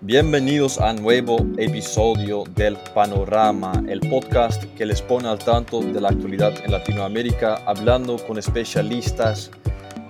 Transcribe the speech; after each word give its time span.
Bienvenidos 0.00 0.78
a 0.78 0.92
un 0.92 1.02
nuevo 1.02 1.36
episodio 1.58 2.44
del 2.54 2.78
Panorama, 2.94 3.82
el 3.86 4.00
podcast 4.00 4.64
que 4.76 4.86
les 4.86 5.02
pone 5.02 5.28
al 5.28 5.38
tanto 5.38 5.82
de 5.82 6.00
la 6.00 6.08
actualidad 6.08 6.54
en 6.64 6.72
Latinoamérica, 6.72 7.56
hablando 7.66 8.16
con 8.16 8.38
especialistas 8.38 9.50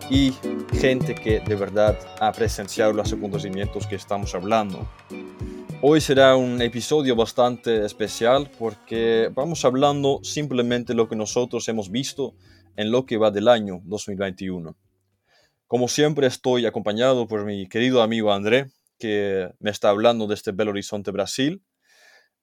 y 0.09 0.33
gente 0.75 1.17
que 1.17 1.41
de 1.41 1.57
verdad 1.57 1.99
ha 2.21 2.31
presenciado 2.31 2.93
los 2.93 3.13
acontecimientos 3.13 3.89
que 3.89 3.97
estamos 3.97 4.33
hablando. 4.37 4.87
Hoy 5.81 6.01
será 6.01 6.35
un 6.35 6.61
episodio 6.61 7.15
bastante 7.15 7.85
especial 7.85 8.51
porque 8.59 9.31
vamos 9.33 9.65
hablando 9.65 10.19
simplemente 10.25 10.93
lo 10.93 11.09
que 11.09 11.15
nosotros 11.15 11.69
hemos 11.69 11.93
visto 11.93 12.35
en 12.77 12.91
lo 12.91 13.07
que 13.07 13.17
va 13.17 13.31
del 13.31 13.47
año 13.47 13.81
2021. 13.85 14.77
Como 15.69 15.87
siempre 15.87 16.27
estoy 16.27 16.67
acompañado 16.67 17.29
por 17.29 17.45
mi 17.45 17.69
querido 17.69 18.03
amigo 18.03 18.33
André, 18.33 18.73
que 18.99 19.51
me 19.61 19.71
está 19.71 19.91
hablando 19.91 20.27
desde 20.27 20.51
Belo 20.51 20.73
Horizonte, 20.73 21.13
Brasil. 21.13 21.63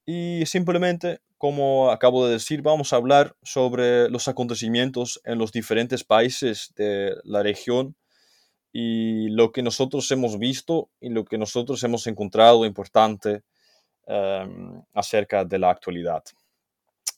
Y 0.06 0.46
simplemente, 0.46 1.20
como 1.38 1.92
acabo 1.92 2.28
de 2.28 2.34
decir, 2.34 2.62
vamos 2.62 2.94
a 2.94 2.96
hablar 2.96 3.36
sobre 3.44 4.10
los 4.10 4.30
acontecimientos 4.30 5.20
en 5.26 5.40
los 5.40 5.52
diferentes 5.52 6.06
países 6.06 6.72
de 6.78 7.14
la 7.26 7.44
región 7.44 7.98
y 8.78 9.30
lo 9.30 9.54
que 9.54 9.64
nosotros 9.64 10.12
hemos 10.12 10.38
visto 10.38 10.90
y 11.00 11.08
lo 11.08 11.24
que 11.24 11.38
nosotros 11.38 11.82
hemos 11.86 12.08
encontrado 12.08 12.66
importante 12.66 13.44
em, 14.06 14.82
acerca 14.94 15.46
de 15.46 15.58
la 15.58 15.70
actualidad. 15.70 16.22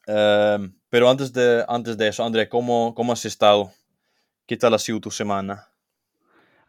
Em, 0.05 0.71
pero 0.88 1.09
antes 1.09 1.34
de, 1.34 1.65
antes 1.67 1.98
de 1.98 2.09
eso, 2.09 2.23
André, 2.23 2.48
¿cómo, 2.48 2.93
¿cómo 2.93 3.12
has 3.12 3.25
estado? 3.25 3.71
¿Qué 4.45 4.55
tal 4.55 4.76
ha 4.76 4.77
sido 4.77 5.01
tu 5.01 5.09
semana? 5.09 5.67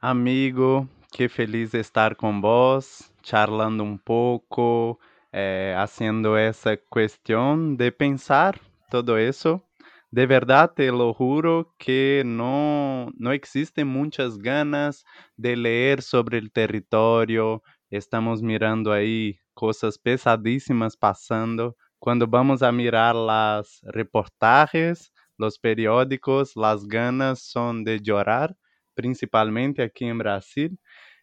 Amigo, 0.00 0.88
que 1.12 1.28
feliz 1.28 1.70
de 1.72 1.80
estar 1.80 2.16
con 2.16 2.40
vos, 2.40 3.12
charlando 3.22 3.84
un 3.84 3.98
poco, 3.98 5.00
eh, 5.32 5.74
haciendo 5.76 6.38
esa 6.38 6.78
cuestión 6.78 7.76
de 7.76 7.92
pensar 7.92 8.58
todo 8.88 9.18
eso. 9.18 9.67
De 10.10 10.26
verdad 10.26 10.72
te 10.74 10.90
lo 10.90 11.12
juro 11.12 11.74
que 11.78 12.22
no, 12.24 13.10
no 13.18 13.32
existen 13.32 13.86
muchas 13.88 14.38
ganas 14.38 15.04
de 15.36 15.54
leer 15.56 16.00
sobre 16.02 16.38
el 16.38 16.50
territorio. 16.50 17.62
Estamos 17.90 18.42
mirando 18.42 18.90
ahí 18.92 19.38
cosas 19.54 19.98
pesadísimas 19.98 20.96
pasando. 20.96 21.76
Cuando 21.98 22.26
vamos 22.26 22.62
a 22.62 22.72
mirar 22.72 23.14
las 23.14 23.80
reportajes, 23.82 25.12
los 25.36 25.58
periódicos, 25.58 26.56
las 26.56 26.86
ganas 26.86 27.40
son 27.42 27.84
de 27.84 28.00
llorar, 28.00 28.56
principalmente 28.94 29.82
aquí 29.82 30.06
en 30.06 30.18
Brasil. 30.18 30.78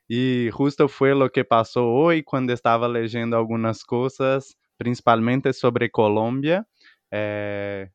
E 0.09 0.50
justo 0.53 0.88
foi 0.88 1.13
o 1.13 1.30
que 1.30 1.44
passou 1.44 1.88
hoje 1.94 2.23
quando 2.23 2.52
estava 2.53 2.88
lendo 2.88 3.36
algumas 3.36 3.83
coisas, 3.83 4.56
principalmente 4.78 5.52
sobre 5.53 5.89
Colômbia, 5.89 6.66
eh, 7.11 7.89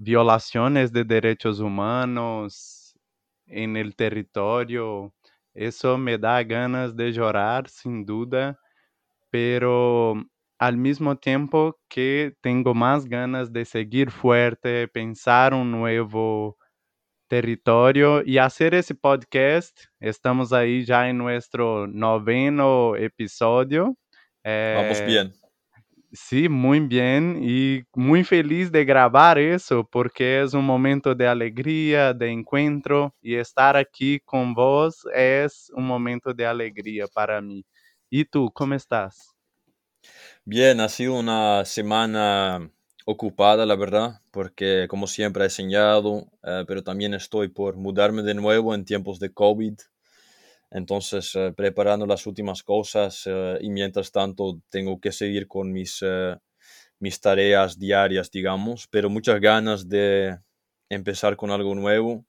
violações 0.00 0.90
de 0.90 1.04
direitos 1.04 1.60
humanos 1.60 2.94
em 3.46 3.76
el 3.76 3.94
território. 3.94 5.12
Isso 5.54 5.98
me 5.98 6.16
dá 6.16 6.42
ganas 6.42 6.94
de 6.94 7.12
chorar, 7.12 7.68
sem 7.68 8.02
dúvida, 8.02 8.58
pero 9.30 10.14
al 10.58 10.76
mesmo 10.76 11.14
tempo 11.16 11.74
que 11.88 12.34
tenho 12.40 12.74
mais 12.74 13.04
ganas 13.04 13.50
de 13.50 13.64
seguir 13.64 14.10
fuerte, 14.10 14.88
pensar 14.88 15.52
um 15.52 15.64
novo 15.64 16.56
territorio 17.28 18.22
y 18.26 18.38
hacer 18.38 18.74
ese 18.74 18.94
podcast. 18.94 19.78
Estamos 20.00 20.52
ahí 20.52 20.84
ya 20.84 21.08
en 21.08 21.18
nuestro 21.18 21.86
noveno 21.86 22.96
episodio. 22.96 23.96
Eh, 24.44 24.74
Vamos 24.76 25.06
bien. 25.06 25.39
Sí, 26.12 26.48
muy 26.48 26.80
bien 26.80 27.38
y 27.40 27.84
muy 27.94 28.24
feliz 28.24 28.72
de 28.72 28.84
grabar 28.84 29.38
eso 29.38 29.84
porque 29.88 30.42
es 30.42 30.54
un 30.54 30.64
momento 30.64 31.14
de 31.14 31.28
alegría, 31.28 32.12
de 32.12 32.30
encuentro 32.32 33.14
y 33.22 33.36
estar 33.36 33.76
aquí 33.76 34.18
con 34.20 34.52
vos 34.52 35.06
es 35.14 35.70
un 35.72 35.86
momento 35.86 36.34
de 36.34 36.46
alegría 36.46 37.06
para 37.06 37.40
mí. 37.40 37.64
¿Y 38.10 38.24
tú, 38.24 38.50
cómo 38.52 38.74
estás? 38.74 39.36
Bien, 40.44 40.80
ha 40.80 40.88
sido 40.88 41.14
una 41.18 41.64
semana 41.64 42.70
ocupada, 43.06 43.66
la 43.66 43.76
verdad, 43.76 44.20
porque 44.30 44.86
como 44.88 45.06
siempre 45.06 45.42
he 45.44 45.46
enseñado, 45.46 46.26
eh, 46.42 46.64
pero 46.66 46.82
también 46.82 47.14
estoy 47.14 47.48
por 47.48 47.76
mudarme 47.76 48.22
de 48.22 48.34
nuevo 48.34 48.74
en 48.74 48.84
tiempos 48.84 49.18
de 49.18 49.32
COVID. 49.32 49.74
Entonces, 50.70 51.34
eh, 51.34 51.52
preparando 51.56 52.06
las 52.06 52.26
últimas 52.26 52.62
cosas 52.62 53.24
eh, 53.26 53.58
y 53.60 53.70
mientras 53.70 54.12
tanto 54.12 54.60
tengo 54.70 55.00
que 55.00 55.12
seguir 55.12 55.48
con 55.48 55.72
mis, 55.72 56.04
mis 56.98 57.20
tareas 57.20 57.78
diarias, 57.78 58.30
digamos, 58.30 58.86
pero 58.88 59.10
muchas 59.10 59.40
ganas 59.40 59.88
de 59.88 60.38
empezar 60.88 61.36
con 61.36 61.50
algo 61.50 61.74
nuevo 61.74 62.24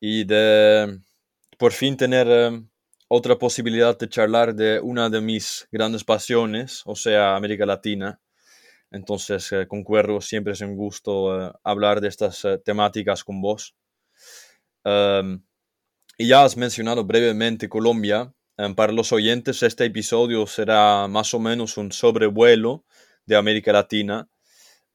y 0.00 0.24
de 0.24 1.00
por 1.58 1.72
fin 1.72 1.96
tener 1.96 2.28
otra 3.08 3.38
posibilidad 3.38 3.98
de 3.98 4.08
charlar 4.08 4.54
de 4.54 4.80
una 4.80 5.08
de 5.08 5.20
mis 5.20 5.68
grandes 5.70 6.04
pasiones, 6.04 6.82
o 6.84 6.96
sea, 6.96 7.36
América 7.36 7.64
Latina 7.66 8.20
entonces, 8.90 9.50
eh, 9.52 9.66
concuerdo, 9.66 10.20
siempre 10.20 10.52
es 10.52 10.60
un 10.60 10.76
gusto 10.76 11.48
eh, 11.48 11.52
hablar 11.64 12.00
de 12.00 12.08
estas 12.08 12.44
eh, 12.44 12.58
temáticas 12.58 13.24
con 13.24 13.40
vos. 13.40 13.74
Em, 14.84 15.42
y 16.18 16.28
ya 16.28 16.44
has 16.44 16.56
mencionado 16.56 17.04
brevemente 17.04 17.68
Colombia. 17.68 18.32
Em, 18.56 18.74
para 18.74 18.92
los 18.92 19.12
oyentes, 19.12 19.62
este 19.62 19.84
episodio 19.84 20.46
será 20.46 21.08
más 21.08 21.34
o 21.34 21.38
menos 21.38 21.76
un 21.76 21.92
sobrevuelo 21.92 22.84
de 23.26 23.36
América 23.36 23.72
Latina 23.72 24.28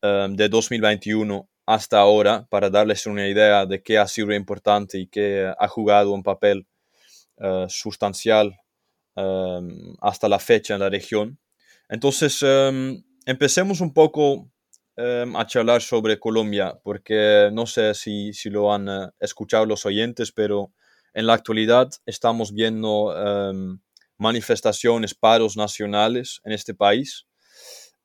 em, 0.02 0.36
de 0.36 0.50
2021 0.50 1.48
hasta 1.66 2.00
ahora 2.00 2.48
para 2.50 2.70
darles 2.70 3.06
una 3.06 3.28
idea 3.28 3.66
de 3.66 3.82
qué 3.84 3.98
ha 3.98 4.08
sido 4.08 4.34
importante 4.34 4.98
y 4.98 5.08
qué 5.08 5.54
ha 5.58 5.68
jugado 5.68 6.12
un 6.12 6.24
papel 6.24 6.68
sustancial 7.70 8.56
hasta 10.00 10.30
la 10.30 10.38
fecha 10.40 10.76
en 10.76 10.80
la 10.80 10.90
región. 10.90 11.40
Entonces, 11.90 12.44
empecemos 13.26 13.82
un 13.82 13.94
poco 13.94 14.52
em, 14.96 15.36
a 15.36 15.46
charlar 15.46 15.82
sobre 15.82 16.20
Colombia, 16.20 16.80
porque 16.84 17.50
no 17.54 17.66
sé 17.66 17.94
si, 17.94 18.32
lo 18.50 18.74
han 18.74 18.88
eh, 18.90 19.10
escuchado 19.20 19.66
los 19.66 19.86
oyentes, 19.86 20.32
pero 20.32 20.74
en 21.14 21.28
la 21.28 21.34
actualidad 21.34 21.90
estamos 22.06 22.54
viendo 22.54 23.14
em, 23.16 23.80
manifestaciones, 24.18 25.16
paros 25.16 25.58
nacionales 25.58 26.42
en 26.44 26.52
este 26.54 26.74
país, 26.74 27.28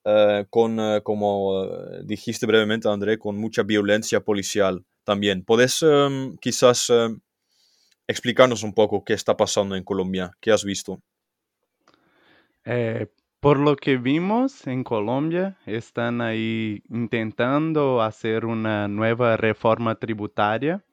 eh, 0.03 0.45
con, 0.49 0.79
eh, 0.79 1.01
como 1.03 1.65
dijiste 2.03 2.45
brevemente, 2.45 2.89
André, 2.89 3.17
con 3.17 3.37
mucha 3.37 3.63
violencia 3.63 4.21
policial 4.21 4.85
también. 5.03 5.43
¿Puedes 5.43 5.81
em, 5.83 6.35
quizás 6.37 6.91
explicarnos 8.07 8.63
un 8.63 8.73
poco 8.73 9.03
qué 9.03 9.13
está 9.13 9.35
pasando 9.37 9.75
en 9.75 9.83
Colombia? 9.83 10.31
¿Qué 10.39 10.51
has 10.51 10.63
visto? 10.63 11.01
Por 13.39 13.59
lo 13.59 13.75
que 13.75 13.97
vimos 13.97 14.65
en 14.65 14.83
Colombia, 14.83 15.57
están 15.67 16.21
ahí 16.21 16.81
intentando 16.89 18.01
hacer 18.01 18.45
una 18.45 18.87
nueva 18.87 19.37
reforma 19.37 19.95
tributaria 19.95 20.83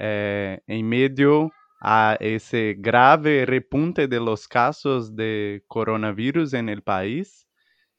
eh, 0.00 0.60
en 0.66 0.88
medio 0.88 1.52
a 1.80 2.16
ese 2.20 2.74
grave 2.78 3.46
repunte 3.46 4.08
de 4.08 4.20
los 4.20 4.48
casos 4.48 5.14
de 5.14 5.62
coronavirus 5.68 6.54
en 6.54 6.68
el 6.70 6.82
país. 6.82 7.46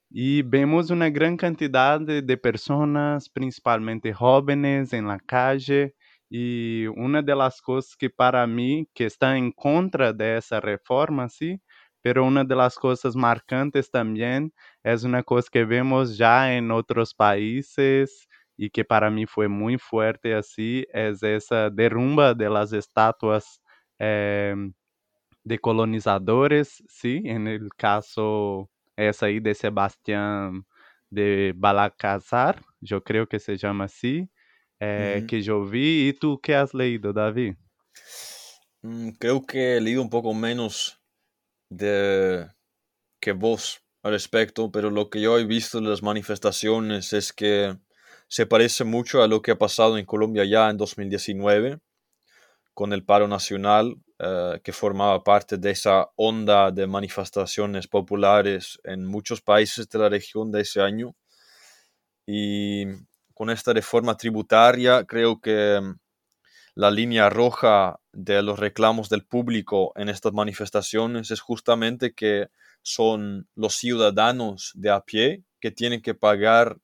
Y 0.10 0.42
vemos 0.44 0.92
una 0.92 1.10
gran 1.10 1.38
cantidad 1.38 2.00
de, 2.02 2.38
personas, 2.38 3.30
principalmente 3.30 4.14
jóvenes, 4.14 4.94
en 4.94 5.08
la 5.08 5.20
calle. 5.20 5.96
Y 6.30 6.88
una 6.88 7.22
de 7.22 7.36
las 7.36 7.62
cosas 7.62 7.96
que 7.98 8.10
para 8.10 8.46
mí, 8.48 8.88
que 8.94 9.06
está 9.06 9.38
en 9.38 9.52
contra 9.52 10.14
de 10.14 10.38
esa 10.38 10.60
reforma, 10.60 11.30
sí, 11.30 11.62
pero 12.02 12.26
una 12.26 12.44
de 12.44 12.56
las 12.56 12.76
cosas 12.78 13.16
marcantes 13.16 13.92
también 13.92 14.54
es 14.84 15.04
una 15.04 15.24
cosa 15.24 15.50
que 15.52 15.66
vemos 15.66 16.18
ya 16.18 16.56
en 16.56 16.72
otros 16.72 17.14
países 17.14 18.28
y 18.62 18.70
que 18.70 18.86
para 18.86 19.10
mí 19.10 19.26
fue 19.26 19.48
muy 19.48 19.80
fuerte 19.80 20.36
así, 20.36 20.86
es 20.94 21.24
esa 21.24 21.72
derrumba 21.72 22.36
de 22.36 22.48
las 22.48 22.72
estatuas 22.74 23.60
eh, 23.98 24.54
de 25.44 25.58
colonizadores, 25.58 26.84
¿sí? 26.88 27.24
En 27.26 27.48
el 27.48 27.70
caso 27.76 28.70
es 28.96 29.24
ahí 29.24 29.40
de 29.40 29.56
Sebastián 29.56 30.68
de 31.10 31.54
Balacazar, 31.56 32.62
yo 32.80 33.04
creo 33.04 33.26
que 33.26 33.40
se 33.40 33.58
llama 33.58 33.86
así, 33.86 34.30
eh, 34.80 35.16
uh 35.18 35.24
-huh. 35.24 35.28
que 35.28 35.42
yo 35.42 35.66
vi. 35.66 36.10
¿Y 36.10 36.14
tú 36.14 36.40
qué 36.40 36.54
has 36.54 36.72
leído, 36.76 37.12
David? 37.14 37.56
Mm, 38.84 39.10
creo 39.18 39.44
que 39.44 39.78
he 39.78 39.82
leído 39.82 40.04
un 40.04 40.10
poco 40.12 40.36
menos 40.36 41.02
de 41.68 42.46
que 43.20 43.32
vos 43.32 43.82
al 44.04 44.12
respecto, 44.12 44.72
pero 44.72 44.92
lo 44.92 45.10
que 45.10 45.20
yo 45.20 45.40
he 45.40 45.46
visto 45.46 45.80
en 45.80 45.90
las 45.90 46.04
manifestaciones 46.04 47.12
es 47.14 47.34
que 47.34 47.76
se 48.32 48.46
parece 48.46 48.86
mucho 48.86 49.22
a 49.22 49.28
lo 49.28 49.42
que 49.42 49.52
ha 49.52 49.58
pasado 49.58 49.98
en 49.98 50.06
Colombia 50.06 50.46
ya 50.46 50.70
en 50.70 50.78
2019 50.78 51.80
con 52.74 52.94
el 52.94 53.04
paro 53.04 53.28
nacional 53.28 53.98
eh, 54.20 54.62
que 54.64 54.72
formaba 54.72 55.22
parte 55.22 55.58
de 55.58 55.72
esa 55.72 56.10
onda 56.16 56.72
de 56.72 56.88
manifestaciones 56.88 57.90
populares 57.90 58.80
en 58.86 59.06
muchos 59.06 59.42
países 59.42 59.90
de 59.90 60.00
la 60.00 60.08
región 60.08 60.50
de 60.50 60.62
ese 60.62 60.82
año. 60.82 61.14
Y 62.26 62.86
con 63.34 63.50
esta 63.50 63.74
reforma 63.74 64.16
tributaria 64.16 65.04
creo 65.04 65.42
que 65.42 65.82
mm, 65.82 66.00
la 66.76 66.90
línea 66.90 67.30
roja 67.30 68.00
de 68.14 68.42
los 68.44 68.58
reclamos 68.58 69.10
del 69.10 69.26
público 69.26 69.92
en 69.98 70.08
estas 70.08 70.32
manifestaciones 70.32 71.32
es 71.32 71.42
justamente 71.42 72.14
que 72.14 72.48
son 72.82 73.50
los 73.56 73.76
ciudadanos 73.76 74.72
de 74.76 74.90
a 74.90 75.02
pie 75.02 75.44
que 75.60 75.72
tienen 75.72 76.02
que 76.02 76.14
pagar 76.14 76.78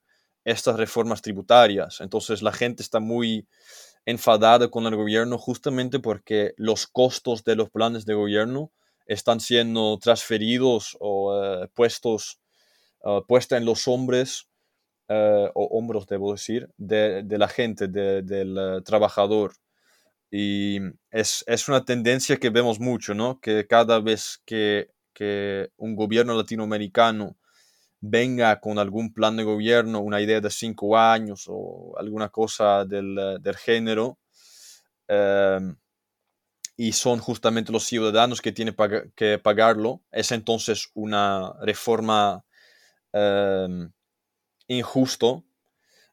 estas 0.47 0.77
reformas 0.77 1.21
tributarias. 1.21 1.99
Entonces 1.99 2.41
la 2.41 2.53
gente 2.53 2.81
está 2.81 3.01
muy 3.01 3.45
enfadada 4.05 4.69
con 4.69 4.85
el 4.85 4.95
gobierno 4.95 5.38
justamente 5.38 5.99
porque 5.99 6.53
los 6.55 6.88
costos 6.88 7.44
de 7.44 7.57
los 7.57 7.69
planes 7.69 8.05
de 8.05 8.13
gobierno 8.13 8.71
están 9.07 9.41
siendo 9.41 9.99
transferidos 9.99 10.95
o 11.01 11.35
eh, 11.35 11.67
puestos 11.73 12.39
uh, 13.03 13.21
en 13.51 13.65
los 13.65 13.89
hombres 13.89 14.47
eh, 15.09 15.49
o 15.53 15.65
hombros, 15.77 16.07
debo 16.07 16.31
decir, 16.31 16.69
de, 16.77 17.25
la 17.29 17.49
gente, 17.49 17.89
del 17.89 18.57
eh, 18.57 18.81
trabajador. 18.85 19.53
Y 20.31 20.79
es, 21.11 21.44
una 21.67 21.83
tendencia 21.83 22.38
que 22.38 22.49
vemos 22.49 22.79
mucho, 22.79 23.13
¿no? 23.13 23.41
Que 23.41 23.67
cada 23.67 23.99
vez 23.99 24.41
que, 24.45 24.91
que 25.13 25.69
un 25.75 25.95
gobierno 25.95 26.35
latinoamericano 26.35 27.35
venga 28.01 28.59
con 28.59 28.79
algún 28.79 29.13
plan 29.13 29.38
de 29.38 29.44
gobierno, 29.44 29.99
una 30.01 30.21
idea 30.21 30.41
de 30.41 30.49
cinco 30.49 30.97
años 30.97 31.45
o 31.47 31.95
alguna 31.97 32.29
cosa 32.29 32.85
del, 32.85 33.17
eh, 33.19 33.53
género, 33.55 34.19
em, 35.07 35.75
y 36.75 36.91
son 36.94 37.19
justamente 37.19 37.71
los 37.71 37.85
ciudadanos 37.85 38.41
que 38.41 38.51
tienen 38.51 38.75
que 39.15 39.39
pagarlo, 39.39 40.01
es 40.11 40.31
entonces 40.31 40.89
una 40.94 41.53
reforma 41.61 42.45
em, 43.13 43.91
injusto. 44.67 45.45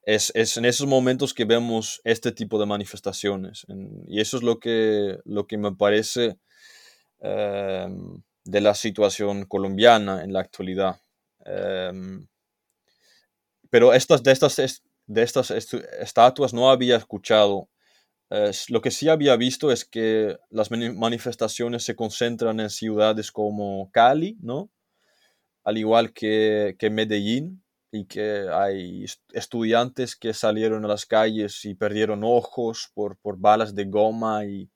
Es, 0.05 0.33
en 0.35 0.65
esos 0.67 0.87
momentos 0.87 1.35
que 1.35 1.45
vemos 1.47 2.01
este 2.05 2.33
tipo 2.33 2.59
de 2.61 2.67
manifestaciones. 2.67 3.67
y 4.09 4.21
eso 4.21 4.37
es 4.39 4.43
lo 4.43 4.59
que, 4.61 5.19
lo 5.25 5.47
que 5.47 5.59
me 5.59 5.73
parece 5.77 6.39
em, 7.21 8.23
de 8.45 8.61
la 8.61 8.75
situación 8.75 9.47
colombiana 9.47 10.25
en 10.25 10.33
la 10.33 10.41
actualidad. 10.41 11.04
Em, 11.45 12.27
pero 13.71 13.93
estas, 13.93 14.23
de, 14.23 14.33
estas, 14.33 14.83
de 15.07 15.23
estas 15.23 15.51
estatuas 15.51 16.53
no 16.55 16.71
había 16.71 16.97
escuchado. 16.97 17.69
lo 18.69 18.81
que 18.81 18.91
sí 18.91 19.09
había 19.09 19.37
visto 19.37 19.71
es 19.71 19.85
que 19.85 20.39
las 20.51 20.71
manifestaciones 20.71 21.85
se 21.85 21.95
concentran 21.97 22.61
en 22.61 22.71
ciudades 22.71 23.31
como 23.33 23.91
Cali, 23.93 24.37
¿no? 24.41 24.71
Al 25.65 25.79
igual 25.79 26.13
que, 26.13 26.77
que 26.79 26.91
Medellín, 26.91 27.65
y 27.95 28.07
que 28.07 28.49
hay 28.51 29.05
estudiantes 29.33 30.17
que 30.17 30.35
salieron 30.35 30.85
a 30.85 30.89
las 30.89 31.07
calles 31.07 31.65
y 31.65 31.77
perdieron 31.77 32.25
ojos 32.25 32.91
por, 32.93 33.17
por 33.19 33.39
balas 33.39 33.73
de 33.73 33.85
goma 33.85 34.45
y 34.45 34.69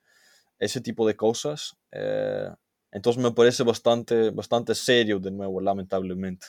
ese 0.61 0.81
tipo 0.81 1.07
de 1.07 1.17
cosas. 1.17 1.77
Eh, 1.91 2.49
entonces 2.93 3.21
me 3.21 3.33
parece 3.33 3.65
bastante, 3.65 4.31
bastante 4.31 4.75
serio 4.77 5.19
de 5.19 5.33
nuevo, 5.33 5.61
lamentablemente. 5.61 6.47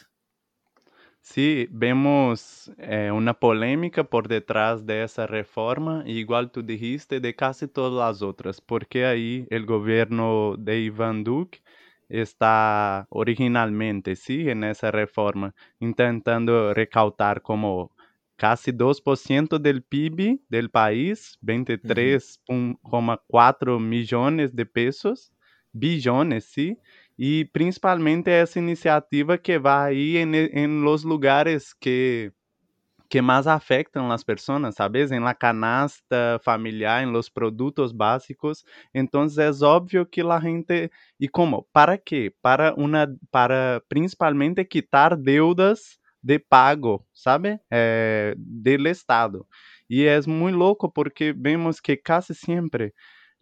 Sí, 1.32 1.68
vemos 1.70 2.72
eh, 2.80 3.12
una 3.12 3.36
polémica 3.36 4.04
por 4.04 4.28
detrás 4.28 4.88
de 4.88 5.04
esa 5.04 5.28
reforma, 5.28 6.02
igual 6.08 6.50
tú 6.52 6.64
dijiste, 6.64 7.20
de 7.20 7.36
casi 7.36 7.68
todas 7.68 7.94
las 7.94 8.24
otras, 8.24 8.60
porque 8.62 9.06
ahí 9.06 9.46
el 9.52 9.68
gobierno 9.68 10.56
de 10.58 10.80
Iván 10.80 11.24
Duque 11.24 11.62
está 12.10 13.06
originalmente, 13.12 14.16
sí, 14.16 14.50
en 14.50 14.64
esa 14.64 14.90
reforma, 14.90 15.54
intentando 15.80 16.74
recautar 16.74 17.44
como 17.44 17.92
casi 18.36 18.72
2% 18.72 19.60
del 19.60 19.84
PIB 19.84 20.40
del 20.50 20.72
país, 20.72 21.38
23,4 21.42 23.80
millones 23.80 24.56
de 24.56 24.66
pesos, 24.66 25.32
billones, 25.72 26.46
sí, 26.46 26.80
y 27.22 27.44
principalmente 27.44 28.40
esa 28.40 28.60
iniciativa 28.60 29.38
que 29.38 29.58
va 29.58 29.84
ahí 29.84 30.16
en, 30.16 30.34
en 30.34 30.84
los 30.84 31.04
lugares 31.04 31.76
que 31.76 32.32
que 33.10 33.22
más 33.22 33.46
afectam 33.48 34.10
as 34.12 34.24
pessoas, 34.24 34.76
sabes? 34.76 35.12
Em 35.12 35.20
la 35.20 35.34
canasta 35.34 36.40
familiar, 36.44 37.04
em 37.04 37.12
los 37.12 37.30
produtos 37.30 37.92
básicos. 37.92 38.64
Então, 38.94 39.24
é 39.26 39.66
óbvio 39.66 40.06
que 40.06 40.22
a 40.22 40.40
gente 40.40 40.92
e 41.20 41.28
como? 41.28 41.68
Para 41.74 41.98
quê? 41.98 42.34
Para 42.42 42.74
uma 42.76 43.08
para 43.32 43.82
principalmente 43.90 44.64
quitar 44.64 45.18
deudas 45.18 46.00
de 46.24 46.40
pago, 46.40 47.06
sabe? 47.14 47.60
É, 47.70 48.34
del 48.38 48.88
Estado. 48.88 49.46
E 49.90 50.06
é 50.06 50.22
muito 50.22 50.58
louco 50.58 50.90
porque 50.90 51.34
vemos 51.34 51.82
que 51.82 51.98
quase 51.98 52.34
sempre 52.34 52.94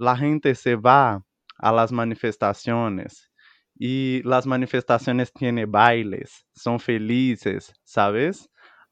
a 0.01 0.15
gente 0.15 0.55
se 0.55 0.75
va 0.75 1.21
a 1.59 1.71
las 1.71 1.91
manifestaciones 1.91 3.26
e 3.79 4.21
las 4.25 4.45
manifestaciones 4.45 5.31
tienen 5.31 5.69
bailes, 5.69 6.45
são 6.55 6.79
felizes, 6.79 7.73
¿sabes? 7.83 8.49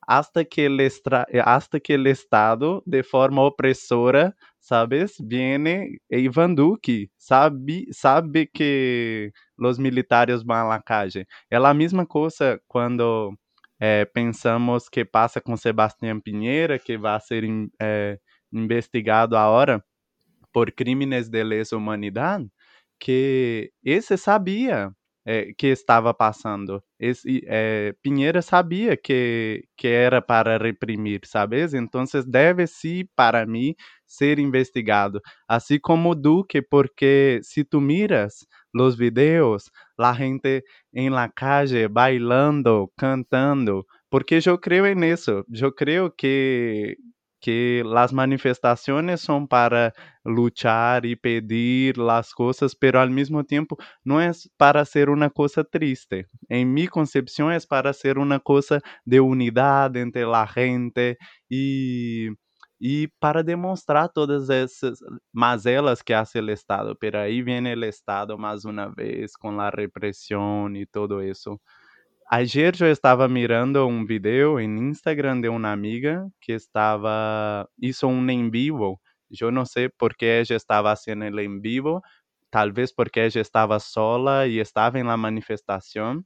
hasta 0.07 0.45
que 0.45 0.65
el, 0.65 0.79
eh, 0.79 0.91
hasta 1.43 1.79
que 1.79 1.95
el 1.95 2.07
Estado, 2.07 2.83
de 2.85 3.03
forma 3.03 3.41
opresora, 3.41 4.35
sabes, 4.59 5.15
viene 5.19 5.97
Ivan 6.09 6.55
Duque, 6.55 7.09
sabe, 7.17 7.87
sabe 7.91 8.47
que 8.47 9.31
os 9.57 9.77
militares 9.79 10.43
vão 10.43 10.71
à 10.71 10.81
calle. 10.81 11.25
É 11.49 11.57
a 11.57 11.73
mesma 11.73 12.05
coisa 12.05 12.59
quando 12.67 13.33
é, 13.79 14.05
pensamos 14.05 14.89
que 14.89 15.03
passa 15.05 15.41
com 15.41 15.57
Sebastião 15.57 16.19
Pinheira, 16.19 16.79
que 16.79 16.97
vai 16.97 17.19
ser 17.19 17.43
é, 17.81 18.19
investigado 18.53 19.35
agora 19.35 19.83
por 20.53 20.71
crimes 20.71 21.29
de 21.29 21.43
lesa 21.43 21.75
humanidade, 21.75 22.49
que 22.99 23.71
esse 23.83 24.17
sabia 24.17 24.91
é, 25.25 25.51
que 25.57 25.67
estava 25.67 26.13
passando. 26.13 26.81
Esse, 26.99 27.41
é, 27.47 27.93
Pinheira 28.01 28.41
sabia 28.41 28.95
que, 28.95 29.63
que 29.75 29.87
era 29.87 30.21
para 30.21 30.57
reprimir, 30.57 31.21
sabes? 31.25 31.73
Então 31.73 32.05
deve 32.27 32.67
sim, 32.67 33.05
para 33.15 33.45
mim, 33.45 33.73
ser 34.05 34.37
investigado. 34.39 35.19
Assim 35.47 35.79
como 35.79 36.13
Duque, 36.15 36.61
porque 36.61 37.39
se 37.43 37.63
tu 37.63 37.81
miras 37.81 38.45
os 38.73 38.95
videos, 38.95 39.71
a 39.97 40.13
gente 40.13 40.63
em 40.93 41.09
la 41.09 41.29
calle 41.29 41.87
bailando, 41.87 42.91
cantando, 42.97 43.85
porque 44.09 44.39
eu 44.45 44.57
creio 44.57 44.93
nisso. 44.95 45.43
Eu 45.59 45.71
creio 45.73 46.11
que 46.11 46.97
que 47.45 47.83
las 47.85 48.11
manifestaciones 48.11 49.21
son 49.21 49.47
para 49.47 49.93
luchar 50.23 51.05
y 51.05 51.15
pedir 51.15 51.97
las 51.99 52.33
cosas, 52.33 52.75
pero 52.75 52.99
al 52.99 53.11
mismo 53.11 53.43
tiempo 53.43 53.77
no 54.03 54.19
es 54.19 54.49
para 54.57 54.83
ser 54.85 55.11
una 55.11 55.29
cosa 55.29 55.63
triste. 55.63 56.27
En 56.49 56.73
mi 56.73 56.87
concepción 56.87 57.51
es 57.53 57.67
para 57.67 57.93
ser 57.93 58.17
una 58.17 58.39
cosa 58.39 58.81
de 59.05 59.19
unidad 59.19 59.95
entre 59.97 60.25
la 60.25 60.47
gente 60.47 61.17
y, 61.47 62.29
y 62.79 63.07
para 63.19 63.43
demostrar 63.43 64.09
todas 64.11 64.49
esas 64.49 64.99
mazelas 65.31 66.03
que 66.03 66.15
hace 66.15 66.39
el 66.39 66.49
Estado. 66.49 66.95
Pero 66.95 67.19
ahí 67.19 67.43
viene 67.43 67.73
el 67.73 67.83
Estado 67.83 68.37
más 68.39 68.65
una 68.65 68.87
vez 68.87 69.33
con 69.37 69.57
la 69.57 69.69
represión 69.71 70.75
y 70.75 70.85
todo 70.87 71.21
eso. 71.21 71.61
Ayer 72.27 72.73
eu 72.81 72.87
estava 72.91 73.27
mirando 73.27 73.85
um 73.87 74.05
vídeo 74.05 74.59
em 74.59 74.77
Instagram 74.89 75.41
de 75.41 75.47
uma 75.49 75.71
amiga 75.71 76.27
que 76.41 76.53
estava 76.53 77.67
hizo 77.81 78.07
um 78.07 78.27
em 78.29 78.49
vivo. 78.49 78.99
Eu 79.39 79.51
não 79.51 79.65
sei 79.65 79.89
por 79.89 80.15
que 80.15 80.25
ela 80.25 80.41
estava 80.57 80.89
fazendo 80.95 81.23
el 81.25 81.39
em 81.39 81.59
vivo, 81.61 82.01
talvez 82.51 82.91
porque 82.93 83.19
ela 83.19 83.27
estava 83.39 83.79
sola 83.79 84.47
e 84.47 84.57
estava 84.59 84.99
em 84.99 85.03
la 85.03 85.17
manifestação 85.17 86.23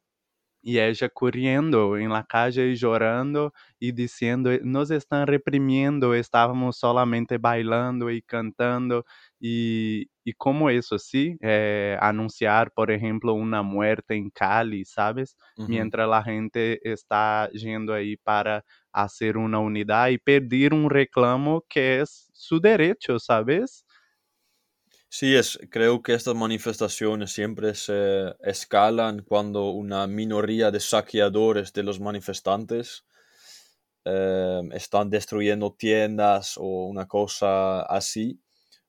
e 0.64 0.78
ella 0.78 1.10
correndo 1.14 1.98
em 1.98 2.08
la 2.08 2.24
calle 2.24 2.72
e 2.72 2.76
chorando 2.78 3.52
e 3.82 3.92
dizendo 3.92 4.50
nos 4.64 4.92
estão 4.92 5.26
reprimiendo, 5.26 6.14
estávamos 6.16 6.78
solamente 6.78 7.38
bailando 7.38 8.10
e 8.12 8.22
cantando 8.22 9.04
e, 9.42 10.08
e 10.26 10.34
como 10.34 10.70
isso 10.70 10.98
sim 11.00 11.38
eh, 11.42 11.98
anunciar 12.02 12.72
por 12.72 12.90
exemplo 12.90 13.34
uma 13.34 13.64
muerte 13.64 14.14
em 14.14 14.30
Cali, 14.30 14.86
sabes? 14.86 15.36
Uhum. 15.58 15.68
Mientras 15.68 16.10
a 16.12 16.22
gente 16.22 16.80
está 16.84 17.50
indo 17.54 17.94
aí 17.94 18.18
para 18.18 18.64
fazer 18.94 19.38
uma 19.38 19.60
unidade 19.60 20.16
e 20.16 20.20
pedir 20.20 20.74
um 20.74 20.88
reclamo 20.88 21.64
que 21.70 21.80
é 21.80 22.04
seu 22.34 22.60
direito, 22.60 23.20
sabes? 23.20 23.84
Sí, 25.12 25.36
es, 25.36 25.60
creo 25.70 26.02
que 26.02 26.14
estas 26.14 26.36
manifestaciones 26.36 27.32
siempre 27.32 27.74
se 27.76 28.36
escalan 28.42 29.24
cuando 29.24 29.70
una 29.72 30.06
minoría 30.08 30.72
de 30.72 30.80
saqueadores 30.80 31.74
de 31.74 31.84
los 31.84 32.00
manifestantes 32.00 33.06
eh, 34.06 34.62
están 34.74 35.10
destruyendo 35.10 35.74
tiendas 35.74 36.58
o 36.58 36.86
una 36.88 37.08
cosa 37.08 37.82
así. 37.84 38.40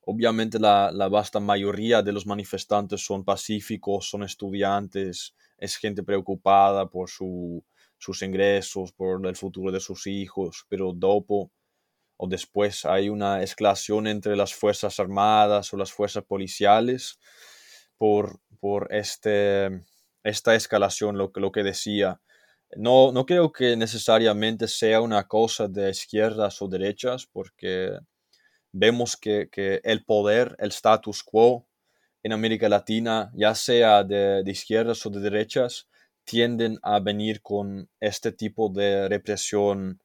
Obviamente 0.03 0.59
la, 0.59 0.91
la, 0.93 1.09
vasta 1.09 1.41
mayoría 1.41 2.03
de 2.03 2.13
los 2.13 2.27
manifestantes 2.27 3.05
son 3.05 3.25
pacíficos, 3.25 4.09
son 4.09 4.23
estudiantes, 4.23 5.35
es 5.59 5.77
gente 5.77 6.03
preocupada 6.03 6.89
por 6.89 7.09
su, 7.11 7.65
sus 7.99 8.23
ingresos, 8.23 8.93
por 8.93 9.27
el 9.27 9.37
futuro 9.37 9.71
de 9.73 9.81
sus 9.81 10.07
hijos, 10.07 10.67
pero 10.69 10.93
dopo 10.95 11.51
o 12.23 12.29
después 12.29 12.85
hay 12.85 13.09
una 13.09 13.43
escalación 13.43 14.07
entre 14.07 14.37
las 14.37 14.53
Fuerzas 14.53 15.01
Armadas 15.01 15.73
o 15.73 15.79
las 15.79 15.91
Fuerzas 15.91 16.23
Policiales 16.23 17.19
por, 17.97 18.41
por 18.61 18.93
este, 18.93 19.71
esta 20.23 20.55
escalación, 20.55 21.17
lo, 21.17 21.33
lo 21.35 21.51
que 21.51 21.63
decía. 21.63 22.21
No, 22.77 23.11
no 23.11 23.25
creo 23.25 23.53
que 23.53 23.75
necesariamente 23.75 24.69
sea 24.69 25.01
una 25.01 25.27
cosa 25.27 25.67
de 25.67 25.89
izquierdas 25.89 26.61
o 26.61 26.69
derechas, 26.69 27.27
porque 27.27 27.99
vemos 28.71 29.17
que, 29.17 29.49
que 29.51 29.81
el 29.83 30.05
poder, 30.05 30.55
el 30.59 30.69
status 30.69 31.23
quo 31.23 31.67
en 32.23 32.33
América 32.33 32.69
Latina, 32.69 33.33
ya 33.35 33.55
sea 33.55 34.05
de, 34.05 34.43
de, 34.45 34.51
izquierdas 34.51 35.07
o 35.07 35.11
de 35.11 35.21
derechas, 35.21 35.89
tienden 36.25 36.79
a 36.83 37.01
venir 37.01 37.41
con 37.41 37.89
este 37.99 38.31
tipo 38.31 38.69
de 38.69 39.09
represión 39.09 40.03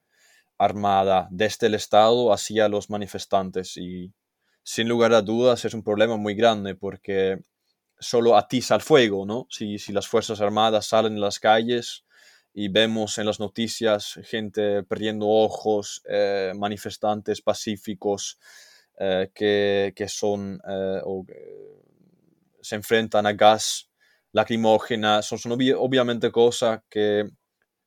armada 0.57 1.27
desde 1.31 1.67
el 1.67 1.75
Estado 1.75 2.31
hacia 2.33 2.69
los 2.69 2.89
manifestantes 2.89 3.77
y 3.77 4.13
sin 4.63 4.87
lugar 4.87 5.13
a 5.13 5.21
dudas 5.21 5.65
es 5.65 5.73
un 5.73 5.83
problema 5.83 6.17
muy 6.17 6.35
grande 6.35 6.75
porque 6.75 7.39
solo 7.99 8.37
atiza 8.37 8.75
el 8.75 8.81
fuego, 8.81 9.25
¿no? 9.25 9.47
Si, 9.49 9.77
si 9.79 9.93
las 9.93 10.07
Fuerzas 10.07 10.41
Armadas 10.41 10.87
salen 10.87 11.17
a 11.17 11.19
las 11.19 11.39
calles, 11.39 12.05
y 12.57 12.69
vemos 12.69 13.17
en 13.17 13.25
las 13.25 13.41
noticias 13.41 14.17
gente 14.23 14.81
perdiendo 14.83 15.27
ojos, 15.27 16.01
eh, 16.07 16.53
manifestantes 16.55 17.41
pacíficos 17.41 18.39
eh, 18.97 19.29
que, 19.35 19.91
que, 19.93 20.07
son 20.07 20.61
eh, 20.65 21.01
o 21.03 21.25
se 22.61 22.75
enfrentan 22.75 23.25
a 23.25 23.33
gas 23.33 23.89
lacrimógena, 24.31 25.21
son, 25.21 25.37
son 25.37 25.51
obviamente 25.51 26.31
cosas 26.31 26.79
que 26.89 27.25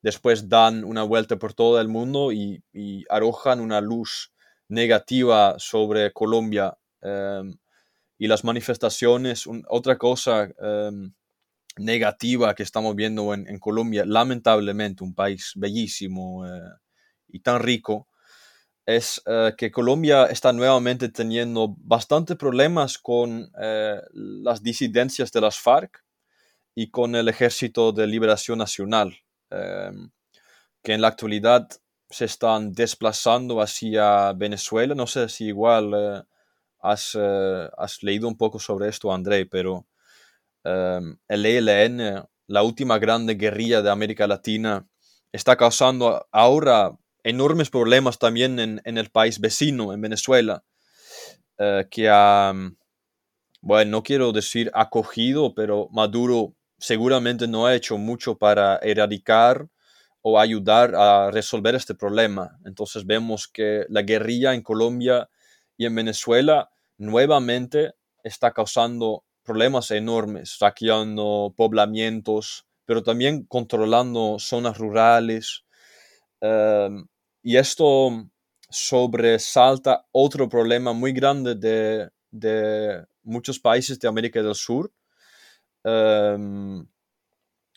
después 0.01 0.49
dan 0.49 0.83
una 0.83 1.03
vuelta 1.03 1.37
por 1.37 1.53
todo 1.53 1.79
el 1.79 1.87
mundo 1.87 2.31
y, 2.31 2.63
arrojan 3.09 3.59
una 3.59 3.81
luz 3.81 4.33
negativa 4.67 5.55
sobre 5.57 6.11
Colombia. 6.13 6.77
y 8.17 8.27
las 8.27 8.43
manifestaciones, 8.43 9.45
otra 9.69 9.97
cosa 9.97 10.49
negativa 11.79 12.53
que 12.53 12.63
estamos 12.63 12.95
viendo 12.95 13.33
en, 13.33 13.47
en 13.47 13.59
Colombia, 13.59 14.03
lamentablemente 14.05 15.03
un 15.03 15.15
país 15.15 15.53
bellísimo 15.55 16.45
eh, 16.45 16.61
y 17.29 17.39
tan 17.39 17.61
rico, 17.61 18.07
es 18.85 19.21
eh, 19.25 19.53
que 19.57 19.71
Colombia 19.71 20.25
está 20.25 20.51
nuevamente 20.51 21.09
teniendo 21.09 21.75
bastantes 21.77 22.37
problemas 22.37 22.97
con 22.97 23.51
eh, 23.61 24.01
las 24.13 24.63
disidencias 24.63 25.31
de 25.31 25.41
las 25.41 25.59
FARC 25.59 26.03
y 26.75 26.89
con 26.89 27.15
el 27.15 27.27
Ejército 27.27 27.91
de 27.91 28.07
Liberación 28.07 28.57
Nacional, 28.57 29.15
que 29.49 30.93
en 30.93 31.01
la 31.01 31.07
actualidad 31.09 31.67
se 32.09 32.25
están 32.25 32.71
desplazando 32.73 33.61
hacia 33.61 34.33
Venezuela. 34.33 34.95
No 34.95 35.07
sé 35.07 35.29
si 35.29 35.45
igual 35.45 36.25
has, 36.79 37.15
has 37.15 38.03
leído 38.03 38.27
un 38.27 38.37
poco 38.37 38.59
sobre 38.59 38.89
esto, 38.89 39.13
André, 39.13 39.45
pero 39.45 39.87
Em, 40.63 41.17
el 41.27 41.45
ELN, 41.45 42.23
la 42.47 42.63
última 42.63 42.99
grande 42.99 43.35
guerrilla 43.35 43.81
de 43.81 43.89
América 43.89 44.27
Latina, 44.27 44.87
está 45.31 45.55
causando 45.55 46.27
ahora 46.31 46.97
enormes 47.23 47.69
problemas 47.69 48.19
también 48.19 48.59
en, 48.59 48.81
en 48.83 48.97
el 48.97 49.09
país 49.09 49.39
vecino, 49.39 49.93
en 49.93 50.01
Venezuela, 50.01 50.63
eh, 51.57 51.87
que 51.89 52.09
ha, 52.09 52.53
bueno, 53.61 53.91
no 53.91 54.03
quiero 54.03 54.31
decir 54.31 54.71
acogido, 54.73 55.53
pero 55.53 55.89
Maduro 55.91 56.55
seguramente 56.79 57.47
no 57.47 57.65
ha 57.65 57.75
hecho 57.75 57.97
mucho 57.97 58.37
para 58.37 58.77
erradicar 58.81 59.67
o 60.21 60.39
ayudar 60.39 60.95
a 60.95 61.31
resolver 61.31 61.75
este 61.75 61.95
problema. 61.95 62.57
Entonces 62.65 63.05
vemos 63.05 63.47
que 63.47 63.85
la 63.89 64.01
guerrilla 64.01 64.53
en 64.53 64.61
Colombia 64.61 65.29
y 65.77 65.85
en 65.85 65.95
Venezuela 65.95 66.69
nuevamente 66.97 67.93
está 68.23 68.51
causando 68.51 69.23
problemas 69.43 69.91
enormes, 69.91 70.57
saqueando 70.57 71.53
poblamientos, 71.55 72.65
pero 72.85 73.01
también 73.01 73.45
controlando 73.45 74.37
zonas 74.39 74.77
rurales. 74.77 75.63
Um, 76.41 77.07
y 77.41 77.57
esto 77.57 78.27
sobresalta 78.69 80.05
otro 80.11 80.47
problema 80.49 80.93
muy 80.93 81.13
grande 81.13 81.55
de, 81.55 82.09
de 82.31 83.05
muchos 83.23 83.59
países 83.59 83.99
de 83.99 84.07
América 84.07 84.43
del 84.43 84.55
Sur. 84.55 84.91
Um, 86.35 86.87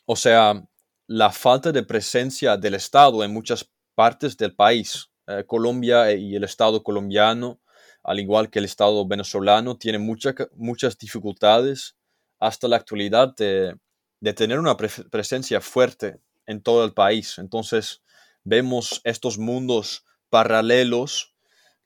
o 0.06 0.16
sea, 0.16 0.62
la 1.06 1.30
falta 1.30 1.72
de 1.72 1.82
presencia 1.82 2.56
del 2.56 2.74
Estado 2.74 3.22
en 3.22 3.32
muchas 3.32 3.68
partes 3.94 4.36
del 4.36 4.54
país. 4.54 5.10
Uh, 5.26 5.44
Colombia 5.46 6.12
y 6.12 6.34
el 6.34 6.44
Estado 6.44 6.82
colombiano 6.82 7.62
al 8.04 8.20
igual 8.20 8.50
que 8.50 8.58
el 8.58 8.64
Estado 8.64 9.06
venezolano, 9.06 9.76
tiene 9.76 9.98
muchas 9.98 10.98
dificultades 10.98 11.96
hasta 12.38 12.68
la 12.68 12.76
actualidad 12.76 13.34
de, 13.36 13.76
tener 14.34 14.58
una 14.58 14.76
presencia 14.76 15.60
fuerte 15.60 16.18
en 16.46 16.62
todo 16.62 16.84
el 16.84 16.92
país. 16.92 17.38
Entonces 17.38 18.02
vemos 18.44 19.00
estos 19.04 19.38
mundos 19.38 20.04
paralelos 20.30 21.34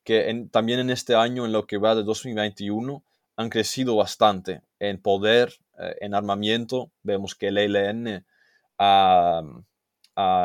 que 0.04 0.46
también 0.52 0.78
en 0.78 0.90
este 0.90 1.14
año, 1.14 1.44
en 1.44 1.52
lo 1.52 1.66
que 1.66 1.78
va 1.78 1.94
de 1.94 2.04
2021, 2.04 3.02
han 3.36 3.50
crecido 3.50 3.96
bastante 3.96 4.62
en 4.78 5.02
poder, 5.02 5.52
eh, 5.52 5.65
en 6.00 6.14
armamiento. 6.14 6.90
Vemos 7.02 7.34
que 7.34 7.48
el 7.48 7.58
ELN 7.58 8.24
ha, 8.78 9.42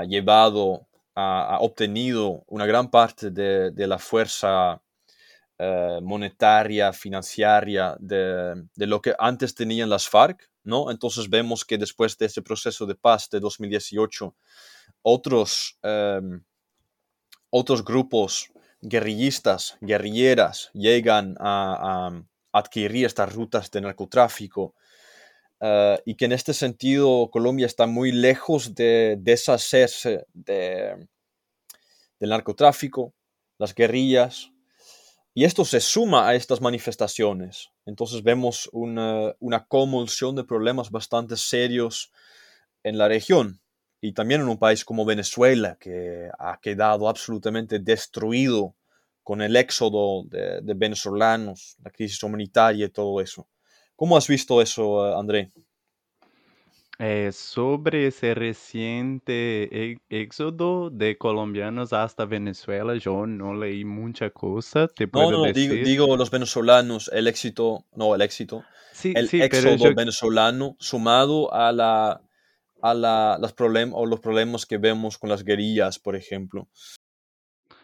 llevado, 0.08 0.88
ha, 1.16 1.58
obtenido 1.62 2.44
una 2.48 2.66
gran 2.66 2.90
parte 2.90 3.32
de, 3.32 3.72
de 3.72 3.88
la 3.88 3.98
fuerza 3.98 4.82
eh, 5.64 6.00
monetaria, 6.02 6.92
financiaria 6.92 7.96
de, 8.00 8.66
de, 8.76 8.88
lo 8.88 9.00
que 9.00 9.14
antes 9.20 9.54
tenían 9.54 9.92
las 9.92 10.10
FARC, 10.10 10.50
¿no? 10.64 10.90
Entonces 10.90 11.30
vemos 11.30 11.64
que 11.64 11.78
después 11.78 12.18
de 12.18 12.26
ese 12.26 12.42
proceso 12.42 12.88
de 12.88 12.96
paz 12.96 13.30
de 13.30 13.40
2018, 13.40 14.36
otros, 15.04 15.78
em, 15.84 16.44
otros 17.52 17.86
grupos 17.86 18.52
guerrillistas, 18.82 19.78
guerrilleras, 19.82 20.72
llegan 20.74 21.36
a, 21.40 22.10
adquirir 22.52 23.06
estas 23.06 23.32
rutas 23.32 23.70
de 23.70 23.82
narcotráfico. 23.82 24.74
Uh, 25.62 26.02
y 26.06 26.16
que 26.16 26.26
en 26.26 26.32
este 26.32 26.56
sentido 26.56 27.30
Colombia 27.32 27.68
está 27.68 27.86
muy 27.86 28.12
lejos 28.12 28.74
de 28.74 29.16
deshacerse 29.20 30.26
de, 30.34 31.08
del 32.20 32.30
narcotráfico, 32.32 33.14
las 33.60 33.76
guerrillas, 33.76 34.52
y 35.36 35.46
esto 35.46 35.64
se 35.64 35.80
suma 35.80 36.28
a 36.28 36.34
estas 36.34 36.62
manifestaciones. 36.62 37.70
Entonces 37.86 38.24
vemos 38.24 38.70
una, 38.74 39.36
una, 39.40 39.66
convulsión 39.68 40.36
de 40.36 40.44
problemas 40.44 40.90
bastante 40.90 41.38
serios 41.38 42.12
en 42.82 42.98
la 42.98 43.08
región 43.08 43.62
y 44.02 44.14
también 44.14 44.42
en 44.42 44.50
un 44.50 44.58
país 44.58 44.84
como 44.84 45.06
Venezuela, 45.06 45.78
que 45.80 46.28
ha 46.40 46.60
quedado 46.60 47.08
absolutamente 47.08 47.78
destruido 47.78 48.76
con 49.22 49.44
el 49.44 49.56
éxodo 49.56 50.24
de, 50.24 50.62
de 50.62 50.74
venezolanos, 50.74 51.78
la 51.84 51.92
crisis 51.92 52.22
humanitaria 52.24 52.88
y 52.88 52.90
todo 52.90 53.22
eso. 53.22 53.48
¿Cómo 54.02 54.18
has 54.18 54.28
visto 54.28 54.64
eso, 54.64 55.08
eh, 55.08 55.14
André? 55.16 55.52
Eh, 56.98 57.30
sobre 57.32 58.08
ese 58.08 58.34
reciente 58.34 60.00
éxodo 60.10 60.90
de 60.90 61.20
colombianos 61.20 61.94
hasta 61.94 62.26
Venezuela, 62.26 62.96
yo 62.96 63.28
no 63.28 63.54
leí 63.54 63.86
mucha 63.86 64.32
cosa, 64.32 64.88
te 64.88 65.08
puedo 65.08 65.30
no, 65.30 65.38
no, 65.38 65.44
decir. 65.44 65.70
Digo, 65.70 65.86
digo, 65.86 66.18
los 66.18 66.32
venezolanos, 66.32 67.12
el 67.14 67.28
éxito, 67.28 67.86
no, 67.94 68.16
el 68.16 68.22
éxito, 68.24 68.64
sí, 68.92 69.14
el 69.16 69.30
sí, 69.30 69.40
éxodo 69.40 69.76
yo... 69.76 69.94
venezolano 69.94 70.76
sumado 70.80 71.54
a, 71.54 71.72
la, 71.72 72.24
a 72.82 72.94
la, 72.96 73.38
los, 73.40 73.54
problem 73.54 73.94
o 73.94 74.08
los 74.08 74.20
problemas 74.20 74.66
que 74.66 74.80
vemos 74.80 75.20
con 75.20 75.30
las 75.30 75.44
guerrillas, 75.44 76.00
por 76.00 76.16
ejemplo. 76.16 76.68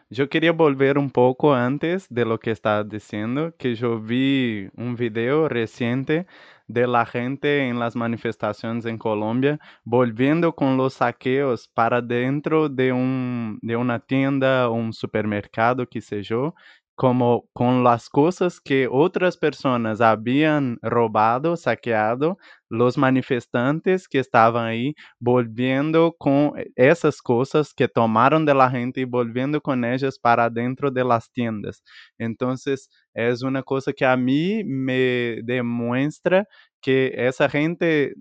Yo 0.10 0.30
quería 0.30 0.54
volver 0.54 0.98
un 0.98 1.10
poco 1.12 1.54
antes 1.54 2.08
de 2.10 2.24
lo 2.24 2.40
que 2.40 2.52
estás 2.52 2.88
diciendo, 2.88 3.54
que 3.58 3.76
yo 3.76 4.00
vi 4.00 4.70
un 4.78 4.96
video 4.96 5.50
reciente 5.50 6.26
de 6.68 6.88
la 6.88 7.06
gente 7.06 7.68
en 7.68 7.78
las 7.78 7.96
manifestaciones 7.96 8.86
en 8.86 8.98
Colombia 8.98 9.60
volviendo 9.84 10.54
con 10.56 10.78
los 10.78 10.96
saqueos 10.96 11.68
para 11.68 12.02
dentro 12.02 12.70
de, 12.70 12.94
un, 12.94 13.60
de 13.62 13.76
una 13.76 14.00
tienda 14.00 14.70
un 14.70 14.94
supermercado, 14.94 15.86
sé 16.02 16.24
yo, 16.24 16.56
como 16.98 17.48
con 17.54 17.84
las 17.84 18.10
cosas 18.10 18.60
que 18.60 18.90
otras 18.92 19.38
personas 19.38 20.02
habían 20.02 20.80
robado, 20.82 21.56
saqueado, 21.56 22.40
los 22.70 22.98
manifestantes 22.98 24.08
que 24.10 24.20
estaban 24.20 24.66
ahí 24.66 24.96
volviendo 25.20 26.16
con 26.18 26.54
esas 26.76 27.22
cosas 27.22 27.74
que 27.76 27.88
tomaron 27.88 28.46
de 28.46 28.56
la 28.56 28.70
gente 28.72 29.02
y 29.02 29.06
volviendo 29.06 29.62
con 29.62 29.86
ellas 29.86 30.18
para 30.20 30.50
dentro 30.50 30.90
de 30.92 31.04
las 31.06 31.32
tiendas. 31.32 31.84
Entonces, 32.18 32.90
es 33.14 33.44
una 33.44 33.62
cosa 33.64 33.94
que 33.94 34.06
a 34.06 34.18
mí 34.18 34.64
me 34.66 35.42
demuestra 35.44 36.48
que 36.82 37.14
essa 37.16 37.48
gente 37.50 38.16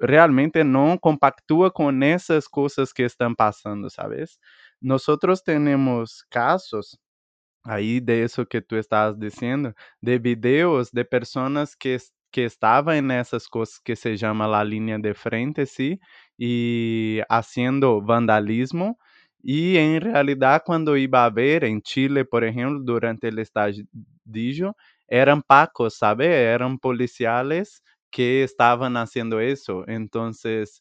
realmente 0.00 0.62
não 0.64 0.98
compactúa 0.98 1.70
com 1.70 1.90
essas 2.02 2.46
coisas 2.46 2.92
que 2.92 3.02
estão 3.02 3.34
passando, 3.34 3.88
sabes? 3.90 4.38
Nosotros 4.82 5.42
temos 5.42 6.22
casos 6.30 6.98
aí 7.70 8.00
de 8.00 8.24
isso 8.24 8.46
que 8.46 8.60
tu 8.60 8.76
estás 8.76 9.16
dizendo, 9.18 9.74
de 10.02 10.18
videos 10.18 10.90
de 10.92 11.04
pessoas 11.04 11.74
que 11.74 11.96
que 12.32 12.42
estavam 12.44 13.00
nessas 13.02 13.48
coisas 13.48 13.78
que 13.84 13.96
se 13.96 14.16
chama 14.16 14.46
a 14.56 14.62
linha 14.64 14.98
de 15.00 15.12
frente, 15.14 15.66
sim, 15.66 15.98
e 16.38 17.22
haciendo 17.28 18.00
vandalismo. 18.02 18.96
E 19.42 19.76
em 19.78 19.98
realidade, 19.98 20.62
quando 20.64 20.96
iba 20.96 21.24
a 21.24 21.30
ver 21.30 21.64
em 21.64 21.80
Chile, 21.84 22.24
por 22.24 22.44
exemplo, 22.44 22.80
durante 22.84 23.26
o 23.28 23.40
estágio 23.40 23.84
eran 25.08 25.42
pacos, 25.42 25.94
¿sabe? 25.98 26.26
Eran 26.26 26.78
policiales 26.78 27.82
que 28.10 28.42
estaban 28.44 28.96
haciendo 28.96 29.40
eso. 29.40 29.84
Entonces, 29.88 30.80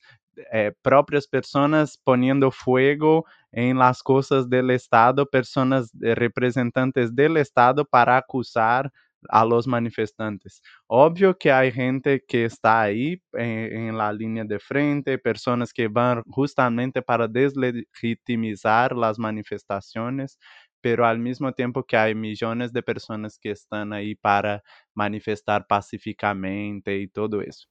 eh, 0.51 0.71
propias 0.81 1.27
personas 1.27 1.97
poniendo 2.03 2.51
fuego 2.51 3.25
en 3.51 3.77
las 3.77 4.03
cosas 4.03 4.49
del 4.49 4.71
Estado, 4.71 5.25
personas 5.25 5.91
eh, 6.01 6.15
representantes 6.15 7.15
del 7.15 7.37
Estado 7.37 7.85
para 7.85 8.17
acusar 8.17 8.91
a 9.27 9.43
los 9.43 9.67
manifestantes. 9.67 10.61
Obvio 10.87 11.37
que 11.37 11.51
hay 11.51 11.71
gente 11.71 12.23
que 12.25 12.45
está 12.45 12.81
ahí 12.81 13.21
en, 13.33 13.87
en, 13.87 13.97
la 13.97 14.13
línea 14.13 14.45
de 14.45 14.59
frente, 14.59 15.17
personas 15.17 15.73
que 15.73 15.89
van 15.89 16.23
justamente 16.29 17.01
para 17.01 17.27
deslegitimizar 17.27 18.95
las 18.95 19.19
manifestaciones, 19.19 20.39
pero 20.81 21.05
al 21.05 21.19
mismo 21.19 21.51
tiempo 21.51 21.83
que 21.83 21.97
hay 21.97 22.15
millones 22.15 22.71
de 22.71 22.81
personas 22.81 23.37
que 23.37 23.51
están 23.51 23.93
ahí 23.93 24.15
para 24.15 24.63
manifestar 24.93 25.67
pacíficamente 25.67 26.97
y 26.97 27.07
todo 27.07 27.41
eso. 27.41 27.67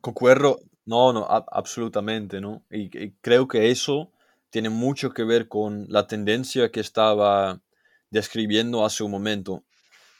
Concuerdo, 0.00 0.58
no, 0.84 1.12
no, 1.12 1.26
absolutamente, 1.28 2.40
¿no? 2.40 2.64
Y, 2.70 2.90
creo 3.22 3.48
que 3.48 3.70
eso 3.70 4.12
tiene 4.54 4.70
mucho 4.70 5.10
que 5.10 5.24
ver 5.24 5.48
con 5.48 5.86
la 5.88 6.06
tendencia 6.06 6.70
que 6.70 6.78
estaba 6.78 7.60
describiendo 8.08 8.84
hace 8.84 9.02
un 9.02 9.10
momento, 9.10 9.64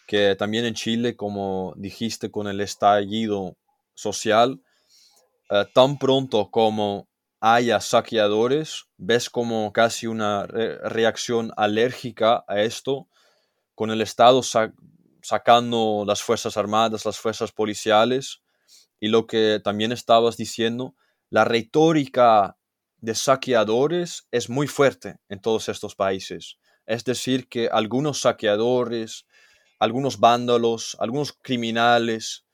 que 0.08 0.34
también 0.34 0.64
en 0.64 0.74
Chile, 0.74 1.14
como 1.14 1.72
dijiste, 1.76 2.32
con 2.32 2.48
el 2.48 2.60
estallido 2.60 3.56
social, 3.94 4.60
eh, 5.50 5.64
tan 5.72 6.00
pronto 6.00 6.50
como 6.50 7.06
haya 7.38 7.78
saqueadores, 7.78 8.86
ves 8.96 9.30
como 9.30 9.72
casi 9.72 10.08
una 10.08 10.48
reacción 10.48 11.52
alérgica 11.56 12.44
a 12.48 12.60
esto, 12.60 13.06
con 13.76 13.92
el 13.92 14.00
Estado 14.00 14.40
sacando 15.22 16.02
las 16.04 16.22
Fuerzas 16.22 16.56
Armadas, 16.56 17.04
las 17.04 17.20
Fuerzas 17.20 17.52
Policiales, 17.52 18.42
y 18.98 19.06
lo 19.06 19.28
que 19.28 19.60
también 19.62 19.92
estabas 19.92 20.36
diciendo, 20.36 20.96
la 21.30 21.44
retórica 21.44 22.56
de 23.04 23.14
saqueadores 23.14 24.26
es 24.30 24.48
muy 24.48 24.66
fuerte 24.66 25.16
en 25.28 25.38
todos 25.38 25.68
estos 25.68 25.94
países. 25.94 26.56
Es 26.86 27.04
decir, 27.04 27.48
que 27.48 27.68
algunos 27.70 28.22
saqueadores, 28.22 29.26
algunos 29.78 30.18
vándalos, 30.18 30.96
algunos 30.98 31.34
criminales, 31.42 32.46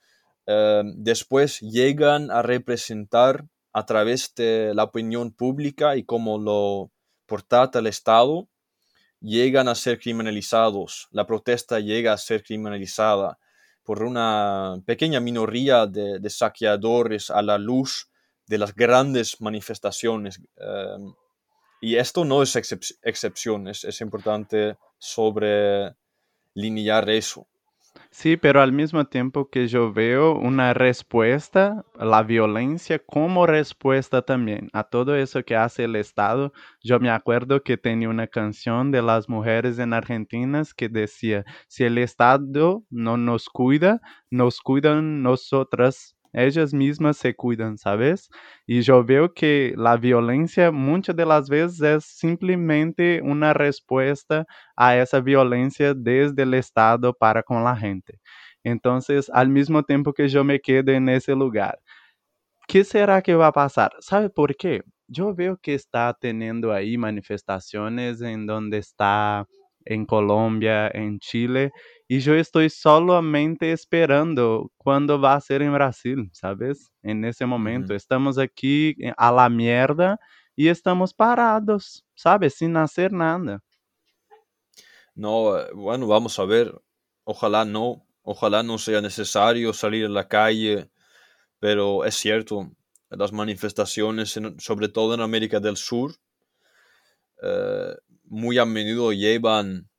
eh, 0.47 0.83
después 0.97 1.61
llegan 1.61 2.33
a 2.33 2.43
representar 2.43 3.47
a 3.73 3.87
través 3.87 4.35
de 4.35 4.73
la 4.75 4.85
opinión 4.85 5.31
pública 5.31 5.97
y 5.97 6.05
cómo 6.05 6.37
lo 6.37 6.91
porta 7.27 7.71
el 7.75 7.87
Estado, 7.87 8.49
llegan 9.21 9.69
a 9.69 9.77
ser 9.77 10.01
criminalizados. 10.01 11.07
La 11.13 11.27
protesta 11.27 11.79
llega 11.79 12.13
a 12.13 12.19
ser 12.19 12.43
criminalizada 12.43 13.39
por 13.85 14.03
una 14.03 14.83
pequeña 14.85 15.21
minoría 15.21 15.87
de, 15.87 16.29
saqueadores 16.29 17.31
a 17.31 17.41
la 17.41 17.57
luz 17.57 18.10
de 18.51 18.59
las 18.59 18.75
grandes 18.75 19.41
manifestaciones. 19.41 20.43
Em, 20.57 21.15
y 21.81 21.97
esto 21.97 22.25
no 22.25 22.43
es 22.43 22.57
excepción, 22.57 23.69
es, 23.69 24.01
importante 24.01 24.77
sobrelinear 24.99 27.09
eso. 27.09 27.47
Sí, 28.11 28.37
pero 28.37 28.61
al 28.61 28.73
mismo 28.73 29.05
tiempo 29.05 29.51
que 29.51 29.69
yo 29.69 29.93
veo 29.93 30.35
una 30.35 30.75
respuesta, 30.75 31.85
la 31.95 32.25
violencia 32.25 32.99
como 32.99 33.47
respuesta 33.47 34.23
también 34.23 34.69
a 34.73 34.83
todo 34.85 35.15
eso 35.15 35.45
que 35.45 35.57
hace 35.57 35.85
el 35.85 35.95
Estado. 35.95 36.53
Yo 36.83 36.99
me 36.99 37.11
acuerdo 37.11 37.63
que 37.63 37.77
tenía 37.77 38.09
una 38.09 38.27
canción 38.27 38.91
de 38.91 39.03
las 39.03 39.29
mujeres 39.29 39.79
en 39.79 39.93
Argentina 39.93 40.63
que 40.77 40.89
decía, 40.89 41.45
si 41.69 41.85
el 41.85 41.99
Estado 41.99 42.83
no 42.91 43.17
nos 43.17 43.49
cuida, 43.49 44.01
nos 44.29 44.61
cuidan 44.61 45.23
nosotras 45.23 46.17
ellas 46.33 46.73
mismas 46.75 47.17
se 47.17 47.35
cuidan, 47.35 47.79
¿sabes? 47.79 48.31
Y 48.67 48.83
yo 48.83 49.05
veo 49.05 49.33
que 49.35 49.75
la 49.77 49.97
violencia 49.97 50.71
muchas 50.73 51.17
de 51.17 51.27
las 51.27 51.49
veces 51.49 51.81
es 51.81 52.05
simplemente 52.05 53.21
una 53.23 53.53
respuesta 53.55 54.47
a 54.77 54.97
esa 54.97 55.21
violencia 55.21 55.95
desde 55.95 56.43
el 56.43 56.55
Estado 56.55 57.13
para 57.15 57.43
con 57.43 57.65
la 57.65 57.77
gente. 57.77 58.21
Entonces, 58.65 59.31
al 59.33 59.49
mismo 59.49 59.83
tiempo 59.83 60.13
que 60.13 60.29
yo 60.29 60.45
me 60.45 60.61
quedo 60.61 60.93
en 60.93 61.09
ese 61.09 61.35
lugar, 61.35 61.79
¿qué 62.69 62.85
será 62.85 63.23
que 63.23 63.35
va 63.35 63.49
a 63.49 63.53
pasar? 63.53 63.93
¿Sabe 64.01 64.31
por 64.31 64.57
qué? 64.57 64.83
Yo 65.09 65.35
veo 65.35 65.59
que 65.59 65.75
está 65.75 66.17
teniendo 66.21 66.73
ahí 66.73 66.97
manifestaciones 66.99 68.21
en 68.23 68.47
donde 68.47 68.79
está 68.79 69.47
en 69.85 70.07
Colombia, 70.07 70.89
en 70.93 71.19
Chile, 71.19 71.73
y 72.13 72.19
yo 72.19 72.35
estoy 72.35 72.71
solamente 72.71 73.71
esperando 73.71 74.73
cuando 74.79 75.21
va 75.21 75.35
a 75.35 75.41
ser 75.41 75.63
en 75.63 75.73
Brasil, 75.73 76.29
¿sabes? 76.33 76.91
En 77.05 77.25
ese 77.25 77.47
momento. 77.47 77.95
Estamos 77.95 78.37
aquí 78.37 78.97
eh, 78.99 79.13
a 79.17 79.31
la 79.31 79.49
mierda 79.49 80.19
y 80.57 80.67
estamos 80.67 81.15
parados, 81.15 82.05
¿sabes? 82.17 82.55
Sin 82.55 82.77
hacer 82.77 83.13
nada. 83.13 83.63
No, 85.15 85.57
eh, 85.57 85.69
bueno, 85.73 86.09
vamos 86.09 86.37
a 86.41 86.45
ver. 86.47 86.75
Ojalá 87.23 87.65
no, 87.65 88.05
ojalá 88.23 88.65
no 88.65 88.77
sea 88.79 89.01
necesario 89.01 89.73
salir 89.73 90.07
a 90.07 90.09
la 90.09 90.27
calle, 90.27 90.91
pero 91.61 92.05
es 92.05 92.17
cierto, 92.17 92.73
las 93.09 93.33
manifestaciones, 93.33 94.37
sobre 94.59 94.89
todo 94.89 95.15
en 95.15 95.21
América 95.21 95.61
del 95.61 95.77
Sur, 95.77 96.17
eh, 97.41 97.95
muy 98.25 98.59
a 98.59 98.65
menudo 98.65 99.13
llevan 99.13 99.90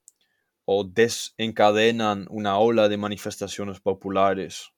o 0.73 0.83
desencadenan 0.83 2.27
una 2.29 2.57
ola 2.57 2.87
de 2.87 2.97
manifestaciones 2.97 3.79
populares. 3.79 4.71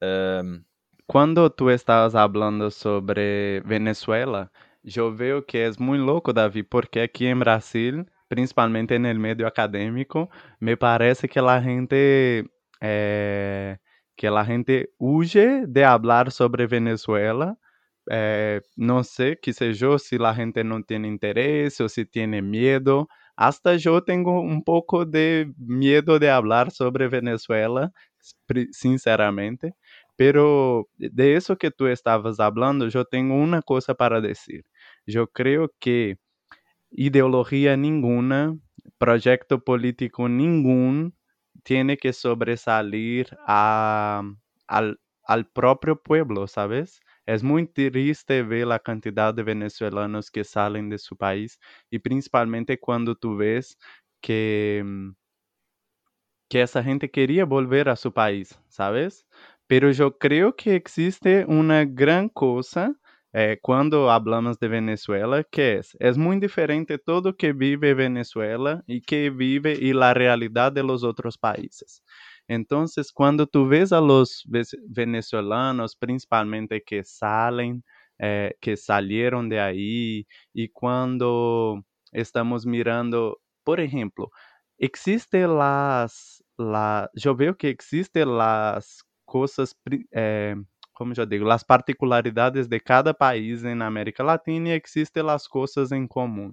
Um, 0.00 0.64
Quando 1.06 1.50
tu 1.50 1.70
estavas 1.70 2.12
falando 2.12 2.70
sobre 2.70 3.60
Venezuela, 3.66 4.50
eu 4.84 5.12
vejo 5.12 5.42
que 5.42 5.58
é 5.58 5.70
muito 5.80 6.04
louco, 6.04 6.32
Davi, 6.32 6.62
porque 6.62 7.00
aqui 7.00 7.26
em 7.26 7.36
Brasil, 7.36 8.06
principalmente 8.28 8.96
no 8.96 9.12
meio 9.18 9.44
acadêmico, 9.44 10.30
me 10.60 10.76
parece 10.76 11.26
que 11.26 11.40
a 11.40 11.60
gente 11.60 12.44
eh, 12.80 13.78
que 14.16 14.28
a 14.28 14.44
gente 14.44 14.90
huye 15.00 15.66
de 15.66 15.82
falar 15.82 16.30
sobre 16.30 16.68
Venezuela. 16.68 17.56
Eh, 18.08 18.60
não 18.76 19.02
sei 19.02 19.34
que 19.34 19.52
seja 19.52 19.98
se 19.98 20.16
a 20.22 20.32
gente 20.32 20.62
não 20.62 20.80
tem 20.80 21.04
interesse 21.06 21.82
ou 21.82 21.88
se 21.88 22.04
tem 22.04 22.28
medo 22.40 23.08
hasta 23.40 23.76
yo 23.76 24.04
tengo 24.04 24.40
un 24.42 24.62
poco 24.64 25.06
de 25.06 25.52
miedo 25.58 26.18
de 26.20 26.30
hablar 26.30 26.70
sobre 26.72 27.08
Venezuela, 27.08 27.92
sinceramente, 28.72 29.74
pero 30.16 30.88
de 30.98 31.36
eso 31.36 31.56
que 31.56 31.70
tú 31.70 31.86
estabas 31.86 32.40
hablando, 32.40 32.88
yo 32.88 33.04
tengo 33.06 33.34
una 33.36 33.62
cosa 33.62 33.94
para 33.94 34.20
decir. 34.20 34.64
Yo 35.06 35.26
creo 35.28 35.72
que 35.80 36.18
ideología 36.90 37.76
ninguna, 37.76 38.56
proyecto 38.98 39.62
político 39.64 40.28
ningún 40.28 41.14
tiene 41.64 41.96
que 41.98 42.12
sobresalir 42.12 43.28
a, 43.46 44.22
al, 44.66 45.00
al 45.24 45.46
propio 45.48 46.02
pueblo, 46.02 46.46
¿sabes? 46.48 47.00
É 47.32 47.36
muito 47.50 47.72
triste 47.74 48.42
ver 48.50 48.70
a 48.72 48.78
quantidade 48.78 49.36
de 49.36 49.44
venezuelanos 49.44 50.28
que 50.30 50.42
saem 50.44 50.88
de 50.88 50.98
seu 50.98 51.16
país 51.16 51.58
e 51.92 51.98
principalmente 51.98 52.76
quando 52.78 53.14
tu 53.14 53.36
vês 53.36 53.76
que 54.22 54.82
que 56.48 56.58
essa 56.58 56.82
gente 56.82 57.08
queria 57.08 57.46
volver 57.46 57.88
a 57.88 57.96
seu 57.96 58.10
país, 58.12 58.58
¿sabes? 58.68 59.24
Pero 59.68 59.90
eu 59.92 60.10
creio 60.12 60.52
que 60.52 60.70
existe 60.70 61.44
uma 61.48 61.84
gran 61.84 62.28
coisa 62.28 62.92
eh, 63.32 63.56
quando 63.62 64.10
hablamos 64.10 64.56
de 64.58 64.68
Venezuela, 64.68 65.44
que 65.44 65.60
é? 65.62 65.80
É 66.00 66.12
muito 66.14 66.42
diferente 66.42 66.98
todo 66.98 67.32
que 67.34 67.52
vive 67.52 67.94
Venezuela 67.94 68.82
e 68.88 69.00
que 69.00 69.30
vive 69.30 69.74
e 69.80 69.92
a 69.92 70.12
realidade 70.12 70.74
de 70.74 70.82
los 70.82 71.04
outros 71.04 71.36
países. 71.36 72.02
Então, 72.52 72.84
quando 73.14 73.46
tu 73.46 73.64
ves 73.68 73.92
a 73.92 74.00
los 74.00 74.42
venezolanos, 74.88 75.94
principalmente 75.94 76.80
que 76.80 77.04
salen, 77.04 77.80
eh, 78.18 78.56
que 78.60 78.76
salieron 78.76 79.48
de 79.48 79.60
aí, 79.60 80.26
e 80.52 80.68
quando 80.68 81.80
estamos 82.12 82.66
mirando, 82.66 83.38
por 83.64 83.78
exemplo, 83.78 84.30
existe 84.78 85.46
las, 85.46 86.42
la, 86.58 87.08
eu 87.24 87.36
vejo 87.36 87.54
que 87.56 87.68
existe 87.68 88.24
las 88.24 89.04
coisas 89.24 89.76
eh, 90.12 90.56
como 90.92 91.14
já 91.14 91.24
digo, 91.24 91.48
as 91.50 91.62
particularidades 91.64 92.66
de 92.68 92.80
cada 92.80 93.14
país 93.14 93.62
na 93.62 93.86
América 93.86 94.24
Latina 94.24 94.70
e 94.70 94.72
existem 94.72 95.22
as 95.30 95.46
coisas 95.46 95.92
em 95.92 96.04
comum. 96.06 96.52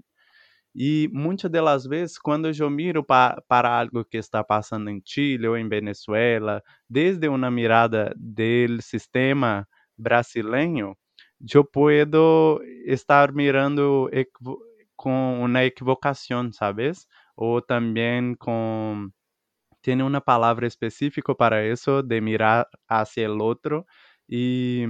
E 0.78 1.10
muitas 1.12 1.50
das 1.52 1.86
vezes, 1.88 2.20
quando 2.20 2.50
eu 2.50 2.70
miro 2.70 3.04
pa, 3.04 3.42
para 3.48 3.80
algo 3.80 4.06
que 4.06 4.18
está 4.18 4.44
passando 4.44 4.90
em 4.92 5.02
Chile 5.06 5.48
ou 5.48 5.58
em 5.58 5.68
Venezuela, 5.68 6.62
desde 6.90 7.28
uma 7.30 7.50
mirada 7.52 8.14
do 8.16 8.82
sistema 8.82 9.68
brasileiro, 9.98 10.96
eu 11.54 11.66
posso 11.66 12.62
estar 12.86 13.32
mirando 13.34 14.10
com 14.96 15.42
uma 15.44 15.64
equivocação, 15.66 16.52
sabes? 16.54 17.08
Ou 17.36 17.62
também 17.62 18.36
com 18.36 19.10
tem 19.82 20.02
uma 20.02 20.22
palavra 20.22 20.68
específica 20.68 21.36
para 21.36 21.66
isso, 21.68 22.02
de 22.04 22.22
mirar 22.22 22.68
hacia 22.90 23.32
o 23.32 23.42
outro 23.44 23.86
e, 24.30 24.86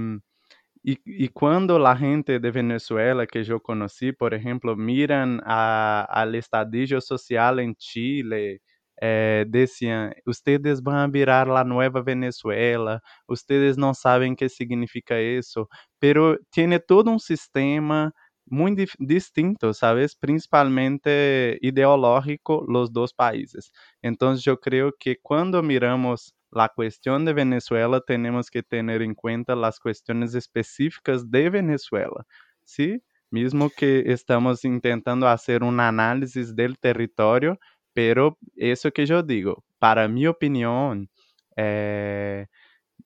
e, 0.84 0.98
e, 1.06 1.28
quando 1.28 1.76
a 1.86 1.94
gente 1.94 2.38
de 2.38 2.50
Venezuela 2.50 3.26
que 3.26 3.38
eu 3.48 3.60
conheci, 3.60 4.12
por 4.12 4.32
exemplo, 4.34 4.76
miram 4.76 5.38
a, 5.44 6.06
al 6.22 6.34
estadio 6.34 7.00
social 7.00 7.60
em 7.60 7.74
Chile, 7.78 8.60
eh, 9.00 9.44
decían, 9.48 10.12
ustedes 10.26 10.82
van 10.82 10.96
a 10.96 11.06
virar 11.08 11.46
la 11.48 11.64
nueva 11.64 12.02
Venezuela, 12.02 13.00
ustedes 13.28 13.76
não 13.76 13.94
sabem 13.94 14.32
o 14.32 14.36
que 14.36 14.48
significa 14.48 15.20
isso, 15.20 15.68
pero 16.00 16.38
tiene 16.50 16.78
todo 16.80 17.10
um 17.10 17.18
sistema 17.18 18.12
muito 18.50 18.84
distinto, 18.98 19.74
sabes? 19.74 20.14
Principalmente 20.14 21.58
ideológico, 21.62 22.64
los 22.68 22.90
dos 22.90 23.12
países. 23.12 23.70
Então, 24.02 24.34
eu 24.46 24.56
creio 24.58 24.92
que 24.98 25.16
quando 25.22 25.62
miramos 25.62 26.32
la 26.50 26.68
cuestión 26.68 27.24
de 27.24 27.32
Venezuela, 27.32 28.00
tenemos 28.00 28.50
que 28.50 28.62
tener 28.62 29.02
en 29.02 29.14
cuenta 29.14 29.54
las 29.56 29.80
cuestiones 29.80 30.34
específicas 30.34 31.30
de 31.30 31.50
Venezuela, 31.50 32.26
¿sí? 32.64 33.02
Mismo 33.30 33.70
que 33.70 34.04
estamos 34.12 34.64
intentando 34.64 35.28
hacer 35.28 35.62
un 35.62 35.80
análisis 35.80 36.56
del 36.56 36.78
territorio, 36.78 37.58
pero 37.92 38.38
eso 38.56 38.90
que 38.90 39.06
yo 39.06 39.22
digo, 39.22 39.64
para 39.78 40.08
mi 40.08 40.26
opinión, 40.26 41.10
eh, 41.56 42.46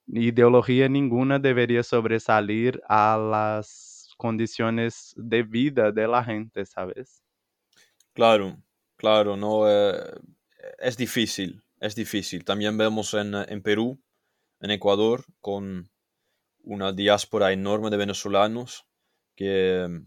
ideología 0.06 0.88
ninguna 0.88 1.38
debería 1.38 1.82
sobresalir 1.82 2.80
a 2.88 3.16
las 3.18 4.12
condiciones 4.16 5.14
de 5.16 5.42
vida 5.42 5.92
de 5.92 6.06
la 6.06 6.22
gente, 6.24 6.64
¿sabes? 6.66 7.22
Claro, 8.14 8.58
claro, 8.96 9.36
no 9.36 9.68
eh, 9.68 9.94
es 10.78 10.96
difícil, 10.96 11.61
es 11.82 11.96
difícil. 11.96 12.44
También 12.44 12.78
vemos 12.78 13.12
en, 13.12 13.34
en, 13.34 13.60
Perú, 13.60 14.00
en 14.60 14.70
Ecuador, 14.70 15.24
con 15.40 15.90
una 16.62 16.92
diáspora 16.92 17.52
enorme 17.52 17.90
de 17.90 17.96
venezolanos, 17.96 18.86
que, 19.34 20.02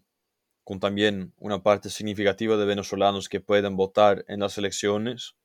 con 0.63 0.79
también 0.79 1.33
una 1.37 1.61
parte 1.61 1.89
significativa 1.89 2.55
de 2.55 2.65
venezolanos 2.65 3.27
que 3.27 3.41
pueden 3.41 3.75
votar 3.75 4.23
en 4.29 4.39
las 4.39 4.57
elecciones. 4.57 5.35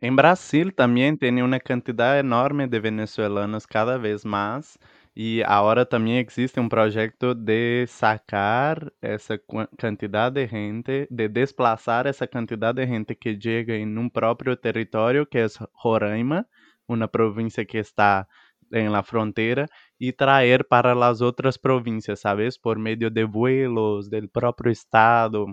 En 0.00 0.16
Brasil 0.16 0.74
también 0.74 1.18
tiene 1.18 1.42
una 1.44 1.60
cantidad 1.60 2.18
enorme 2.18 2.66
de 2.66 2.80
venezolanos 2.80 3.66
cada 3.66 3.98
vez 3.98 4.24
más 4.24 4.78
e 5.14 5.42
agora 5.44 5.84
também 5.84 6.18
existe 6.18 6.60
um 6.60 6.68
projeto 6.68 7.34
de 7.34 7.86
sacar 7.88 8.90
essa 9.02 9.36
quantidade 9.38 10.36
de 10.36 10.46
gente, 10.46 11.08
de 11.10 11.28
desplaçar 11.28 12.06
essa 12.06 12.26
quantidade 12.28 12.80
de 12.80 12.86
gente 12.86 13.14
que 13.14 13.38
chega 13.40 13.74
em 13.76 13.98
um 13.98 14.08
próprio 14.08 14.56
território, 14.56 15.26
que 15.26 15.38
é 15.38 15.46
Roraima, 15.74 16.46
uma 16.88 17.08
província 17.08 17.64
que 17.64 17.78
está 17.78 18.26
em 18.72 18.88
la 18.88 19.02
fronteira, 19.02 19.66
e 19.98 20.12
trazer 20.12 20.64
para 20.68 20.92
as 21.08 21.20
outras 21.20 21.56
províncias, 21.56 22.20
sabes? 22.20 22.56
Por 22.56 22.78
meio 22.78 23.10
de 23.10 23.24
vuelos 23.24 24.08
do 24.08 24.28
próprio 24.28 24.70
estado 24.70 25.46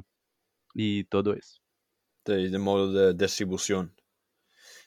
e 0.76 1.04
todo 1.10 1.36
isso. 1.36 1.60
De, 2.26 2.50
de 2.50 2.58
modo 2.60 2.94
de 2.94 3.14
distribuição. 3.14 3.90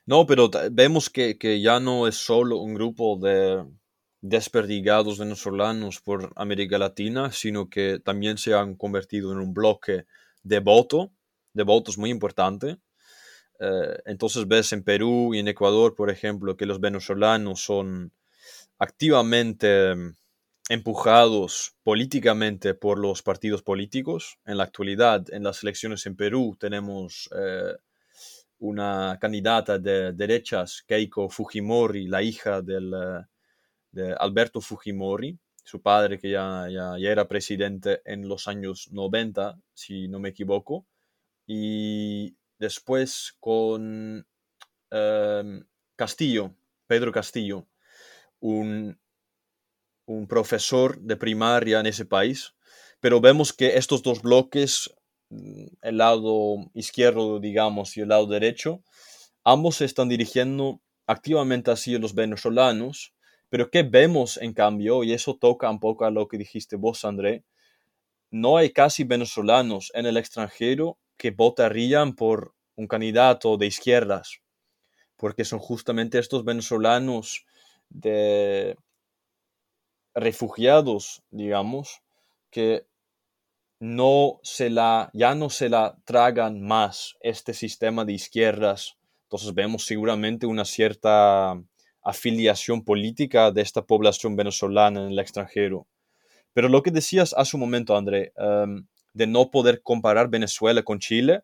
No, 0.07 0.25
pero 0.27 0.49
vemos 0.73 1.09
que, 1.09 1.35
que 1.35 1.61
ya 1.61 1.81
no 1.81 2.07
es 2.07 2.17
solo 2.17 2.63
un 2.63 2.75
grupo 2.75 3.17
de 3.17 3.65
desperdigados 4.21 5.19
venezolanos 5.19 6.01
por 6.01 6.33
América 6.37 6.79
Latina, 6.79 7.33
sino 7.33 7.71
que 7.71 8.01
también 8.01 8.39
se 8.39 8.55
han 8.55 8.75
convertido 8.75 9.33
en 9.33 9.39
un 9.39 9.55
bloque 9.55 10.07
de 10.43 10.61
voto, 10.61 11.13
de 11.55 11.63
votos 11.63 11.97
muy 11.97 12.11
importante. 12.11 12.79
Eh, 13.59 13.99
entonces 14.07 14.47
ves 14.47 14.73
en 14.73 14.83
Perú 14.83 15.35
y 15.35 15.39
en 15.39 15.49
Ecuador, 15.49 15.95
por 15.95 16.11
ejemplo, 16.11 16.57
que 16.57 16.67
los 16.67 16.81
venezolanos 16.81 17.63
son 17.63 18.13
activamente 18.79 19.95
mm, 19.95 20.17
empujados 20.71 21.75
políticamente 21.83 22.75
por 22.75 22.99
los 22.99 23.23
partidos 23.23 23.63
políticos. 23.63 24.39
En 24.47 24.59
la 24.59 24.65
actualidad, 24.65 25.25
en 25.33 25.45
las 25.45 25.63
elecciones 25.63 26.07
en 26.07 26.17
Perú, 26.17 26.57
tenemos 26.59 27.29
eh, 27.37 27.75
una 28.59 29.19
candidata 29.21 29.79
de 29.79 30.13
derechas, 30.13 30.85
Keiko 30.87 31.29
Fujimori, 31.29 32.07
la 32.07 32.23
hija 32.23 32.63
del, 32.63 32.93
eh, 32.95 33.27
de 33.93 34.15
Alberto 34.19 34.61
Fujimori, 34.61 35.39
su 35.65 35.81
padre 35.83 36.19
que 36.19 36.31
ya, 36.31 36.67
ya, 36.71 36.97
era 36.99 37.29
presidente 37.29 38.01
en 38.05 38.29
los 38.29 38.49
años 38.49 38.89
90, 38.93 39.59
si 39.75 40.09
no 40.09 40.19
me 40.19 40.31
equivoco, 40.31 40.87
y 41.47 42.37
después 42.59 43.37
con 43.41 44.27
em, 44.91 45.65
Castillo, 45.97 46.55
Pedro 46.87 47.13
Castillo, 47.13 47.67
un, 48.41 48.99
un 50.07 50.27
profesor 50.27 51.01
de 51.01 51.17
primaria 51.17 51.81
en 51.81 51.87
ese 51.87 52.05
país, 52.05 52.55
pero 53.01 53.21
vemos 53.21 53.53
que 53.53 53.77
estos 53.77 54.03
dos 54.03 54.23
bloques, 54.23 54.91
mm, 55.31 55.67
el 55.83 55.97
lado 55.99 56.57
izquierdo, 56.75 57.41
digamos, 57.41 57.97
y 57.97 58.01
el 58.01 58.09
lado 58.09 58.27
derecho, 58.27 58.83
ambos 59.45 59.77
se 59.77 59.85
están 59.85 60.09
dirigiendo 60.09 60.81
activamente 61.07 61.71
hacia 61.71 61.99
los 61.99 62.15
venezolanos, 62.15 63.15
pero 63.51 63.71
¿qué 63.71 63.83
vemos 63.83 64.37
en 64.39 64.55
cambio? 64.55 65.05
Y 65.05 65.13
eso 65.13 65.37
toca 65.37 65.69
un 65.69 65.81
poco 65.81 66.05
a 66.05 66.11
lo 66.11 66.29
que 66.29 66.39
dijiste 66.39 66.77
vos, 66.77 67.05
André. 67.05 67.45
No 68.31 68.57
hay 68.57 68.71
casi 68.71 69.03
venezolanos 69.03 69.91
en 69.93 70.07
el 70.07 70.17
extranjero 70.17 70.99
que 71.17 71.33
votarían 71.33 72.15
por 72.15 72.55
un 72.77 72.87
candidato 72.87 73.57
de 73.57 73.67
izquierdas, 73.67 74.41
porque 75.17 75.45
son 75.45 75.59
justamente 75.59 76.19
estos 76.19 76.45
venezolanos 76.45 77.45
de 77.91 78.77
refugiados, 80.15 81.23
digamos, 81.31 82.03
que 82.51 82.87
no 83.81 84.39
se 84.43 84.71
la, 84.71 85.11
ya 85.13 85.35
no 85.35 85.51
se 85.51 85.69
la 85.69 85.97
tragan 86.05 86.63
más 86.63 87.17
este 87.21 87.53
sistema 87.53 88.05
de 88.05 88.13
izquierdas. 88.13 88.97
Entonces 89.25 89.55
vemos 89.55 89.85
seguramente 89.87 90.47
una 90.47 90.65
cierta 90.65 91.61
afiliación 92.03 92.85
política 92.85 93.51
de 93.51 93.63
esta 93.63 93.83
población 93.83 94.37
venezolana 94.37 95.01
en 95.05 95.13
el 95.13 95.19
extranjero. 95.19 95.87
Pero 96.53 96.69
lo 96.69 96.83
que 96.83 96.91
decías 96.91 97.35
hace 97.37 97.57
un 97.57 97.61
momento, 97.61 97.97
André, 97.97 98.33
em, 98.37 98.87
de 99.13 99.27
no 99.27 99.51
poder 99.51 99.83
comparar 99.83 100.29
Venezuela 100.29 100.83
con 100.83 100.99
Chile, 100.99 101.43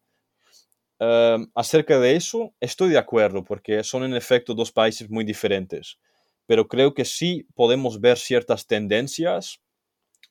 em, 0.98 1.48
acerca 1.54 1.98
de 1.98 2.16
eso 2.16 2.54
estoy 2.60 2.90
de 2.90 2.98
acuerdo, 2.98 3.44
porque 3.44 3.82
son 3.84 4.04
en 4.04 4.14
efecto 4.14 4.54
dos 4.54 4.72
países 4.72 5.10
muy 5.10 5.24
diferentes. 5.24 5.98
Pero 6.46 6.68
creo 6.68 6.94
que 6.94 7.04
sí 7.04 7.46
podemos 7.54 8.00
ver 8.00 8.18
ciertas 8.18 8.66
tendencias, 8.66 9.60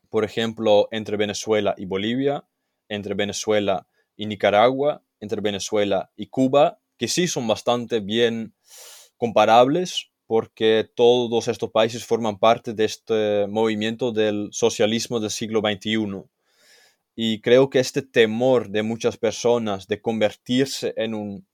por 0.09 0.23
ejemplo, 0.23 0.88
entre 0.91 1.17
Venezuela 1.17 1.75
y 1.77 1.85
Bolivia, 1.85 2.45
entre 2.89 3.13
Venezuela 3.13 3.88
y 4.15 4.25
Nicaragua, 4.25 5.03
entre 5.19 5.41
Venezuela 5.41 6.11
y 6.15 6.27
Cuba, 6.27 6.79
que 6.97 7.07
sí 7.07 7.27
son 7.27 7.47
bastante 7.47 7.99
bien 7.99 8.53
comparables 9.17 10.11
porque 10.27 10.89
todos 10.95 11.47
estos 11.47 11.71
países 11.71 12.05
forman 12.05 12.39
parte 12.39 12.73
de 12.73 12.85
este 12.85 13.47
movimiento 13.47 14.11
del 14.11 14.49
socialismo 14.51 15.19
del 15.19 15.29
siglo 15.29 15.61
XXI. 15.61 16.23
Y 17.15 17.41
creo 17.41 17.69
que 17.69 17.79
este 17.79 18.01
temor 18.01 18.69
de 18.69 18.83
muchas 18.83 19.17
personas 19.17 19.88
de 19.88 20.01
convertirse 20.01 20.93
en 20.97 21.13
un 21.13 21.47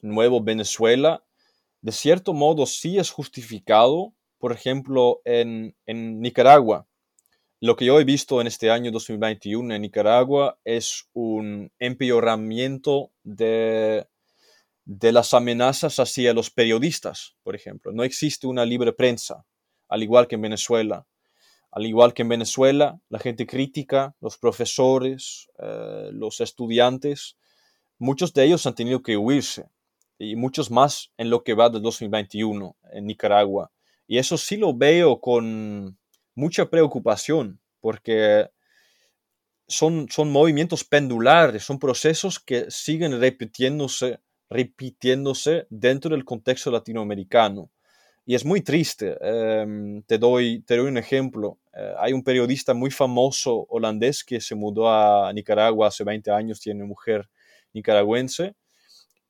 nuevo 0.00 0.42
Venezuela, 0.42 1.24
de 1.80 1.92
cierto 1.92 2.32
modo 2.32 2.66
sí 2.66 2.98
es 2.98 3.10
justificado, 3.10 4.14
por 4.38 4.52
ejemplo, 4.52 5.20
en, 5.24 5.74
Nicaragua, 5.86 6.86
lo 7.60 7.74
que 7.74 7.84
yo 7.84 7.98
he 7.98 8.04
visto 8.04 8.40
en 8.40 8.46
este 8.46 8.70
año 8.70 8.92
2021 8.92 9.74
en 9.74 9.82
Nicaragua 9.82 10.60
es 10.64 11.08
un 11.12 11.72
empeoramiento 11.80 13.10
de, 13.24 14.06
de 14.88 15.12
las 15.12 15.34
amenazas 15.34 15.98
hacia 15.98 16.32
los 16.32 16.50
periodistas, 16.50 17.36
por 17.42 17.54
ejemplo. 17.54 17.92
No 17.92 18.04
existe 18.04 18.46
una 18.46 18.64
libre 18.64 18.94
prensa, 18.94 19.44
al 19.86 20.02
igual 20.02 20.26
que 20.26 20.36
en 20.36 20.40
Venezuela. 20.40 21.06
Al 21.70 21.84
igual 21.84 22.14
que 22.14 22.22
en 22.22 22.30
Venezuela, 22.30 22.98
la 23.10 23.18
gente 23.18 23.46
crítica, 23.46 24.16
los 24.22 24.38
profesores, 24.38 25.50
eh, 25.58 26.08
los 26.12 26.40
estudiantes, 26.40 27.36
muchos 27.98 28.32
de 28.32 28.44
ellos 28.44 28.64
han 28.64 28.74
tenido 28.74 29.02
que 29.02 29.18
huirse 29.18 29.68
y 30.18 30.36
muchos 30.36 30.70
más 30.70 31.12
en 31.18 31.28
lo 31.28 31.44
que 31.44 31.52
va 31.52 31.68
del 31.68 31.82
2021 31.82 32.74
en 32.90 33.06
Nicaragua. 33.06 33.70
Y 34.06 34.16
eso 34.16 34.38
sí 34.38 34.56
lo 34.56 34.72
veo 34.72 35.20
con 35.20 35.98
mucha 36.34 36.70
preocupación 36.70 37.60
porque 37.80 38.48
son, 39.66 40.08
son 40.08 40.32
movimientos 40.32 40.82
pendulares, 40.82 41.62
son 41.62 41.78
procesos 41.78 42.40
que 42.40 42.70
siguen 42.70 43.20
repitiéndose, 43.20 44.20
repitiéndose 44.50 45.66
dentro 45.70 46.10
del 46.10 46.24
contexto 46.24 46.70
latinoamericano. 46.70 47.70
Y 48.26 48.34
es 48.34 48.44
muy 48.44 48.60
triste. 48.60 49.16
Em, 49.20 50.02
te, 50.02 50.18
doy, 50.18 50.60
te 50.60 50.76
doy 50.76 50.88
un 50.88 50.98
ejemplo. 50.98 51.58
Eh, 51.74 51.94
hay 51.98 52.12
un 52.12 52.22
periodista 52.22 52.74
muy 52.74 52.90
famoso 52.90 53.66
holandés 53.70 54.22
que 54.24 54.40
se 54.40 54.54
mudó 54.54 54.90
a 54.90 55.32
Nicaragua 55.32 55.88
hace 55.88 56.04
20 56.04 56.30
años, 56.30 56.60
tiene 56.60 56.84
mujer 56.84 57.28
nicaragüense 57.72 58.54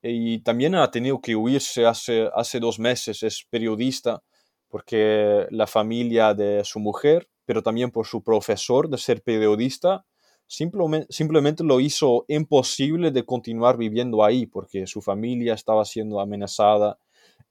y 0.02 0.38
también 0.40 0.74
ha 0.74 0.90
tenido 0.90 1.20
que 1.20 1.34
huirse 1.34 1.86
hace, 1.86 2.28
hace 2.34 2.60
dos 2.60 2.78
meses. 2.78 3.22
Es 3.22 3.44
periodista 3.50 4.22
porque 4.68 5.46
la 5.50 5.66
familia 5.66 6.34
de 6.34 6.62
su 6.64 6.78
mujer, 6.78 7.28
pero 7.44 7.62
también 7.62 7.90
por 7.90 8.06
su 8.06 8.22
profesor 8.22 8.88
de 8.88 8.98
ser 8.98 9.22
periodista, 9.22 10.04
simplemente, 10.48 11.06
simplemente 11.10 11.62
lo 11.62 11.78
hizo 11.78 12.24
imposible 12.26 13.12
de 13.12 13.24
continuar 13.24 13.76
viviendo 13.76 14.24
ahí 14.24 14.46
porque 14.46 14.88
su 14.88 15.00
familia 15.00 15.54
estaba 15.54 15.84
siendo 15.84 16.20
amenazada, 16.20 16.98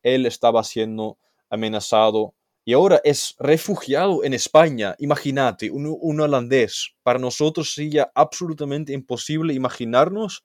él 0.03 0.25
estaba 0.25 0.63
siendo 0.63 1.17
amenazado 1.49 2.33
y 2.65 2.73
ahora 2.73 2.99
es 3.05 3.35
refugiado 3.39 4.25
en 4.25 4.33
España. 4.33 4.93
Imagínate, 4.99 5.71
un, 5.71 5.95
un 6.01 6.19
holandés. 6.19 6.95
Para 7.01 7.17
nosotros 7.17 7.73
sería 7.73 8.11
absolutamente 8.13 8.91
imposible 8.91 9.53
imaginarnos 9.53 10.43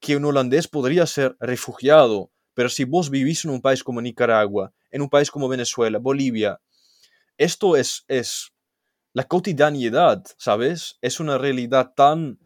que 0.00 0.16
un 0.16 0.24
holandés 0.24 0.66
podría 0.66 1.06
ser 1.06 1.36
refugiado. 1.38 2.32
Pero 2.54 2.70
si 2.70 2.82
vos 2.82 3.08
vivís 3.08 3.44
en 3.44 3.52
un 3.52 3.60
país 3.60 3.84
como 3.84 4.00
Nicaragua, 4.00 4.72
en 4.90 5.02
un 5.02 5.08
país 5.08 5.30
como 5.30 5.48
Venezuela, 5.48 6.00
Bolivia, 6.00 6.60
esto 7.38 7.76
es, 7.76 8.04
es 8.08 8.52
la 9.12 9.24
cotidianidad, 9.24 10.24
¿sabes? 10.36 10.98
Es 11.00 11.20
una 11.20 11.38
realidad 11.38 11.92
tan, 11.94 12.38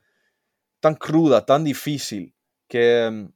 tan 0.81 0.95
cruda, 0.95 1.45
tan 1.45 1.65
difícil, 1.65 2.35
que, 2.69 3.29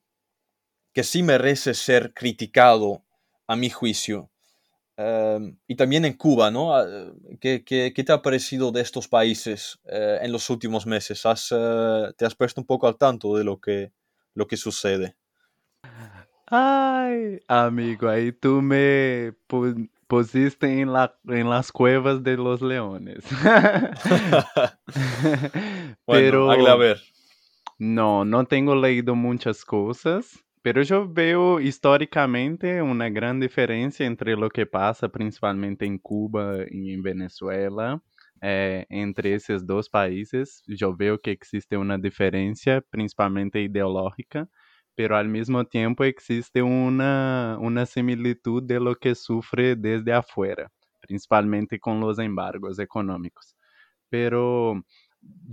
que 0.93 1.05
sí 1.05 1.23
merece 1.23 1.75
ser 1.75 2.15
criticado 2.15 3.05
a 3.47 3.57
mi 3.57 3.71
juicio. 3.71 4.31
Em, 4.97 5.57
y 5.69 5.77
también 5.77 6.05
en 6.05 6.15
Cuba, 6.15 6.51
¿no? 6.51 6.75
Ah, 6.75 6.85
¿Qué, 7.41 7.63
qué, 7.65 7.93
qué 7.95 8.05
te 8.05 8.13
ha 8.13 8.21
parecido 8.21 8.73
de 8.73 8.81
estos 8.81 9.07
países 9.07 9.79
eh, 9.85 10.19
en 10.23 10.33
los 10.33 10.51
últimos 10.51 10.87
meses? 10.87 11.25
¿Has, 11.25 11.53
eh, 11.53 12.13
¿Te 12.17 12.27
has 12.27 12.35
puesto 12.35 12.61
un 12.61 12.67
poco 12.67 12.89
al 12.89 12.97
tanto 12.97 13.37
de 13.37 13.45
lo 13.45 13.61
que, 13.61 13.93
lo 14.35 14.47
que 14.49 14.57
sucede? 14.57 15.17
Ay, 16.47 17.41
amigo, 17.47 18.09
ahí 18.09 18.33
tú 18.33 18.63
me 18.63 19.35
pusiste 20.09 20.81
en, 20.81 20.93
la, 20.93 21.17
en 21.29 21.49
las 21.49 21.71
cuevas 21.71 22.25
de 22.25 22.37
los 22.37 22.61
leones. 22.61 23.25
Pero, 26.07 26.51
a 26.51 26.77
ver. 26.77 27.01
No, 27.79 28.25
no 28.25 28.45
tengo 28.47 28.75
leído 28.75 29.15
muchas 29.15 29.65
cosas. 29.65 30.45
Pero 30.63 30.83
yo 30.83 31.09
veo 31.09 31.61
históricamente 31.61 32.83
una 32.83 33.09
gran 33.09 33.39
diferencia 33.39 34.05
entre 34.05 34.35
lo 34.35 34.51
que 34.51 34.67
pasa 34.67 35.09
principalmente 35.09 35.87
en 35.87 35.99
Cuba 35.99 36.65
y 36.69 36.93
en 36.93 37.03
Venezuela. 37.03 38.03
Eh, 38.41 38.87
entre 38.89 39.35
esses 39.35 39.65
dois 39.65 39.89
países. 39.89 40.63
Eu 40.69 40.95
vejo 40.95 41.19
que 41.19 41.31
existe 41.31 41.77
uma 41.77 41.99
diferença, 41.99 42.83
principalmente 42.91 43.59
ideológica, 43.59 44.49
pero 44.99 45.17
al 45.17 45.29
mesmo 45.29 45.65
tempo 45.65 46.03
existe 46.03 46.61
uma, 46.61 47.57
uma 47.61 47.87
similitud 47.87 48.65
de 48.65 48.81
lo 48.81 48.97
que 48.97 49.15
sufre 49.15 49.77
desde 49.77 50.13
afuera, 50.13 50.73
principalmente 51.01 51.79
com 51.79 52.03
os 52.03 52.19
embargos 52.19 52.81
econômicos. 52.81 53.55
Pero 54.11 54.83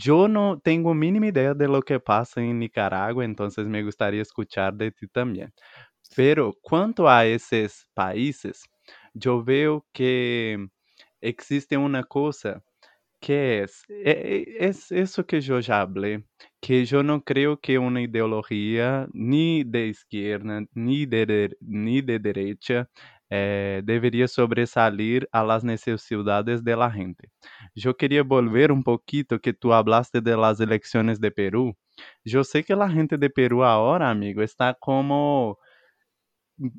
eu 0.04 0.28
não 0.28 0.60
tenho 0.60 0.90
a 0.90 0.96
mínima 0.96 1.28
ideia 1.28 1.54
de 1.54 1.68
lo 1.68 1.84
que 1.84 2.00
passa 2.00 2.42
em 2.42 2.56
Nicarágua, 2.56 3.24
então 3.24 3.48
me 3.68 3.84
gostaria 3.84 4.20
de 4.20 4.28
escuchar 4.28 4.72
de 4.72 4.90
ti 4.90 5.08
também. 5.08 5.48
Pero 6.16 6.52
quanto 6.64 7.06
a 7.08 7.28
esses 7.28 7.86
países, 7.94 8.64
eu 9.24 9.44
vejo 9.44 9.84
que 9.94 10.58
existe 11.22 11.78
uma 11.78 12.04
coisa 12.04 12.64
que 13.26 13.64
es, 13.64 13.84
es 13.90 14.92
eso 14.92 15.26
que 15.26 15.42
yo 15.42 15.60
ya 15.60 15.82
hablé, 15.82 16.24
que 16.62 16.86
yo 16.86 17.02
no 17.02 17.24
creo 17.24 17.60
que 17.60 17.80
una 17.80 18.02
ideología 18.04 19.08
ni 19.14 19.64
de 19.64 19.88
izquierda 19.88 20.64
ni 20.76 21.08
de, 21.08 21.58
ni 21.60 22.02
de 22.04 22.20
derecha 22.20 22.88
eh, 23.32 23.82
debería 23.84 24.28
sobresalir 24.28 25.28
a 25.32 25.44
las 25.44 25.64
necesidades 25.64 26.64
de 26.64 26.76
la 26.76 26.92
gente. 26.92 27.32
Yo 27.74 27.98
quería 27.98 28.22
volver 28.22 28.72
un 28.72 28.84
poquito 28.84 29.40
que 29.42 29.54
tú 29.54 29.74
hablaste 29.74 30.22
de 30.22 30.38
las 30.38 30.60
elecciones 30.60 31.20
de 31.20 31.32
Perú. 31.32 31.76
Yo 32.24 32.44
sé 32.44 32.64
que 32.64 32.76
la 32.76 32.92
gente 32.92 33.18
de 33.18 33.32
Perú 33.32 33.64
ahora, 33.64 34.12
amigo, 34.12 34.44
está 34.44 34.76
como 34.76 35.58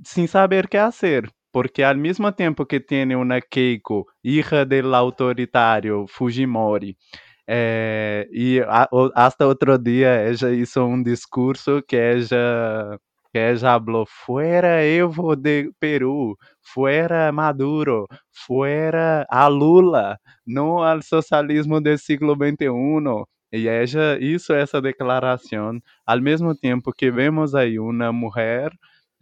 sin 0.05 0.29
saber 0.29 0.69
qué 0.69 0.79
hacer, 0.79 1.31
porque 1.57 1.87
al 1.87 1.97
mismo 1.97 2.35
tiempo 2.35 2.67
que 2.67 2.81
tiene 2.81 3.17
una 3.17 3.41
Keiko, 3.41 4.09
hija 4.23 4.67
del 4.67 4.95
autoritario 4.95 6.07
Fujimori, 6.07 6.99
eh, 7.47 8.27
y 8.31 8.59
a, 8.59 8.87
o, 8.91 9.11
hasta 9.15 9.47
otro 9.49 9.79
día 9.79 10.27
ella 10.29 10.51
hizo 10.51 10.85
un 10.85 11.03
discurso 11.03 11.81
que 11.89 12.13
ella, 12.13 12.99
que 13.33 13.51
ella 13.53 13.73
habló, 13.73 14.05
fuera 14.05 14.85
Evo 14.85 15.35
de 15.35 15.71
Perú, 15.79 16.37
fuera 16.61 17.33
Maduro, 17.33 18.07
fuera 18.31 19.23
a 19.23 19.49
Lula, 19.49 20.19
no 20.45 20.85
al 20.85 21.03
socialismo 21.03 21.81
del 21.81 21.99
siglo 21.99 22.35
XXI. 22.35 23.25
E 23.51 23.67
ella 23.67 24.19
hizo 24.21 24.55
essa 24.55 24.79
declaração, 24.83 25.81
ao 26.05 26.21
mesmo 26.21 26.55
tempo 26.55 26.93
que 26.93 27.11
vemos 27.11 27.55
aí 27.55 27.79
uma 27.79 28.13
mulher 28.13 28.71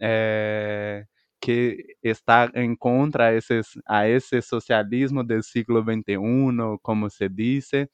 eh, 0.01 1.05
que 1.45 1.97
está 2.01 2.49
en 2.55 2.75
contra 2.75 3.27
a 3.85 4.07
ese, 4.07 4.41
socialismo 4.41 5.23
del 5.23 5.43
siglo 5.43 5.83
XXI, 5.83 6.17
como 6.81 7.07
se 7.11 7.29
dice, 7.29 7.89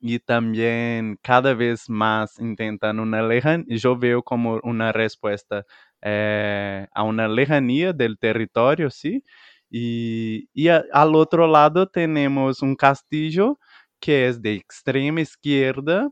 y 0.00 0.18
también 0.18 1.16
cada 1.22 1.54
vez 1.54 1.88
más 1.88 2.38
intentan 2.40 2.98
una 2.98 3.22
lejanía, 3.22 3.66
yo 3.76 3.96
veo 3.96 4.22
como 4.24 4.58
una 4.64 4.90
respuesta 4.92 5.64
eh, 6.02 6.88
a 6.92 7.04
una 7.04 7.28
lejanía 7.28 7.92
del 7.92 8.18
territorio, 8.18 8.90
¿sí? 8.90 9.24
Y, 9.70 10.48
al 10.68 11.14
otro 11.14 11.46
lado 11.46 11.88
tenemos 11.88 12.62
un 12.62 12.74
castillo 12.76 13.60
que 14.00 14.26
es 14.28 14.42
de 14.42 14.54
extrema 14.54 15.20
izquierda, 15.20 16.10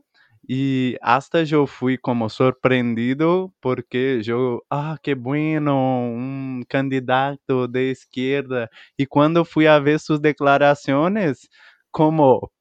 y 0.53 0.97
hasta 1.01 1.43
yo 1.43 1.65
fui 1.65 1.97
como 1.97 2.27
sorprendido 2.27 3.53
porque 3.61 4.21
yo, 4.21 4.63
ah, 4.69 4.97
qué 5.01 5.15
bueno, 5.15 6.01
un 6.01 6.65
candidato 6.67 7.69
de 7.69 7.91
izquierda. 7.91 8.69
Y 8.97 9.05
cuando 9.05 9.45
fui 9.45 9.65
a 9.65 9.79
ver 9.79 9.97
sus 10.01 10.21
declaraciones, 10.21 11.49
como, 11.89 12.51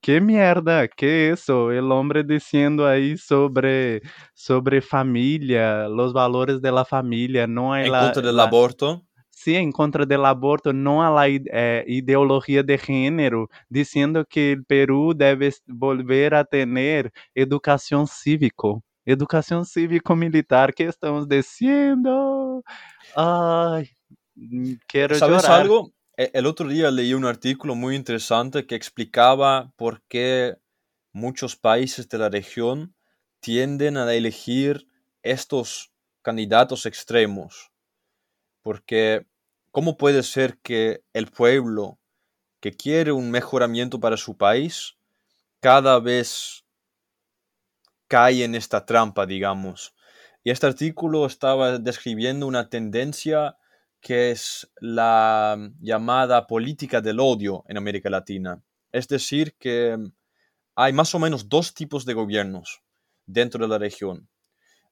qué 0.00 0.20
mierda, 0.20 0.86
qué 0.86 1.30
eso, 1.30 1.72
el 1.72 1.90
hombre 1.90 2.22
diciendo 2.22 2.86
ahí 2.86 3.16
sobre, 3.16 4.02
sobre 4.32 4.80
familia, 4.80 5.88
los 5.88 6.12
valores 6.12 6.62
de 6.62 6.70
la 6.70 6.84
familia, 6.84 7.48
no 7.48 7.72
hay 7.72 7.86
en 7.86 7.92
la, 7.92 8.02
contra 8.02 8.22
del 8.22 8.36
la, 8.36 8.44
aborto. 8.44 9.04
En 9.54 9.70
contra 9.72 10.04
del 10.04 10.24
aborto, 10.24 10.72
no 10.72 11.04
a 11.04 11.10
la 11.10 11.28
eh, 11.28 11.84
ideología 11.86 12.62
de 12.62 12.78
género, 12.78 13.48
diciendo 13.68 14.24
que 14.28 14.52
el 14.52 14.64
Perú 14.64 15.14
debe 15.14 15.52
volver 15.66 16.34
a 16.34 16.44
tener 16.44 17.12
educación 17.34 18.06
cívico, 18.06 18.82
educación 19.04 19.64
cívico-militar. 19.64 20.74
¿Qué 20.74 20.84
estamos 20.84 21.28
diciendo? 21.28 22.64
Ay, 23.14 23.90
quiero 24.86 25.14
¿Sabes 25.14 25.42
llorar. 25.42 25.60
algo? 25.60 25.92
E, 26.16 26.30
El 26.34 26.46
otro 26.46 26.68
día 26.68 26.90
leí 26.90 27.14
un 27.14 27.24
artículo 27.24 27.74
muy 27.74 27.94
interesante 27.94 28.66
que 28.66 28.74
explicaba 28.74 29.72
por 29.76 30.02
qué 30.08 30.56
muchos 31.12 31.56
países 31.56 32.08
de 32.08 32.18
la 32.18 32.28
región 32.28 32.94
tienden 33.40 33.96
a 33.96 34.12
elegir 34.12 34.88
estos 35.22 35.92
candidatos 36.22 36.86
extremos 36.86 37.70
porque 38.66 39.24
¿cómo 39.76 39.98
puede 39.98 40.22
ser 40.22 40.56
que 40.62 41.04
el 41.12 41.26
pueblo 41.26 41.98
que 42.62 42.72
quiere 42.72 43.12
un 43.12 43.30
mejoramiento 43.30 44.00
para 44.00 44.16
su 44.16 44.38
país, 44.38 44.96
cada 45.60 46.00
vez 46.00 46.64
cae 48.08 48.42
en 48.42 48.54
esta 48.54 48.86
trampa, 48.86 49.26
digamos. 49.26 49.94
Y 50.42 50.50
este 50.50 50.66
artículo 50.66 51.26
estaba 51.26 51.78
describiendo 51.78 52.46
una 52.46 52.70
tendencia 52.70 53.58
que 54.00 54.30
es 54.30 54.66
la 54.80 55.58
llamada 55.78 56.46
política 56.46 57.02
del 57.02 57.20
odio 57.20 57.62
en 57.68 57.76
América 57.76 58.08
Latina. 58.08 58.64
Es 58.92 59.08
decir, 59.08 59.56
que 59.58 59.98
hay 60.74 60.94
más 60.94 61.14
o 61.14 61.18
menos 61.18 61.50
dos 61.50 61.74
tipos 61.74 62.06
de 62.06 62.14
gobiernos 62.14 62.80
dentro 63.26 63.62
de 63.62 63.68
la 63.68 63.76
región. 63.76 64.26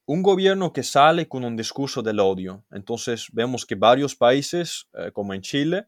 Un 0.07 0.23
gobierno 0.23 0.73
que 0.73 0.83
sale 0.83 1.29
con 1.29 1.45
un 1.45 1.57
discurso 1.57 2.03
del 2.03 2.21
odio. 2.21 2.65
Entonces 2.71 3.29
vemos 3.33 3.65
que 3.65 3.75
varios 3.75 4.15
países, 4.15 4.87
eh, 4.93 5.11
como 5.13 5.33
en 5.33 5.41
Chile, 5.41 5.87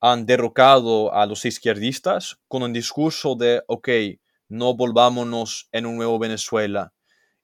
han 0.00 0.26
derrocado 0.26 1.12
a 1.12 1.26
los 1.26 1.44
izquierdistas 1.44 2.38
con 2.46 2.62
un 2.62 2.72
discurso 2.72 3.34
de, 3.34 3.62
ok, 3.66 3.88
no 4.48 4.74
volvámonos 4.74 5.68
en 5.72 5.86
un 5.86 5.96
nuevo 5.96 6.18
Venezuela 6.18 6.92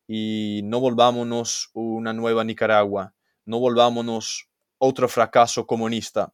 y 0.07 0.61
no 0.65 0.79
volvámonos 0.79 1.71
una 1.73 2.13
nueva 2.13 2.45
Nicaragua, 2.45 3.15
no 3.45 3.59
volvámonos 3.59 4.49
otro 4.79 5.09
fracaso 5.09 5.67
comunista. 5.67 6.33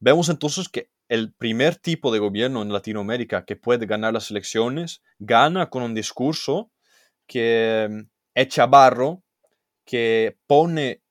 Vemos 0.00 0.28
entonces 0.28 0.68
que 0.68 0.90
el 1.08 1.32
primer 1.32 1.76
tipo 1.76 2.12
de 2.12 2.18
gobierno 2.18 2.62
en 2.62 2.72
Latinoamérica 2.72 3.44
que 3.44 3.56
puede 3.56 3.86
ganar 3.86 4.14
las 4.14 4.30
elecciones 4.30 5.02
gana 5.18 5.70
con 5.70 5.82
un 5.82 5.94
discurso 5.94 6.70
que 7.26 8.06
mm, 8.34 8.40
echa 8.40 8.66
barro, 8.66 9.22
que 9.84 10.38
pone 10.46 11.02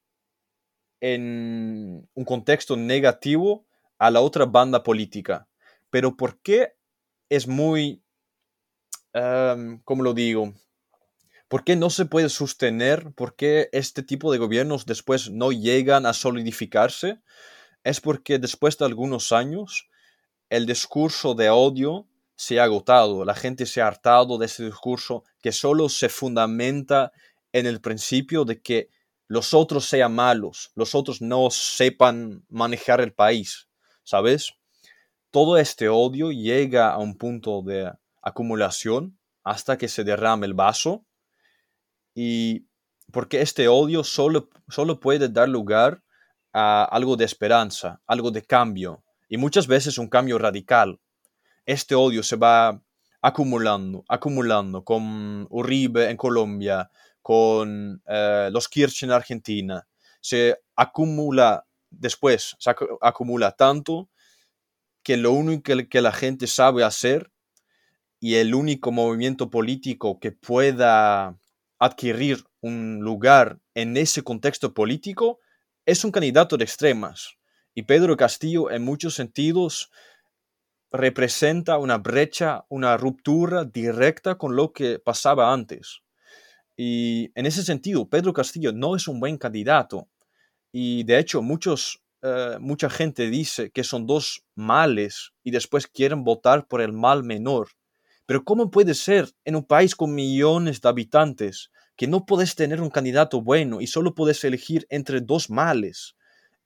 en 1.01 2.09
un 2.13 2.25
contexto 2.25 2.75
negativo 2.75 3.65
a 3.97 4.11
la 4.11 4.21
otra 4.21 4.45
banda 4.45 4.83
política. 4.83 5.47
Pero 5.89 6.15
¿por 6.15 6.41
qué 6.41 6.73
es 7.29 7.47
muy, 7.47 8.03
um, 9.13 9.79
¿cómo 9.83 10.03
lo 10.03 10.13
digo? 10.13 10.53
¿Por 11.47 11.63
qué 11.63 11.75
no 11.75 11.89
se 11.89 12.05
puede 12.05 12.29
sostener? 12.29 13.11
¿Por 13.13 13.35
qué 13.35 13.69
este 13.71 14.03
tipo 14.03 14.31
de 14.31 14.37
gobiernos 14.37 14.85
después 14.85 15.29
no 15.31 15.51
llegan 15.51 16.05
a 16.05 16.13
solidificarse? 16.13 17.21
Es 17.83 18.01
porque 18.01 18.39
después 18.39 18.77
de 18.77 18.85
algunos 18.85 19.31
años 19.31 19.89
el 20.49 20.65
discurso 20.65 21.33
de 21.33 21.49
odio 21.49 22.07
se 22.39 22.57
ha 22.57 22.63
agotado, 22.63 23.25
la 23.25 23.35
gente 23.35 23.65
se 23.65 23.81
ha 23.81 23.87
hartado 23.87 24.37
de 24.37 24.45
ese 24.45 24.63
discurso 24.63 25.25
que 25.41 25.51
solo 25.51 25.89
se 25.89 26.07
fundamenta 26.07 27.11
en 27.51 27.65
el 27.65 27.81
principio 27.81 28.45
de 28.45 28.61
que 28.61 28.89
los 29.27 29.53
otros 29.53 29.83
sean 29.83 30.15
malos, 30.15 30.71
los 30.73 30.95
otros 30.95 31.21
no 31.21 31.49
sepan 31.51 32.45
manejar 32.47 33.01
el 33.01 33.11
país, 33.11 33.67
¿sabes? 34.05 34.53
Todo 35.31 35.57
este 35.57 35.89
odio 35.89 36.31
llega 36.31 36.93
a 36.93 36.97
un 36.99 37.17
punto 37.17 37.61
de 37.61 37.91
acumulación 38.21 39.19
hasta 39.43 39.77
que 39.77 39.89
se 39.89 40.05
derrame 40.05 40.47
el 40.47 40.53
vaso 40.53 41.05
y 42.15 42.67
porque 43.11 43.41
este 43.41 43.67
odio 43.67 44.05
solo, 44.05 44.47
solo 44.69 45.01
puede 45.01 45.27
dar 45.27 45.49
lugar 45.49 46.03
a 46.53 46.85
algo 46.85 47.17
de 47.17 47.25
esperanza, 47.25 48.01
algo 48.07 48.31
de 48.31 48.43
cambio, 48.43 49.03
y 49.27 49.35
muchas 49.35 49.67
veces 49.67 49.97
un 49.97 50.07
cambio 50.07 50.37
radical. 50.37 51.01
Este 51.69 51.93
odio 51.93 52.23
se 52.23 52.35
va 52.35 52.81
acumulando, 53.21 54.03
acumulando 54.07 54.83
con 54.83 55.45
Uribe 55.51 56.09
en 56.09 56.17
Colombia, 56.17 56.89
con 57.21 58.01
eh, 58.07 58.49
los 58.51 58.67
Kirch 58.67 59.03
en 59.03 59.11
Argentina. 59.11 59.87
Se 60.19 60.57
acumula 60.75 61.67
después, 61.91 62.55
se 62.57 62.71
acumula 63.01 63.51
tanto 63.51 64.09
que 65.03 65.15
lo 65.15 65.31
único 65.31 65.71
que 65.87 66.01
la 66.01 66.11
gente 66.11 66.47
sabe 66.47 66.83
hacer 66.83 67.31
y 68.19 68.37
el 68.37 68.55
único 68.55 68.91
movimiento 68.91 69.51
político 69.51 70.19
que 70.19 70.31
pueda 70.31 71.37
adquirir 71.77 72.45
un 72.61 73.01
lugar 73.01 73.59
en 73.75 73.95
ese 73.95 74.23
contexto 74.23 74.73
político 74.73 75.37
es 75.85 76.03
un 76.03 76.11
candidato 76.11 76.57
de 76.57 76.63
extremas. 76.63 77.35
Y 77.75 77.83
Pedro 77.83 78.17
Castillo 78.17 78.71
en 78.71 78.83
muchos 78.83 79.13
sentidos 79.13 79.91
representa 80.91 81.77
una 81.77 81.97
brecha, 81.97 82.65
una 82.69 82.97
ruptura 82.97 83.65
directa 83.65 84.37
con 84.37 84.55
lo 84.55 84.73
que 84.73 84.99
pasaba 84.99 85.53
antes. 85.53 86.01
Y 86.75 87.31
en 87.35 87.45
ese 87.45 87.63
sentido, 87.63 88.07
Pedro 88.07 88.33
Castillo 88.33 88.71
no 88.71 88.95
es 88.95 89.07
un 89.07 89.19
buen 89.19 89.37
candidato. 89.37 90.07
Y 90.71 91.03
de 91.03 91.19
hecho, 91.19 91.41
muchos, 91.41 92.01
eh, 92.21 92.57
mucha 92.59 92.89
gente 92.89 93.29
dice 93.29 93.71
que 93.71 93.83
son 93.83 94.07
dos 94.07 94.43
males 94.55 95.33
y 95.43 95.51
después 95.51 95.87
quieren 95.87 96.23
votar 96.23 96.67
por 96.67 96.81
el 96.81 96.93
mal 96.93 97.23
menor. 97.23 97.69
Pero 98.25 98.43
¿cómo 98.43 98.71
puede 98.71 98.93
ser 98.93 99.29
en 99.43 99.55
un 99.55 99.65
país 99.65 99.95
con 99.95 100.13
millones 100.13 100.81
de 100.81 100.89
habitantes 100.89 101.71
que 101.95 102.07
no 102.07 102.25
puedes 102.25 102.55
tener 102.55 102.81
un 102.81 102.89
candidato 102.89 103.41
bueno 103.41 103.81
y 103.81 103.87
solo 103.87 104.15
puedes 104.15 104.43
elegir 104.43 104.87
entre 104.89 105.21
dos 105.21 105.49
males? 105.49 106.15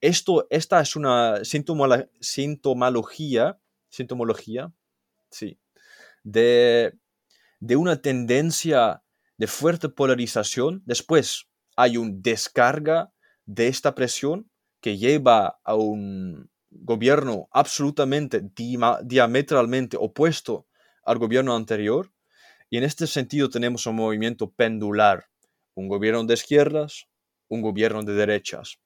Esto, 0.00 0.46
esta 0.50 0.80
es 0.80 0.94
una 0.94 1.42
sintomología, 1.44 3.58
sintomología, 3.94 4.72
sí, 5.30 5.58
de, 6.24 6.94
de 7.60 7.76
una 7.76 8.02
tendencia 8.02 9.02
de 9.38 9.46
fuerte 9.46 9.88
polarización. 9.88 10.82
Después 10.84 11.48
hay 11.76 11.96
un 11.96 12.22
descarga 12.22 13.12
de 13.46 13.68
esta 13.68 13.94
presión 13.94 14.50
que 14.80 14.98
lleva 14.98 15.60
a 15.64 15.74
un 15.74 16.50
gobierno 16.70 17.48
absolutamente 17.52 18.42
diametralmente 19.04 19.96
opuesto 19.96 20.66
al 21.04 21.18
gobierno 21.18 21.54
anterior. 21.54 22.12
Y 22.70 22.78
en 22.78 22.84
este 22.84 23.06
sentido 23.06 23.48
tenemos 23.48 23.86
un 23.86 23.96
movimiento 23.96 24.50
pendular, 24.50 25.26
un 25.74 25.88
gobierno 25.88 26.24
de 26.24 26.34
izquierdas, 26.34 27.06
un 27.48 27.62
gobierno 27.62 28.02
de 28.02 28.14
derechas. 28.14 28.78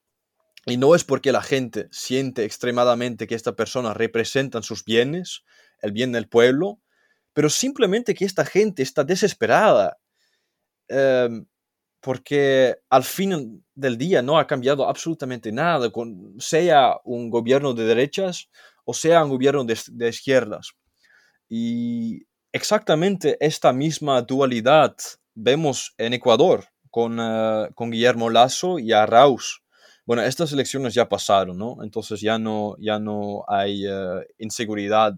Y 0.66 0.76
no 0.76 0.94
es 0.94 1.04
porque 1.04 1.32
la 1.32 1.42
gente 1.42 1.88
siente 1.90 2.44
extremadamente 2.44 3.26
que 3.26 3.34
esta 3.34 3.54
persona 3.54 3.94
representa 3.94 4.62
sus 4.62 4.84
bienes, 4.84 5.44
el 5.80 5.92
bien 5.92 6.12
del 6.12 6.28
pueblo, 6.28 6.80
pero 7.32 7.48
simplemente 7.48 8.14
que 8.14 8.24
esta 8.24 8.44
gente 8.44 8.82
está 8.82 9.04
desesperada. 9.04 9.98
Em, 10.88 11.46
porque 12.00 12.76
al 12.90 13.04
fin 13.04 13.64
del 13.74 13.98
día 13.98 14.22
no 14.22 14.38
ha 14.38 14.46
cambiado 14.46 14.88
absolutamente 14.88 15.52
nada, 15.52 15.90
sea 16.38 16.96
un 17.04 17.28
gobierno 17.28 17.74
de 17.74 17.84
derechas 17.84 18.48
o 18.84 18.94
sea 18.94 19.22
un 19.22 19.30
gobierno 19.30 19.64
de 19.64 20.08
izquierdas. 20.08 20.72
Y 21.48 22.26
exactamente 22.52 23.36
esta 23.40 23.72
misma 23.72 24.22
dualidad 24.22 24.96
vemos 25.34 25.94
en 25.98 26.14
Ecuador 26.14 26.64
con, 26.90 27.18
eh, 27.20 27.68
con 27.74 27.90
Guillermo 27.90 28.30
Lazo 28.30 28.78
y 28.78 28.92
Arauz. 28.92 29.62
Bueno, 30.08 30.22
estas 30.22 30.50
elecciones 30.54 30.94
ya 30.94 31.06
pasaron, 31.06 31.58
¿no? 31.58 31.82
Entonces 31.82 32.22
ya 32.22 32.38
no, 32.38 32.76
ya 32.78 32.98
no 32.98 33.44
hay 33.46 33.84
eh, 33.86 34.26
inseguridad 34.38 35.14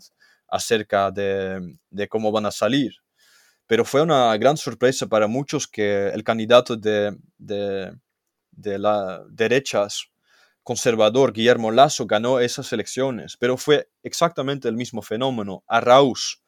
acerca 0.49 1.13
de, 1.13 1.77
de, 1.91 2.09
cómo 2.09 2.33
van 2.33 2.47
a 2.47 2.51
salir. 2.51 2.91
Pero 3.69 3.85
fue 3.85 4.03
una 4.03 4.37
gran 4.37 4.57
sorpresa 4.57 5.07
para 5.07 5.29
muchos 5.29 5.69
que 5.69 6.09
el 6.09 6.25
candidato 6.25 6.77
de, 6.77 7.17
de, 7.39 7.97
de 8.51 8.79
las 8.81 9.21
derechas 9.31 10.11
conservador 10.65 11.33
Guillermo 11.33 11.71
Lasso 11.71 12.05
ganó 12.05 12.41
esas 12.41 12.73
elecciones, 12.73 13.37
pero 13.39 13.57
fue 13.57 13.89
exactamente 14.03 14.67
el 14.69 14.75
mismo 14.75 15.03
fenómeno. 15.03 15.63
Arauz, 15.69 16.43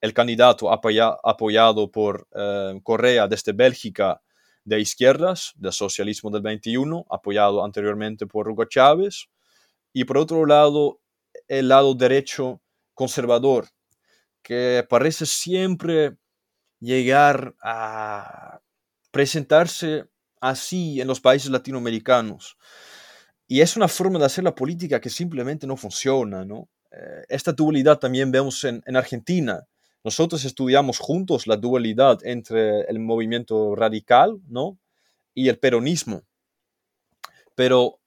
el 0.00 0.12
candidato 0.12 0.72
apoyado 0.72 1.92
por 1.92 2.26
eh, 2.34 2.80
Correa 2.82 3.28
desde 3.28 3.52
Bélgica 3.52 4.20
de 4.64 4.80
izquierdas, 4.80 5.52
del 5.56 5.72
socialismo 5.72 6.30
del 6.30 6.42
21, 6.42 7.06
apoyado 7.10 7.64
anteriormente 7.64 8.26
por 8.26 8.48
Hugo 8.48 8.64
Chávez, 8.64 9.26
y 9.92 10.04
por 10.04 10.18
otro 10.18 10.46
lado, 10.46 11.00
el 11.48 11.68
lado 11.68 11.94
derecho 11.94 12.60
conservador, 12.94 13.68
que 14.42 14.84
parece 14.88 15.26
siempre 15.26 16.16
llegar 16.80 17.54
a 17.62 18.60
presentarse 19.10 20.06
así 20.40 21.00
en 21.00 21.06
los 21.06 21.20
países 21.20 21.50
latinoamericanos. 21.50 22.56
Y 23.46 23.60
es 23.60 23.76
una 23.76 23.88
forma 23.88 24.18
de 24.18 24.26
hacer 24.26 24.44
la 24.44 24.54
política 24.54 25.00
que 25.00 25.10
simplemente 25.10 25.66
no 25.66 25.76
funciona, 25.76 26.44
¿no? 26.44 26.68
Eh, 26.90 27.24
esta 27.28 27.52
dualidad 27.52 27.98
también 27.98 28.30
vemos 28.30 28.62
en, 28.64 28.82
en, 28.86 28.96
Argentina. 28.96 29.64
Nosotros 30.04 30.44
estudiamos 30.44 30.98
juntos 30.98 31.46
la 31.46 31.56
dualidad 31.56 32.18
entre 32.24 32.82
el 32.82 32.98
movimiento 33.00 33.74
radical, 33.74 34.38
¿no? 34.48 34.78
Y 35.34 35.48
el 35.48 35.58
peronismo. 35.58 36.22
Pero 37.54 38.00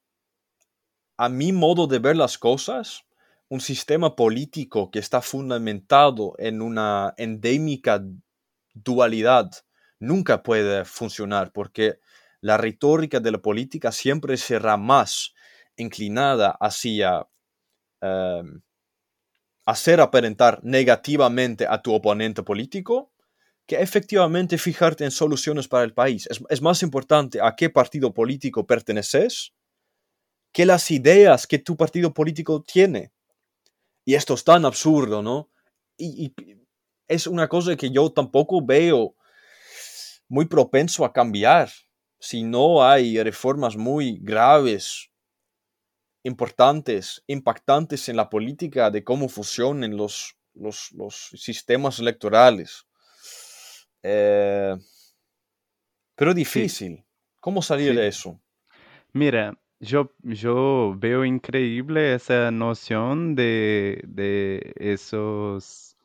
a 1.16 1.28
mi 1.28 1.52
modo 1.52 1.86
de 1.88 1.98
ver 1.98 2.16
las 2.16 2.38
cosas, 2.38 3.02
un 3.48 3.60
sistema 3.60 4.14
político 4.14 4.90
que 4.90 5.00
está 5.00 5.20
fundamentado 5.20 6.34
en 6.38 6.62
una 6.62 7.14
endémica 7.16 8.04
dualidad 8.74 9.50
nunca 9.98 10.42
puede 10.42 10.84
funcionar 10.84 11.50
porque 11.52 11.98
la 12.40 12.56
retórica 12.56 13.18
de 13.18 13.32
la 13.32 13.38
política 13.38 13.90
siempre 13.90 14.36
será 14.36 14.76
más 14.76 15.34
inclinada 15.76 16.56
hacia, 16.60 17.26
em, 18.00 18.60
hacer 19.68 20.00
aparentar 20.00 20.60
negativamente 20.62 21.66
a 21.68 21.82
tu 21.82 21.92
oponente 21.92 22.42
político 22.42 23.12
que 23.66 23.76
efectivamente 23.76 24.56
fijarte 24.56 25.04
en 25.04 25.10
soluciones 25.10 25.68
para 25.68 25.84
el 25.84 25.92
país. 25.92 26.26
Es, 26.48 26.62
más 26.62 26.82
importante 26.82 27.38
a 27.42 27.54
qué 27.54 27.68
partido 27.68 28.14
político 28.14 28.66
perteneces 28.66 29.52
que 30.52 30.64
las 30.64 30.90
ideas 30.90 31.46
que 31.46 31.58
tu 31.58 31.76
partido 31.76 32.14
político 32.14 32.62
tiene. 32.62 33.12
Y 34.06 34.14
esto 34.14 34.32
es 34.32 34.42
tan 34.42 34.64
absurdo, 34.64 35.22
¿no? 35.22 35.50
Y, 35.98 36.32
es 37.06 37.26
una 37.26 37.46
cosa 37.46 37.76
que 37.76 37.90
yo 37.90 38.10
tampoco 38.10 38.64
veo 38.64 39.16
muy 40.28 40.46
propenso 40.46 41.04
a 41.04 41.12
cambiar 41.12 41.70
si 42.18 42.42
no 42.42 42.82
hay 42.82 43.22
reformas 43.22 43.76
muy 43.76 44.18
graves, 44.22 45.10
importantes, 46.28 47.22
impactantes 47.26 48.08
en 48.08 48.16
la 48.16 48.30
política 48.30 48.90
de 48.90 49.02
cómo 49.02 49.28
funcionan 49.28 49.96
los, 49.96 50.36
los, 50.54 51.30
sistemas 51.34 51.98
electorales. 51.98 52.86
Eh, 54.02 54.76
pero 56.14 56.34
difícil. 56.34 57.04
¿Cómo 57.40 57.62
salir 57.62 57.94
de 57.94 58.06
eso? 58.08 58.40
Mira, 59.12 59.58
yo, 59.80 60.14
yo 60.22 60.94
veo 60.98 61.24
increíble 61.24 62.14
esa 62.14 62.50
noción 62.50 63.34
de, 63.34 64.02
de 64.06 64.72
esos 64.76 65.97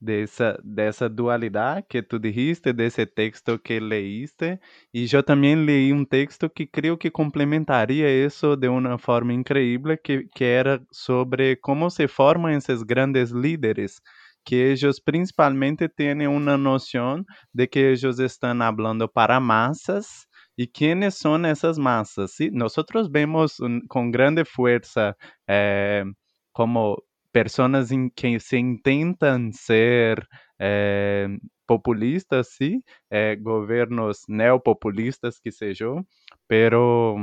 de 0.00 0.22
esa, 0.22 0.56
de 0.62 0.88
esa 0.88 1.08
dualidad 1.08 1.86
que 1.88 2.02
tú 2.02 2.18
dijiste, 2.18 2.72
de 2.72 2.86
ese 2.86 3.06
texto 3.06 3.62
que 3.62 3.80
leíste. 3.80 4.60
Y 4.92 5.06
yo 5.06 5.24
también 5.24 5.66
leí 5.66 5.92
un 5.92 6.06
texto 6.06 6.52
que 6.52 6.68
creo 6.70 6.98
que 6.98 7.12
complementaría 7.12 8.08
eso 8.08 8.56
de 8.56 8.68
una 8.68 8.98
forma 8.98 9.34
increíble, 9.34 10.00
que, 10.02 10.28
que 10.34 10.54
era 10.54 10.82
sobre 10.90 11.60
cómo 11.60 11.90
se 11.90 12.08
forman 12.08 12.54
esos 12.54 12.86
grandes 12.86 13.32
líderes 13.32 14.02
que 14.44 14.72
ellos 14.72 15.00
principalmente 15.00 15.88
tienen 15.88 16.28
una 16.28 16.56
noción 16.56 17.26
de 17.52 17.68
que 17.68 17.92
ellos 17.92 18.18
están 18.18 18.62
hablando 18.62 19.10
para 19.10 19.38
masas 19.40 20.28
y 20.56 20.68
quiénes 20.68 21.14
son 21.16 21.46
esas 21.46 21.78
masas. 21.78 22.32
¿sí? 22.32 22.50
Nosotros 22.52 23.10
vemos 23.10 23.60
un, 23.60 23.82
con 23.88 24.10
grande 24.10 24.44
fuerza 24.44 25.16
eh, 25.46 26.04
como 26.52 27.02
personas 27.32 27.90
em 27.92 28.08
que 28.10 28.38
se 28.40 28.58
intentam 28.58 29.50
ser 29.52 30.26
é, 30.60 31.26
populistas, 31.66 32.48
sim, 32.56 32.82
é, 33.10 33.36
governos 33.36 34.22
neopopulistas 34.28 35.38
que 35.40 35.50
sejam, 35.52 36.04
pero 36.48 37.16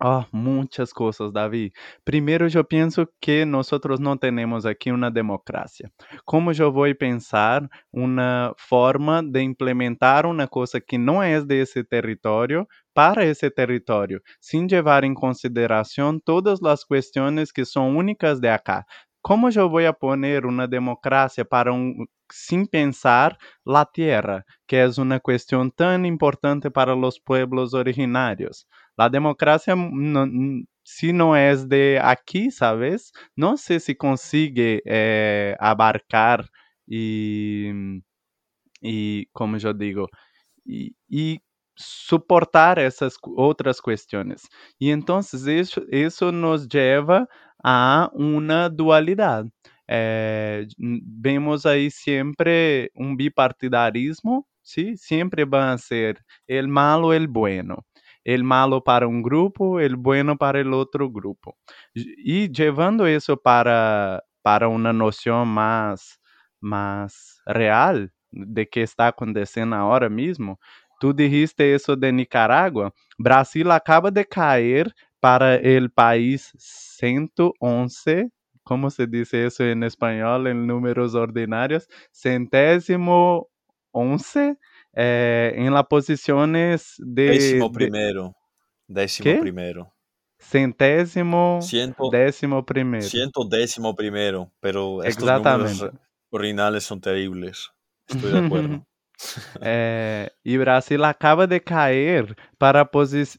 Oh, 0.00 0.24
muchas 0.32 0.92
cosas, 0.92 1.32
David. 1.32 1.72
Primero, 2.04 2.48
yo 2.48 2.64
pienso 2.64 3.08
que 3.20 3.46
nosotros 3.46 4.00
no 4.00 4.18
tenemos 4.18 4.66
aquí 4.66 4.90
una 4.90 5.10
democracia. 5.10 5.90
¿Cómo 6.24 6.52
yo 6.52 6.72
voy 6.72 6.90
a 6.90 6.94
pensar 6.96 7.70
una 7.92 8.52
forma 8.56 9.22
de 9.22 9.42
implementar 9.42 10.26
una 10.26 10.48
cosa 10.48 10.80
que 10.80 10.98
no 10.98 11.22
es 11.22 11.46
de 11.46 11.62
ese 11.62 11.84
territorio 11.84 12.68
para 12.92 13.24
ese 13.24 13.50
territorio, 13.50 14.20
sin 14.40 14.68
llevar 14.68 15.04
en 15.04 15.14
consideración 15.14 16.20
todas 16.20 16.60
las 16.60 16.84
cuestiones 16.84 17.52
que 17.52 17.64
son 17.64 17.96
únicas 17.96 18.40
de 18.40 18.50
acá? 18.50 18.86
¿Cómo 19.26 19.48
yo 19.48 19.70
voy 19.70 19.86
a 19.86 19.94
poner 19.94 20.44
democracia 20.68 21.46
para 21.46 21.72
un, 21.72 22.06
pensar 22.66 23.38
la 23.64 23.86
tierra, 23.86 24.44
que 24.66 24.84
es 24.84 24.98
una 24.98 25.18
cuestión 25.18 25.70
tan 25.70 26.04
importante 26.04 26.70
para 26.70 26.94
los 26.94 27.20
pueblos 27.20 27.72
originarios? 27.72 28.68
La 28.98 29.08
democracia, 29.08 29.74
si 30.82 31.14
no 31.14 31.34
es 31.38 31.66
de 31.70 31.98
aquí, 32.02 32.50
¿sabes? 32.50 33.14
No 33.34 33.56
sé 33.56 33.80
si 33.80 33.94
consigue 33.94 34.82
eh, 34.84 35.56
abarcar 35.58 36.44
y, 36.86 37.70
y, 38.82 39.24
como 39.32 39.56
yo 39.56 39.72
digo, 39.72 40.10
suportar 41.76 42.78
essas 42.78 43.14
outras 43.36 43.80
questões. 43.80 44.42
E 44.80 44.90
então 44.90 45.20
isso, 45.20 45.84
isso 45.90 46.32
nos 46.32 46.66
leva 46.72 47.26
a 47.62 48.10
uma 48.14 48.68
dualidade. 48.68 49.48
É, 49.88 50.66
vemos 51.20 51.66
aí 51.66 51.90
sempre 51.90 52.90
um 52.96 53.14
bipartidarismo, 53.14 54.46
¿sí? 54.62 54.96
sempre 54.96 55.44
vai 55.44 55.76
ser 55.78 56.18
el 56.48 56.68
malo, 56.68 57.12
el 57.12 57.26
bueno. 57.28 57.84
El 58.24 58.42
malo 58.42 58.80
para 58.82 59.06
um 59.06 59.20
grupo, 59.20 59.78
el 59.78 59.96
bueno 59.96 60.36
para 60.38 60.58
el 60.58 60.72
outro 60.72 61.10
grupo. 61.10 61.54
E 61.94 62.50
levando 62.58 63.06
isso 63.06 63.36
para, 63.36 64.22
para 64.42 64.66
uma 64.68 64.94
noção 64.94 65.44
mais, 65.44 66.18
mais 66.58 67.14
real 67.46 68.08
de 68.32 68.66
que 68.66 68.80
está 68.80 69.08
acontecendo 69.08 69.74
agora 69.74 70.08
mesmo, 70.08 70.58
Tu 71.04 71.12
dijiste 71.12 71.74
eso 71.74 71.94
de 71.94 72.10
Nicaragua. 72.10 72.90
Brasil 73.18 73.70
acaba 73.70 74.10
de 74.10 74.24
caer 74.24 74.90
para 75.20 75.56
el 75.56 75.90
país 75.90 76.50
111. 76.56 78.30
¿Cómo 78.62 78.88
se 78.88 79.06
dice 79.06 79.44
eso 79.44 79.64
en 79.64 79.82
español 79.82 80.46
en 80.46 80.66
números 80.66 81.14
ordinarios? 81.14 81.86
Centésimo 82.10 83.50
once 83.90 84.56
eh, 84.94 85.52
en 85.54 85.74
las 85.74 85.84
posiciones 85.88 86.94
de... 86.96 87.32
Décimo 87.32 87.70
primero. 87.70 88.34
Décimo 88.88 89.30
¿Qué? 89.30 89.40
primero. 89.40 89.92
Centésimo 90.38 91.60
Ciento, 91.60 92.08
décimo 92.10 92.64
primero. 92.64 93.04
Ciento 93.04 93.44
décimo 93.46 93.94
primero, 93.94 94.50
pero 94.58 95.02
estos 95.02 95.30
números 95.30 95.84
ordinales 96.30 96.84
son 96.84 97.02
terribles. 97.02 97.72
Estoy 98.08 98.32
de 98.32 98.38
acuerdo. 98.46 98.86
É, 99.60 100.32
e 100.44 100.58
Brasil 100.58 101.04
acaba 101.04 101.46
de 101.46 101.60
cair 101.60 102.36
para, 102.58 102.88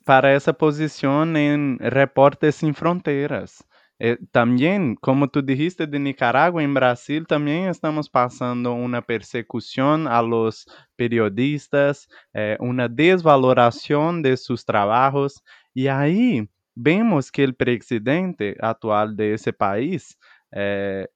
para 0.06 0.30
essa 0.30 0.54
posição 0.54 1.26
em 1.36 1.78
Repórteres 1.82 2.56
Sem 2.56 2.74
Fronteiras. 2.74 3.64
Eh, 4.00 4.18
também, 4.32 4.96
como 5.02 5.28
tu 5.28 5.42
dijiste 5.42 5.86
de 5.86 5.98
Nicarágua, 6.00 6.62
em 6.62 6.74
Brasil 6.74 7.26
também 7.26 7.68
estamos 7.70 8.10
passando 8.10 8.74
uma 8.74 9.02
persecução 9.02 10.06
a 10.08 10.20
los 10.20 10.66
periodistas, 10.98 12.06
eh, 12.34 12.58
uma 12.60 12.90
desvaloração 12.90 14.22
de 14.22 14.36
seus 14.36 14.64
trabalhos. 14.66 15.42
E 15.74 15.88
aí 15.88 16.46
vemos 16.76 17.30
que 17.32 17.46
o 17.46 17.54
presidente 17.54 18.56
atual 18.60 19.14
desse 19.14 19.54
país, 19.54 20.18
eh, 20.56 21.08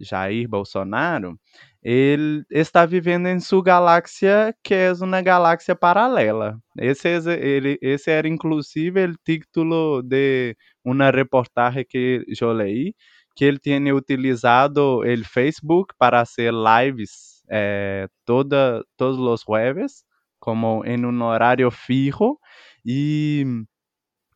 Jair 0.00 0.48
Bolsonaro, 0.48 1.38
ele 1.82 2.44
está 2.50 2.86
vivendo 2.86 3.26
em 3.28 3.40
sua 3.40 3.62
galáxia, 3.62 4.54
que 4.62 4.74
é 4.74 4.92
uma 5.00 5.20
galáxia 5.22 5.74
paralela. 5.74 6.58
Esse, 6.78 7.08
ele, 7.08 7.78
esse 7.82 8.10
era 8.10 8.28
inclusive 8.28 9.04
o 9.04 9.14
título 9.24 10.02
de 10.02 10.56
uma 10.84 11.10
reportagem 11.10 11.84
que 11.88 12.24
eu 12.40 12.52
li, 12.52 12.94
que 13.34 13.44
ele 13.44 13.58
tinha 13.58 13.94
utilizado 13.94 15.00
o 15.00 15.24
Facebook 15.24 15.94
para 15.98 16.24
fazer 16.24 16.52
lives 16.52 17.42
eh, 17.50 18.06
toda, 18.24 18.84
todos 18.96 19.18
os 19.18 19.42
jueves, 19.46 20.04
como 20.38 20.84
em 20.84 21.04
um 21.04 21.22
horário 21.24 21.70
fijo, 21.70 22.38
e, 22.84 23.44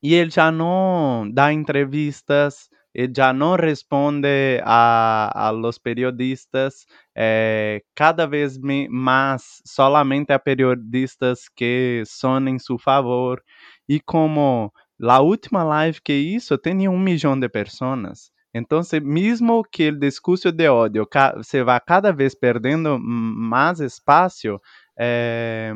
e 0.03 0.15
ele 0.15 0.31
já 0.31 0.51
não 0.51 1.29
dá 1.33 1.53
entrevistas, 1.53 2.69
já 3.15 3.33
não 3.33 3.55
responde 3.57 4.61
a, 4.65 5.49
a 5.49 5.51
los 5.51 5.79
periodistas, 5.79 6.87
eh, 7.17 7.83
cada 7.95 8.27
vez 8.27 8.59
mais 8.89 9.61
solamente 9.67 10.33
a 10.33 10.39
periodistas 10.39 11.49
que 11.55 12.03
são 12.07 12.39
em 12.49 12.59
seu 12.59 12.79
favor. 12.79 13.43
E 13.89 14.01
como 14.01 14.73
a 15.03 15.21
última 15.21 15.63
live 15.65 16.01
que 16.03 16.13
hizo 16.15 16.57
tinha 16.59 16.91
um 16.91 16.99
milhão 16.99 17.39
de 17.39 17.49
pessoas, 17.49 18.31
então, 18.55 18.81
mesmo 19.03 19.63
que 19.71 19.89
o 19.91 19.99
discurso 19.99 20.51
de 20.51 20.67
ódio 20.69 21.07
se 21.43 21.63
vá 21.63 21.79
cada 21.79 22.11
vez 22.11 22.35
perdendo 22.35 22.99
mais 22.99 23.81
espaço, 23.81 24.59
eh, 24.99 25.75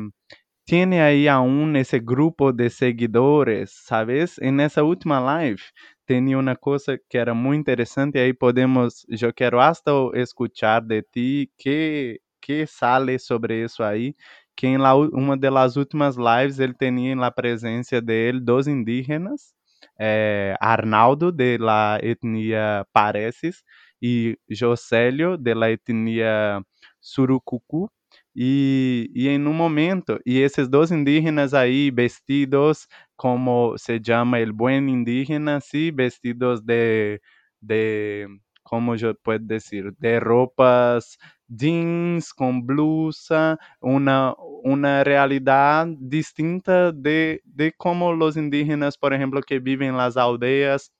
tem 0.65 0.99
aí 1.01 1.27
aún 1.27 1.75
esse 1.75 1.99
grupo 1.99 2.51
de 2.51 2.69
seguidores, 2.69 3.71
sabes? 3.85 4.37
E 4.39 4.51
nessa 4.51 4.83
última 4.83 5.19
live, 5.19 5.61
tinha 6.13 6.37
uma 6.39 6.55
coisa 6.55 6.99
que 7.09 7.17
era 7.17 7.33
muito 7.33 7.61
interessante, 7.61 8.17
e 8.17 8.21
aí 8.21 8.33
podemos, 8.33 9.05
eu 9.09 9.33
quero 9.33 9.59
hasta 9.59 9.91
escuchar 10.15 10.81
de 10.81 11.01
ti 11.03 11.51
que 11.57 12.19
que 12.41 12.65
sale 12.65 13.19
sobre 13.19 13.63
isso 13.63 13.83
aí, 13.83 14.15
que 14.57 14.65
em 14.67 14.77
la, 14.77 14.95
uma 14.95 15.37
das 15.37 15.75
últimas 15.77 16.15
lives 16.17 16.59
ele 16.59 16.73
tinha 16.73 17.15
a 17.25 17.31
presença 17.31 18.01
dele 18.01 18.39
dos 18.39 18.67
indígenas, 18.67 19.53
eh, 19.99 20.55
Arnaldo 20.59 21.31
de 21.31 21.57
la 21.59 21.99
etnia 22.01 22.83
Parecis 22.91 23.63
e 24.01 24.37
Josélio 24.49 25.37
de 25.37 25.53
la 25.53 25.69
etnia 25.71 26.61
Surucucu, 26.99 27.89
e, 28.35 29.09
e 29.15 29.27
em 29.27 29.45
um 29.47 29.53
momento, 29.53 30.19
e 30.25 30.39
esses 30.39 30.67
dois 30.69 30.91
indígenas 30.91 31.53
aí 31.53 31.91
vestidos 31.91 32.87
como 33.21 33.77
se 33.77 34.01
chama 34.01 34.39
el 34.39 34.51
buen 34.51 34.89
indígena, 34.89 35.61
sí, 35.61 35.91
vestidos 35.91 36.65
de, 36.65 37.21
de 37.59 38.27
como 38.63 38.95
yo 38.95 39.13
puedo 39.13 39.37
decir, 39.45 39.93
de 39.99 40.19
ropas 40.19 41.19
jeans 41.47 42.33
con 42.33 42.65
blusa, 42.65 43.59
una, 43.79 44.33
una 44.63 45.03
realidad 45.03 45.85
distinta 45.99 46.91
de, 46.91 47.41
de 47.45 47.71
cómo 47.77 48.11
los 48.13 48.37
indígenas, 48.37 48.97
por 48.97 49.13
ejemplo, 49.13 49.41
que 49.43 49.59
viven 49.59 49.89
en 49.89 49.97
las 49.97 50.17
aldeas, 50.17 50.91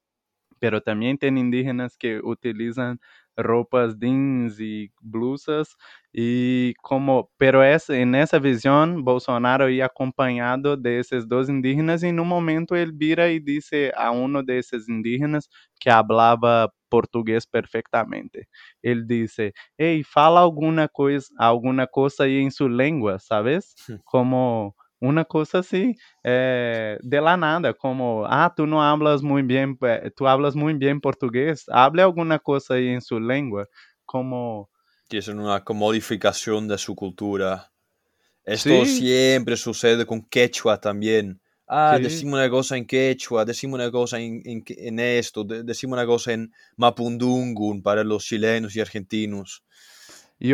pero 0.59 0.81
también 0.81 1.17
tienen 1.17 1.45
indígenas 1.45 1.97
que 1.97 2.19
utilizan 2.23 2.99
ropas 3.41 3.97
jeans 3.99 4.59
y 4.59 4.91
blusas 5.01 5.75
y 6.13 6.73
como, 6.81 7.29
pero 7.37 7.63
es, 7.63 7.89
en 7.89 8.15
esa 8.15 8.39
visión 8.39 9.03
Bolsonaro 9.03 9.69
ia 9.69 9.85
acompanhado 9.87 10.75
desses 10.77 11.27
dois 11.27 11.49
indígenas 11.49 12.03
e 12.03 12.07
em 12.07 12.19
um 12.19 12.25
momento 12.25 12.75
ele 12.75 12.91
vira 12.93 13.31
e 13.31 13.39
disse 13.39 13.91
a 13.95 14.11
um 14.11 14.43
desses 14.43 14.89
indígenas 14.89 15.47
que 15.79 15.89
falava 15.89 16.71
português 16.89 17.45
perfeitamente. 17.45 18.47
Ele 18.83 19.03
disse: 19.05 19.53
"Ei, 19.77 20.03
fala 20.03 20.41
alguma 20.41 20.87
coisa, 20.89 21.27
alguma 21.37 21.87
coisa 21.87 22.23
aí 22.25 22.39
em 22.39 22.49
sua 22.51 22.69
língua, 22.69 23.17
sabes? 23.19 23.73
Como 24.05 24.73
uma 25.01 25.25
coisa 25.25 25.59
assim, 25.59 25.93
eh, 26.23 26.99
de 27.03 27.19
la 27.21 27.35
nada, 27.37 27.73
como, 27.73 28.23
ah, 28.27 28.49
tu 28.49 28.65
não 28.67 28.79
hablas 28.81 29.21
muito 29.21 29.47
bem, 29.47 29.75
tu 30.15 30.25
hablas 30.27 30.55
muito 30.55 30.79
bem 30.79 30.99
português, 30.99 31.63
hable 31.69 32.01
alguma 32.01 32.39
coisa 32.39 32.75
aí 32.75 32.87
em 32.87 33.01
sua 33.01 33.19
língua, 33.19 33.67
como... 34.05 34.69
Que 35.09 35.17
es 35.17 35.27
una 35.27 35.63
comodificación 35.63 36.67
de 36.67 36.77
su 36.77 36.95
cultura. 36.95 37.71
Esto 38.45 38.85
Sí, 38.85 38.85
siempre 38.85 39.57
sucede 39.57 40.05
con 40.05 40.23
quechua 40.29 40.79
también. 40.79 41.41
Ah, 41.67 41.97
sí. 41.99 42.03
decimos 42.03 42.33
una 42.35 42.49
cosa 42.49 42.77
en 42.77 42.85
quechua, 42.85 43.45
decimos 43.45 43.75
una 43.79 43.91
cosa 43.91 44.19
en, 44.19 44.41
en, 44.45 44.63
en 44.67 44.99
esto, 44.99 45.43
de- 45.43 45.63
decimos 45.63 45.97
una 45.97 46.05
cosa 46.07 46.33
en 46.33 46.51
mapundungun 46.77 47.81
para 47.83 48.03
los 48.03 48.25
chilenos 48.25 48.75
y 48.75 48.81
argentinos. 48.81 49.63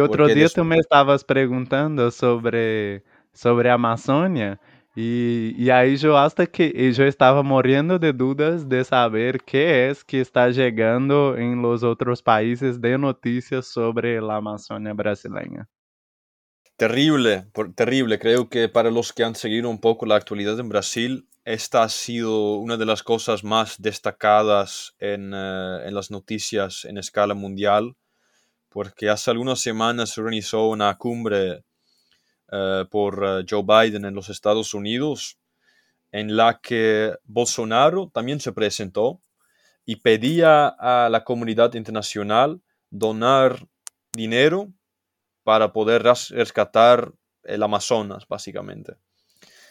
Porque 0.03 0.35
dia 0.35 0.45
des- 0.45 0.53
tu 0.53 0.63
me 0.63 0.77
estavas 0.77 1.23
perguntando 1.23 2.11
sobre, 2.11 3.03
sobre 3.37 3.69
a 3.69 3.75
Amazônia, 3.75 4.59
e, 4.99 5.53
e 5.55 5.69
aí 5.69 5.95
eu 6.01 6.17
acho 6.17 6.35
que 6.51 6.73
eu 6.75 7.07
estava 7.07 7.43
morrendo 7.43 7.99
de 7.99 8.11
dúvidas 8.11 8.63
de 8.63 8.83
saber 8.83 9.39
que 9.43 9.57
é 9.57 9.93
que 10.07 10.17
está 10.17 10.51
chegando 10.51 11.37
em 11.37 11.53
los 11.61 11.83
outros 11.83 12.19
países 12.19 12.79
de 12.79 12.97
notícias 12.97 13.67
sobre 13.67 14.17
a 14.17 14.35
Amazônia 14.35 14.95
brasileira. 14.95 15.67
Terrible, 16.77 17.45
terrible. 17.75 18.17
Creo 18.17 18.49
que 18.49 18.69
para 18.69 18.89
los 18.89 19.13
que 19.13 19.23
han 19.23 19.35
seguido 19.35 19.69
un 19.69 19.79
poco 19.79 20.07
la 20.07 20.15
actualidad 20.15 20.59
en 20.59 20.69
Brasil, 20.69 21.27
esta 21.45 21.83
ha 21.83 21.89
sido 21.89 22.55
una 22.55 22.75
de 22.75 22.85
las 22.85 23.03
cosas 23.03 23.43
más 23.43 23.79
destacadas 23.79 24.95
en, 24.99 25.31
eh, 25.33 25.87
en 25.87 25.93
las 25.93 26.09
noticias 26.09 26.85
en 26.85 26.97
escala 26.97 27.35
mundial, 27.35 27.95
porque 28.69 29.09
hace 29.09 29.29
algunas 29.29 29.59
semanas 29.59 30.09
se 30.09 30.21
organizó 30.21 30.69
una 30.69 30.95
cumbre 30.97 31.63
eh, 32.51 32.85
por 32.89 33.23
eh, 33.25 33.45
Joe 33.49 33.63
Biden 33.63 34.05
en 34.05 34.13
los 34.13 34.29
Estados 34.29 34.73
Unidos, 34.73 35.37
en 36.11 36.37
la 36.37 36.59
que 36.61 37.13
Bolsonaro 37.25 38.09
también 38.13 38.39
se 38.39 38.53
presentó 38.53 39.21
y 39.85 39.97
pedía 39.97 40.67
a 40.67 41.09
la 41.09 41.23
comunidad 41.23 41.73
internacional 41.73 42.61
donar 42.89 43.67
dinero 44.13 44.71
para 45.43 45.71
poder 45.71 46.03
rescatar 46.03 47.13
el 47.43 47.63
Amazonas, 47.63 48.25
básicamente. 48.27 48.95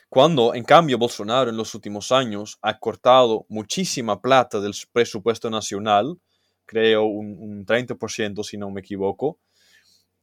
Cuando, 0.08 0.54
en 0.54 0.64
cambio, 0.64 0.98
Bolsonaro 0.98 1.50
en 1.50 1.56
los 1.56 1.74
últimos 1.74 2.12
años 2.12 2.58
ha 2.62 2.78
cortado 2.78 3.44
muchísima 3.48 4.20
plata 4.20 4.60
del 4.60 4.74
presupuesto 4.92 5.50
nacional, 5.50 6.18
creo 6.64 7.04
un, 7.04 7.36
un 7.38 7.66
30% 7.66 8.44
si 8.44 8.56
no 8.56 8.70
me 8.70 8.80
equivoco, 8.80 9.38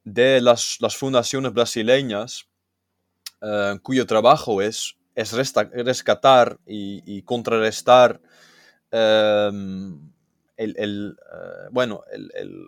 de 0.04 0.42
las, 0.42 0.78
las 0.82 0.96
fundaciones 0.98 1.54
brasileñas 1.54 2.46
eh, 3.42 3.78
cuyo 3.82 4.06
trabajo 4.06 4.62
es, 4.62 4.96
es 5.16 5.32
rescatar 5.34 6.60
y, 6.66 7.22
contrarrestar 7.24 8.22
eh, 8.92 9.52
el, 10.58 10.76
el, 10.78 11.18
eh, 11.34 11.68
bueno, 11.72 12.04
el, 12.12 12.32
el- 12.36 12.66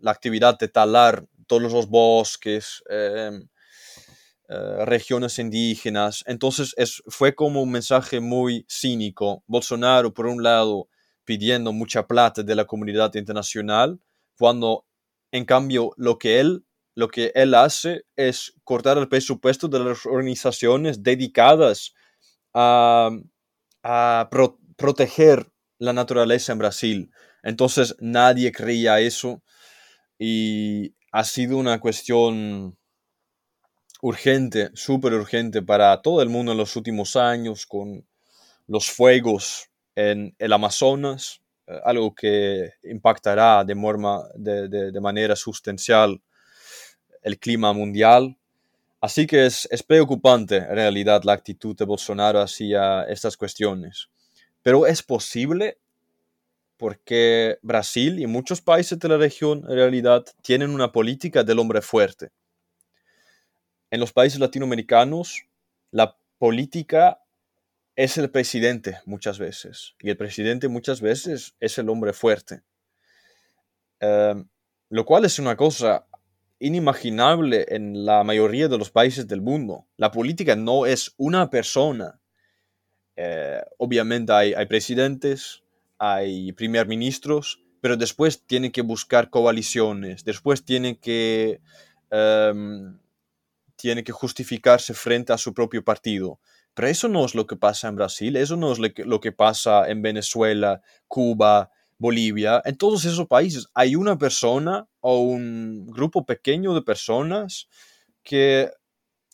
la 0.00 0.10
actividad 0.10 0.58
de 0.58 0.66
talar 0.68 1.24
todos 1.46 1.72
los 1.72 1.88
bosques, 1.88 2.82
eh, 2.90 3.30
eh, 4.48 4.84
regiones 4.84 5.38
indígenas. 5.38 6.24
Entonces 6.26 6.74
es, 6.76 7.02
fue 7.06 7.34
como 7.34 7.62
un 7.62 7.70
mensaje 7.70 8.20
muy 8.20 8.66
cínico. 8.68 9.42
Bolsonaro, 9.46 10.12
por 10.12 10.26
un 10.26 10.42
lado, 10.42 10.88
pidiendo 11.24 11.72
mucha 11.72 12.06
plata 12.06 12.42
de 12.42 12.54
la 12.54 12.64
comunidad 12.64 13.14
internacional, 13.14 14.00
cuando 14.36 14.84
en 15.32 15.44
cambio 15.44 15.92
lo 15.96 16.18
que 16.18 16.38
él, 16.40 16.64
lo 16.94 17.08
que 17.08 17.32
él 17.34 17.54
hace 17.54 18.04
es 18.16 18.54
cortar 18.64 18.98
el 18.98 19.08
presupuesto 19.08 19.66
de 19.68 19.80
las 19.80 20.06
organizaciones 20.06 21.02
dedicadas 21.02 21.94
a, 22.54 23.10
a 23.82 24.28
pro- 24.30 24.58
proteger 24.76 25.50
la 25.78 25.92
naturaleza 25.92 26.52
en 26.52 26.58
Brasil. 26.58 27.10
Entonces 27.42 27.96
nadie 27.98 28.52
creía 28.52 29.00
eso 29.00 29.42
y 30.18 30.94
ha 31.10 31.24
sido 31.24 31.56
una 31.56 31.80
cuestión 31.80 32.78
urgente, 34.00 34.70
súper 34.74 35.14
urgente 35.14 35.62
para 35.62 36.00
todo 36.02 36.22
el 36.22 36.28
mundo 36.28 36.52
en 36.52 36.58
los 36.58 36.76
últimos 36.76 37.16
años 37.16 37.66
con 37.66 38.06
los 38.66 38.90
fuegos 38.90 39.70
en 39.94 40.34
el 40.38 40.52
Amazonas, 40.52 41.41
algo 41.84 42.14
que 42.14 42.70
impactará 42.84 43.64
de, 43.64 43.74
de- 44.36 44.68
de- 44.68 44.92
de 44.92 45.00
manera 45.00 45.36
sustancial 45.36 46.20
el 47.22 47.38
clima 47.38 47.72
mundial. 47.72 48.36
Así 49.00 49.26
que 49.26 49.46
es, 49.46 49.66
es 49.70 49.82
preocupante 49.82 50.56
en 50.58 50.74
realidad 50.74 51.22
la 51.24 51.32
actitud 51.32 51.76
de 51.76 51.84
Bolsonaro 51.84 52.40
hacia 52.40 53.04
estas 53.04 53.36
cuestiones. 53.36 54.08
Pero 54.62 54.86
es 54.86 55.02
posible 55.02 55.78
porque 56.76 57.58
Brasil 57.62 58.18
y 58.20 58.26
muchos 58.26 58.60
países 58.60 58.98
de 58.98 59.08
la 59.08 59.16
región 59.16 59.64
en 59.68 59.74
realidad 59.76 60.24
tienen 60.42 60.70
una 60.70 60.90
política 60.90 61.44
del 61.44 61.58
hombre 61.60 61.80
fuerte. 61.80 62.30
En 63.90 64.00
los 64.00 64.12
países 64.12 64.40
latinoamericanos, 64.40 65.44
la 65.90 66.16
política 66.38 67.21
es 67.96 68.18
el 68.18 68.30
presidente 68.30 68.98
muchas 69.04 69.38
veces 69.38 69.94
y 70.00 70.10
el 70.10 70.16
presidente 70.16 70.68
muchas 70.68 71.00
veces 71.00 71.54
es 71.60 71.78
el 71.78 71.88
hombre 71.88 72.12
fuerte. 72.12 72.62
Eh, 74.00 74.44
lo 74.90 75.04
cual 75.04 75.24
es 75.24 75.38
una 75.38 75.56
cosa 75.56 76.06
inimaginable 76.58 77.66
en 77.68 78.04
la 78.04 78.22
mayoría 78.24 78.68
de 78.68 78.78
los 78.78 78.90
países 78.90 79.26
del 79.26 79.40
mundo. 79.40 79.86
La 79.96 80.10
política 80.10 80.54
no 80.54 80.86
es 80.86 81.12
una 81.16 81.50
persona. 81.50 82.20
Eh, 83.16 83.60
obviamente 83.78 84.32
hay, 84.32 84.54
hay 84.54 84.66
presidentes, 84.66 85.62
hay 85.98 86.52
primer 86.52 86.86
ministros, 86.86 87.62
pero 87.80 87.96
después 87.96 88.44
tienen 88.46 88.70
que 88.70 88.82
buscar 88.82 89.28
coaliciones, 89.28 90.24
después 90.24 90.64
tienen 90.64 90.96
que, 90.96 91.60
em, 92.10 92.98
que 93.76 94.12
justificarse 94.12 94.94
frente 94.94 95.32
a 95.32 95.38
su 95.38 95.52
propio 95.52 95.82
partido. 95.82 96.38
Pero 96.74 96.88
eso 96.88 97.08
no 97.08 97.24
es 97.24 97.34
lo 97.34 97.46
que 97.46 97.56
pasa 97.56 97.88
en 97.88 97.96
Brasil, 97.96 98.36
eso 98.36 98.56
no 98.56 98.72
es 98.72 98.78
lo 98.78 99.20
que, 99.20 99.32
pasa 99.32 99.88
en 99.88 100.02
Venezuela, 100.02 100.80
Cuba, 101.06 101.70
Bolivia. 101.98 102.62
En 102.64 102.76
todos 102.76 103.04
esos 103.04 103.26
países 103.26 103.68
hay 103.74 103.94
una 103.94 104.16
persona 104.16 104.86
o 105.00 105.20
un 105.20 105.86
grupo 105.86 106.24
pequeño 106.24 106.74
de 106.74 106.82
personas 106.82 107.68
que 108.22 108.70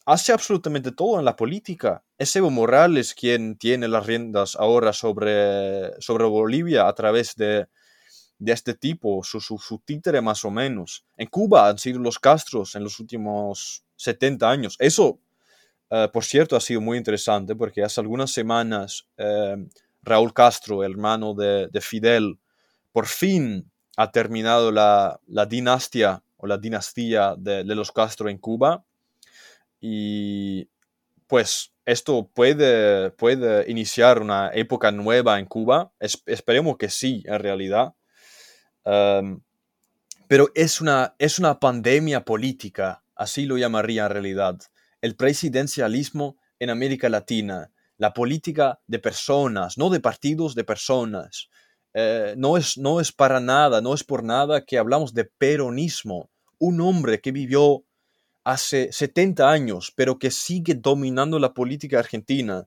hace 0.04 0.32
absolutamente 0.32 0.90
todo 0.90 1.18
en 1.18 1.24
la 1.24 1.36
política. 1.36 2.02
Es 2.16 2.34
Evo 2.34 2.50
Morales 2.50 3.14
quien 3.14 3.56
tiene 3.56 3.86
las 3.86 4.06
riendas 4.06 4.56
ahora 4.56 4.92
sobre, 4.92 6.00
sobre 6.00 6.24
Bolivia 6.24 6.88
a 6.88 6.94
través 6.94 7.36
de, 7.36 7.68
de 8.38 8.52
este 8.52 8.74
tipo, 8.74 9.22
su, 9.22 9.40
su, 9.40 9.58
su 9.58 9.78
títere 9.78 10.20
más 10.20 10.44
o 10.44 10.50
menos. 10.50 11.04
En 11.16 11.28
Cuba 11.28 11.68
han 11.68 11.78
sido 11.78 12.00
los 12.00 12.18
Castros 12.18 12.74
en 12.74 12.84
los 12.84 12.98
últimos 13.00 13.84
70 13.96 14.50
años. 14.50 14.76
Eso, 14.78 15.20
eh, 15.90 16.08
por 16.12 16.24
cierto, 16.24 16.56
ha 16.56 16.60
sido 16.60 16.80
muy 16.80 16.98
interesante 16.98 17.54
porque 17.56 17.82
hace 17.82 18.00
algunas 18.00 18.30
semanas 18.30 19.06
eh, 19.16 19.56
Raúl 20.02 20.32
Castro, 20.34 20.84
hermano 20.84 21.34
de, 21.34 21.68
de 21.68 21.80
Fidel, 21.80 22.38
por 22.92 23.06
fin 23.06 23.70
ha 23.96 24.10
terminado 24.12 24.70
la, 24.72 25.20
la 25.26 25.46
dinastía 25.46 26.22
o 26.36 26.46
la 26.46 26.58
dinastía 26.58 27.34
de, 27.36 27.64
los 27.64 27.92
Castro 27.92 28.28
en 28.28 28.38
Cuba 28.38 28.84
y 29.80 30.68
pues 31.26 31.72
esto 31.86 32.30
puede, 32.34 33.10
puede 33.12 33.70
iniciar 33.70 34.20
una 34.22 34.50
época 34.54 34.92
nueva 34.92 35.38
en 35.38 35.46
Cuba. 35.46 35.92
Es- 36.00 36.22
esperemos 36.26 36.76
que 36.78 36.90
sí, 36.90 37.22
en 37.26 37.38
realidad. 37.40 37.94
Um, 38.84 39.40
pero 40.28 40.50
es 40.54 40.80
una, 40.80 41.14
es 41.18 41.38
una 41.38 41.58
pandemia 41.60 42.24
política, 42.24 43.02
así 43.14 43.46
lo 43.46 43.58
llamaría 43.58 44.06
en 44.06 44.10
realidad. 44.12 44.58
El 45.00 45.16
presidencialismo 45.16 46.36
en 46.58 46.70
América 46.70 47.08
Latina, 47.08 47.70
la 47.96 48.12
política 48.12 48.80
de 48.86 48.98
personas, 48.98 49.78
no 49.78 49.90
de 49.90 50.00
partidos, 50.00 50.54
de 50.54 50.64
personas. 50.64 51.48
Eh, 51.94 52.34
no, 52.36 52.56
es, 52.56 52.78
no 52.78 53.00
es 53.00 53.12
para 53.12 53.40
nada, 53.40 53.80
no 53.80 53.94
es 53.94 54.04
por 54.04 54.22
nada 54.22 54.64
que 54.64 54.78
hablamos 54.78 55.14
de 55.14 55.24
peronismo. 55.24 56.30
Un 56.58 56.80
hombre 56.80 57.20
que 57.20 57.32
vivió 57.32 57.84
hace 58.44 58.90
70 58.92 59.50
años, 59.50 59.92
pero 59.94 60.18
que 60.18 60.30
sigue 60.30 60.74
dominando 60.74 61.38
la 61.38 61.52
política 61.52 61.98
argentina. 61.98 62.66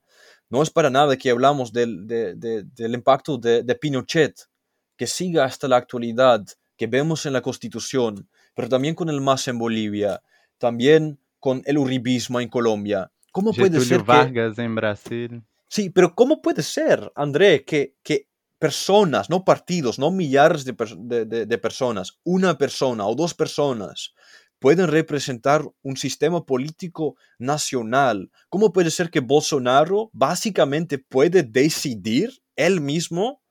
No 0.49 0.61
es 0.61 0.69
para 0.69 0.89
nada 0.89 1.17
que 1.17 1.31
hablamos 1.31 1.71
del, 1.71 2.05
del 2.05 2.93
impacto 2.93 3.37
de, 3.37 3.63
Pinochet, 3.75 4.49
que 4.97 5.07
sigue 5.07 5.39
hasta 5.39 5.67
la 5.67 5.77
actualidad, 5.77 6.45
que 6.77 6.87
vemos 6.87 7.25
en 7.25 7.33
la 7.33 7.41
Constitución, 7.41 8.29
pero 8.53 8.67
también 8.69 8.95
con 8.95 9.09
el 9.09 9.21
MAS 9.21 9.47
en 9.47 9.57
Bolivia, 9.57 10.21
también 10.57 11.19
con 11.41 11.61
el 11.65 11.77
uribismo 11.77 12.39
en 12.39 12.47
Colombia. 12.47 13.11
¿Cómo 13.33 13.51
puede 13.51 13.81
ser 13.81 14.03
Vargas 14.03 14.57
en 14.59 14.75
Brasil. 14.75 15.43
Sí, 15.67 15.89
pero 15.89 16.13
¿cómo 16.15 16.41
puede 16.41 16.61
ser, 16.63 17.11
André, 17.15 17.65
que, 17.65 17.95
que 18.03 18.27
personas, 18.59 19.29
no 19.29 19.43
partidos, 19.43 19.97
no 19.97 20.11
millares 20.11 20.65
de, 20.65 21.25
de, 21.25 21.57
personas, 21.57 22.19
una 22.23 22.57
persona 22.57 23.07
o 23.07 23.15
dos 23.15 23.33
personas 23.33 24.13
pueden 24.59 24.87
representar 24.87 25.63
un 25.81 25.97
sistema 25.97 26.45
político 26.45 27.15
nacional? 27.39 28.29
¿Cómo 28.49 28.71
puede 28.71 28.91
ser 28.91 29.09
que 29.09 29.21
Bolsonaro 29.21 30.11
básicamente 30.13 30.99
puede 30.99 31.41
decidir 31.41 32.43
él 32.55 32.81
mismo 32.81 33.41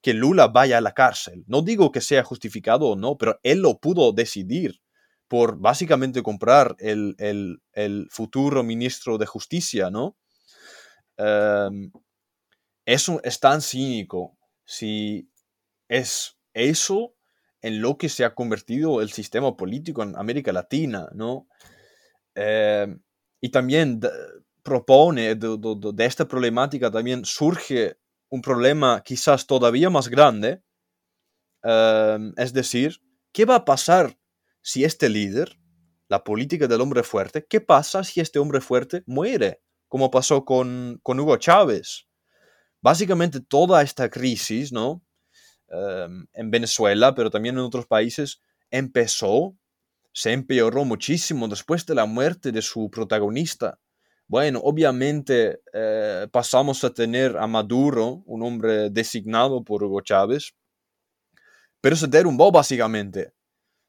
que 0.00 0.14
Lula 0.14 0.46
vaya 0.46 0.78
a 0.78 0.80
la 0.80 0.94
cárcel? 0.94 1.44
No 1.46 1.60
digo 1.60 1.92
que 1.92 2.00
sea 2.00 2.22
justificado 2.22 2.86
o 2.86 2.96
no, 2.96 3.18
pero 3.18 3.38
él 3.42 3.58
lo 3.58 3.78
pudo 3.80 4.12
decidir 4.12 4.80
por 5.34 5.58
básicamente 5.58 6.22
comprar 6.22 6.76
el, 6.78 7.16
el 7.72 8.08
futuro 8.08 8.62
ministro 8.62 9.18
de 9.18 9.26
Justicia, 9.26 9.90
¿no? 9.90 10.16
Em, 11.16 11.90
eso 12.86 13.20
es 13.24 13.40
tan 13.40 13.60
cínico 13.60 14.38
si 14.64 15.28
es 15.88 16.38
eso 16.52 17.16
en 17.62 17.82
lo 17.82 17.98
que 17.98 18.08
se 18.08 18.24
ha 18.24 18.32
convertido 18.32 19.00
el 19.00 19.10
sistema 19.10 19.56
político 19.56 20.04
en 20.04 20.16
América 20.16 20.52
Latina, 20.52 21.08
¿no? 21.12 21.48
Em, 22.36 23.02
y 23.40 23.48
también 23.48 23.98
propone 24.62 25.34
de, 25.34 26.04
esta 26.06 26.28
problemática 26.28 26.92
también 26.92 27.24
surge 27.24 27.98
un 28.30 28.40
problema 28.40 29.02
quizás 29.04 29.48
todavía 29.48 29.90
más 29.90 30.06
grande, 30.06 30.62
em, 31.64 32.32
es 32.36 32.52
decir, 32.52 33.00
¿qué 33.32 33.44
va 33.44 33.56
a 33.56 33.64
pasar 33.64 34.16
si 34.64 34.82
este 34.82 35.08
líder, 35.08 35.60
la 36.08 36.24
política 36.24 36.66
del 36.66 36.80
hombre 36.80 37.04
fuerte, 37.04 37.46
qué 37.48 37.60
pasa 37.60 38.02
si 38.02 38.20
este 38.20 38.40
hombre 38.40 38.60
fuerte 38.60 39.04
muere? 39.06 39.60
como 39.94 40.10
pasó 40.10 40.44
con, 40.44 41.00
Hugo 41.04 41.36
Chávez. 41.36 42.08
Básicamente 42.82 43.38
toda 43.40 43.80
esta 43.80 44.10
crisis, 44.10 44.72
¿no? 44.72 45.04
Em, 45.68 46.26
en 46.32 46.50
Venezuela, 46.50 47.14
pero 47.14 47.30
también 47.30 47.54
en 47.54 47.60
otros 47.60 47.86
países, 47.86 48.40
empezó, 48.72 49.56
se 50.12 50.32
empeoró 50.32 50.84
muchísimo 50.84 51.46
después 51.46 51.86
de 51.86 51.94
la 51.94 52.06
muerte 52.06 52.50
de 52.50 52.60
su 52.60 52.90
protagonista. 52.90 53.78
Bueno, 54.26 54.60
obviamente 54.64 55.60
eh, 55.72 56.26
pasamos 56.32 56.82
a 56.82 56.90
tener 56.90 57.36
a 57.36 57.46
Maduro, 57.46 58.24
un 58.26 58.42
hombre 58.42 58.90
designado 58.90 59.62
por 59.62 59.84
Hugo 59.84 60.00
Chávez, 60.00 60.56
pero 61.80 61.94
se 61.94 62.08
derrumbó 62.08 62.50
básicamente. 62.50 63.32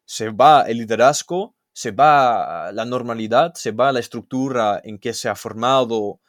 Se 0.06 0.30
va 0.30 0.64
el 0.64 0.78
liderazgo 0.78 1.56
se 1.76 1.92
va 1.92 2.72
la 2.72 2.86
normalidad, 2.86 3.54
se 3.56 3.72
va 3.72 3.92
la 3.92 4.00
estructura 4.00 4.80
en 4.82 4.98
que 4.98 5.14
se 5.14 5.28
ha 5.28 5.36
formado 5.36 6.22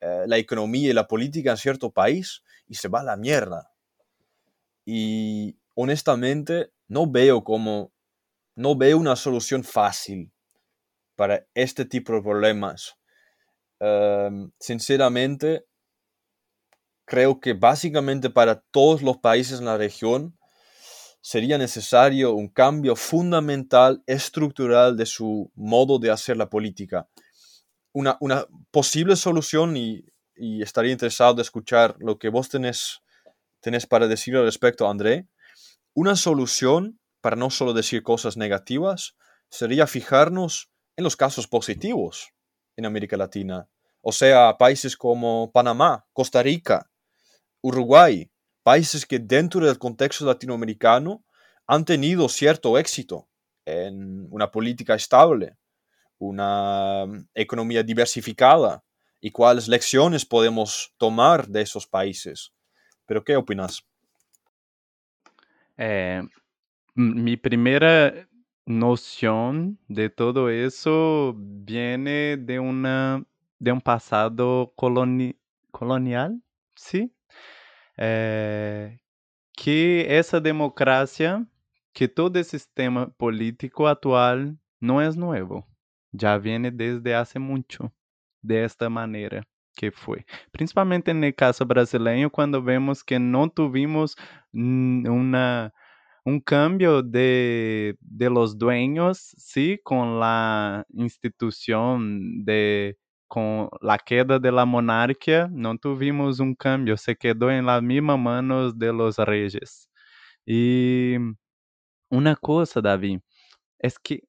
eh, 0.00 0.24
la 0.26 0.38
economía 0.38 0.88
y 0.88 0.94
la 0.94 1.06
política 1.06 1.50
en 1.50 1.58
cierto 1.58 1.90
país 1.90 2.42
y 2.66 2.76
se 2.76 2.88
va 2.88 3.02
la 3.02 3.14
mierda. 3.14 3.70
Y 4.86 5.58
honestamente 5.74 6.72
no 6.88 7.06
veo 7.06 7.44
como, 7.44 7.92
no 8.56 8.76
veo 8.76 8.96
una 8.96 9.14
solución 9.14 9.62
fácil 9.62 10.32
para 11.16 11.44
este 11.52 11.84
tipo 11.84 12.14
de 12.14 12.22
problemas. 12.22 12.96
Em, 13.80 14.50
sinceramente, 14.58 15.66
creo 17.04 17.40
que 17.40 17.52
básicamente 17.52 18.30
para 18.30 18.62
todos 18.70 19.02
los 19.02 19.18
países 19.18 19.58
en 19.58 19.66
la 19.66 19.76
región, 19.76 20.38
sería 21.24 21.56
necesario 21.56 22.34
un 22.34 22.48
cambio 22.48 22.94
fundamental, 22.94 24.02
estructural 24.06 24.94
de 24.94 25.06
su 25.06 25.50
modo 25.54 25.98
de 25.98 26.10
hacer 26.10 26.36
la 26.36 26.50
política. 26.50 27.08
Una, 27.94 28.18
posible 28.70 29.16
solución, 29.16 29.74
y, 29.74 30.04
estaría 30.36 30.92
interesado 30.92 31.32
de 31.32 31.40
escuchar 31.40 31.96
lo 31.98 32.18
que 32.18 32.28
vos 32.28 32.50
tenés, 32.50 33.00
tenés 33.60 33.86
para 33.86 34.06
decir 34.06 34.36
al 34.36 34.44
respecto, 34.44 34.86
André, 34.86 35.26
una 35.94 36.14
solución, 36.14 37.00
para 37.22 37.36
no 37.36 37.48
solo 37.48 37.72
decir 37.72 38.02
cosas 38.02 38.36
negativas, 38.36 39.16
sería 39.48 39.86
fijarnos 39.86 40.68
en 40.94 41.04
los 41.04 41.16
casos 41.16 41.48
positivos 41.48 42.34
en 42.76 42.84
América 42.84 43.16
Latina. 43.16 43.66
O 44.02 44.12
sea, 44.12 44.58
países 44.58 44.94
como 44.94 45.50
Panamá, 45.52 46.04
Costa 46.12 46.42
Rica, 46.42 46.90
Uruguay, 47.62 48.30
países 48.64 49.06
que 49.06 49.20
dentro 49.20 49.64
del 49.64 49.78
contexto 49.78 50.24
latinoamericano 50.24 51.22
han 51.66 51.84
tenido 51.84 52.28
cierto 52.28 52.76
éxito 52.78 53.28
en 53.64 54.26
una 54.30 54.50
política 54.50 54.94
estable, 54.94 55.56
una 56.18 57.06
mm, 57.06 57.28
economía 57.34 57.82
diversificada 57.82 58.82
y 59.20 59.30
cuáles 59.30 59.68
lecciones 59.68 60.24
podemos 60.24 60.92
tomar 60.98 61.46
de 61.46 61.62
esos 61.62 61.86
países. 61.86 62.52
Pero, 63.06 63.22
¿qué 63.22 63.36
opinas? 63.36 63.86
Eh, 65.76 66.22
mi 66.94 67.36
primera 67.36 68.28
noción 68.66 69.78
de 69.88 70.08
todo 70.08 70.48
eso 70.48 71.34
viene 71.36 72.38
de, 72.38 72.58
una, 72.58 73.24
de 73.58 73.72
un 73.72 73.80
pasado 73.80 74.72
colonial, 74.74 76.42
¿sí? 76.74 77.12
É, 77.98 78.98
que 79.56 80.04
essa 80.08 80.40
democracia, 80.40 81.46
que 81.92 82.08
todo 82.08 82.36
esse 82.36 82.58
sistema 82.58 83.08
político 83.18 83.86
atual 83.86 84.38
não 84.80 85.00
é 85.00 85.10
novo, 85.12 85.64
já 86.12 86.38
vem 86.38 86.60
desde 86.70 87.14
há 87.14 87.24
muito 87.38 87.90
desta 88.42 88.90
maneira 88.90 89.46
que 89.76 89.90
foi. 89.90 90.24
Principalmente 90.52 91.12
no 91.12 91.32
caso 91.32 91.64
brasileiro, 91.64 92.30
quando 92.30 92.62
vemos 92.62 93.02
que 93.02 93.18
não 93.18 93.48
tivemos 93.48 94.14
uma 94.52 95.72
um 96.26 96.40
cambio 96.40 97.02
de, 97.02 97.98
de 98.00 98.30
los 98.30 98.56
dueños, 98.56 99.34
sí, 99.36 99.78
con 99.82 100.18
la 100.18 100.86
institución 100.94 102.44
de 102.44 102.96
com 103.34 103.68
a 103.82 103.98
queda 103.98 104.38
da 104.38 104.64
monarquia, 104.64 105.48
não 105.52 105.76
tuvimos 105.76 106.38
um 106.38 106.54
cambio, 106.54 106.96
se 106.96 107.16
quedou 107.16 107.50
em 107.50 107.62
las 107.62 107.82
mismas 107.82 108.16
manos 108.20 108.72
de 108.72 108.92
los 108.92 109.16
reyes. 109.18 109.88
E 110.46 111.18
uma 112.10 112.36
coisa, 112.36 112.82
Davi, 112.82 113.20
é 113.82 113.88
que 114.04 114.22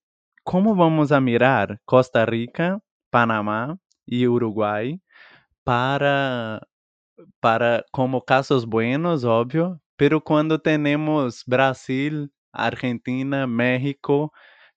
como 0.43 0.75
vamos 0.75 1.11
a 1.11 1.21
mirar 1.21 1.79
Costa 1.85 2.25
Rica, 2.25 2.81
Panamá 3.11 3.77
e 4.07 4.27
Uruguai 4.27 4.99
para 5.65 6.61
para 7.41 7.85
como 7.91 8.21
casos 8.21 8.65
buenos, 8.65 9.23
óbvio, 9.25 9.79
pero 9.97 10.21
quando 10.21 10.59
temos 10.59 11.43
Brasil, 11.47 12.29
Argentina, 12.53 13.47
México, 13.47 14.31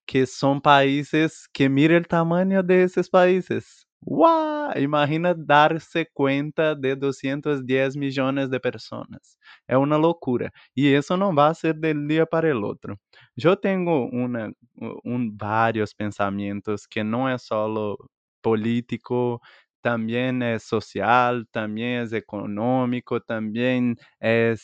que 0.06 0.26
são 0.26 0.60
países 0.60 1.48
que 1.54 1.68
mira 1.68 1.98
o 1.98 2.04
tamanho 2.04 2.62
desses 2.62 3.08
países. 3.10 3.87
¡Wow! 4.02 4.72
Imagina 4.76 5.34
darse 5.34 6.06
cuenta 6.14 6.74
de 6.74 6.94
210 6.94 7.96
millones 7.96 8.48
de 8.48 8.60
personas. 8.60 9.36
É 9.66 9.76
uma 9.76 9.96
loucura. 9.96 10.52
E 10.76 10.86
isso 10.94 11.16
não 11.16 11.34
vai 11.34 11.54
ser 11.54 11.74
del 11.74 12.06
dia 12.06 12.24
para 12.26 12.54
o 12.56 12.62
outro. 12.62 12.96
Eu 13.36 13.56
tenho 13.56 14.08
uma, 14.12 14.52
um, 15.04 15.34
vários 15.36 15.92
pensamentos 15.92 16.86
que 16.86 17.02
não 17.02 17.28
é 17.28 17.36
só 17.38 17.66
político, 18.40 19.40
também 19.82 20.42
é 20.44 20.58
social, 20.58 21.44
também 21.50 21.98
é 21.98 22.02
econômico, 22.16 23.18
também 23.20 23.94
é 24.20 24.54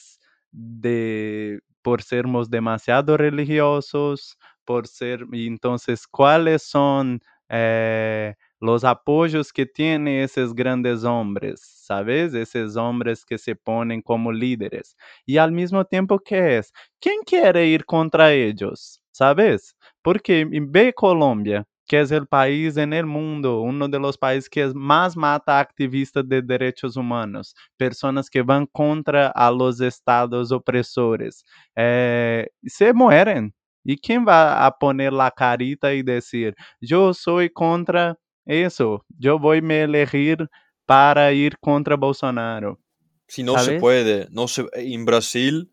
de 0.52 1.60
por 1.82 2.00
sermos 2.02 2.48
demasiado 2.48 3.14
religiosos, 3.16 4.36
por 4.64 4.86
ser, 4.86 5.26
entonces, 5.34 6.06
¿cuáles 6.06 6.62
son 6.62 7.20
eh, 7.50 8.34
los 8.60 8.84
apoyos 8.84 9.52
que 9.52 9.66
tienen 9.66 10.20
esos 10.22 10.54
grandes 10.54 11.04
hombres, 11.04 11.60
¿sabes? 11.86 12.34
Esos 12.34 12.76
hombres 12.76 13.24
que 13.24 13.38
se 13.38 13.54
ponen 13.56 14.00
como 14.02 14.32
líderes. 14.32 14.96
Y 15.26 15.36
al 15.38 15.52
mismo 15.52 15.84
tiempo, 15.84 16.18
¿qué 16.18 16.58
es? 16.58 16.72
¿Quién 17.00 17.20
quiere 17.26 17.66
ir 17.66 17.84
contra 17.84 18.32
ellos? 18.32 19.00
¿Sabes? 19.12 19.76
Porque 20.02 20.46
ve 20.50 20.92
Colombia, 20.94 21.64
que 21.86 22.00
es 22.00 22.10
el 22.10 22.26
país 22.26 22.76
en 22.78 22.92
el 22.94 23.06
mundo, 23.06 23.60
uno 23.60 23.86
de 23.88 23.98
los 24.00 24.16
países 24.18 24.48
que 24.48 24.66
más 24.74 25.16
mata 25.16 25.58
activistas 25.60 26.26
de 26.28 26.40
derechos 26.42 26.96
humanos, 26.96 27.54
personas 27.76 28.30
que 28.30 28.42
van 28.42 28.66
contra 28.66 29.28
a 29.28 29.50
los 29.50 29.80
estados 29.80 30.50
opresores, 30.52 31.44
eh, 31.76 32.48
se 32.64 32.92
mueren. 32.94 33.54
¿Y 33.86 33.98
quién 33.98 34.24
va 34.26 34.64
a 34.64 34.70
poner 34.78 35.12
la 35.12 35.30
carita 35.30 35.92
y 35.92 36.02
decir, 36.02 36.54
yo 36.80 37.12
soy 37.12 37.50
contra 37.50 38.16
eso, 38.46 39.04
yo 39.18 39.38
voy 39.38 39.58
a 39.58 39.84
elegir 39.84 40.48
para 40.86 41.32
ir 41.32 41.58
contra 41.58 41.96
Bolsonaro? 41.96 42.78
Si 43.26 43.42
no 43.42 43.58
se 43.58 43.80
puede, 43.80 44.28
no 44.30 44.48
se, 44.48 44.66
en 44.74 45.04
Brasil 45.04 45.70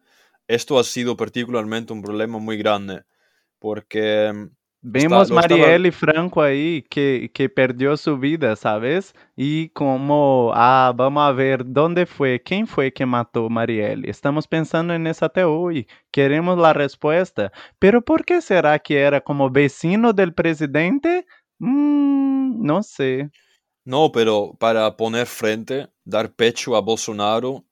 esto 0.48 0.78
ha 0.80 0.84
sido 0.84 1.16
particularmente 1.16 1.94
un 1.94 2.02
problema 2.02 2.38
muy 2.38 2.58
grande, 2.58 3.04
porque 3.60 4.32
mm, 4.34 4.44
está, 4.44 4.58
Vemos 4.84 5.30
estaba, 5.30 5.42
Marielle 5.42 5.92
Franco 5.92 6.42
aí 6.42 6.84
que, 6.90 7.30
que 7.34 7.48
perdeu 7.48 7.96
sua 7.96 8.18
vida, 8.18 8.56
sabes? 8.56 9.14
E 9.38 9.70
como, 9.74 10.52
ah, 10.54 10.92
vamos 10.96 11.24
a 11.24 11.32
ver, 11.32 11.64
¿dónde 11.64 12.06
foi? 12.06 12.40
Quem 12.40 12.66
foi 12.66 12.92
que 12.92 13.06
matou 13.06 13.50
Marielle? 13.50 14.10
Estamos 14.10 14.46
pensando 14.46 14.98
nisso 14.98 15.24
até 15.24 15.46
hoje. 15.46 15.86
Queremos 16.12 16.62
a 16.64 16.74
resposta. 16.74 17.52
Pero 17.80 18.02
por 18.02 18.26
que 18.26 18.42
será 18.42 18.78
que 18.80 18.96
era 18.96 19.22
como 19.22 19.50
vecino 19.50 20.14
del 20.14 20.34
presidente? 20.34 21.26
Hum, 21.62 22.58
não 22.62 22.82
sei. 22.84 23.30
no, 23.86 24.12
pero 24.12 24.56
para 24.56 24.90
poner 24.92 25.26
frente, 25.28 25.88
dar 26.06 26.30
pecho 26.30 26.76
a 26.76 26.82
Bolsonaro, 26.82 27.64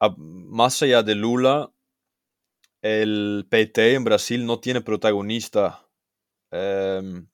a- 0.00 0.14
más 0.18 0.82
allá 0.82 1.02
de 1.02 1.14
Lula, 1.14 1.72
el 2.82 3.46
PT 3.48 3.94
en 3.94 4.04
Brasil 4.04 4.44
no 4.46 4.60
tiene 4.60 4.80
protagonista. 4.82 5.88
Em, 6.52 7.28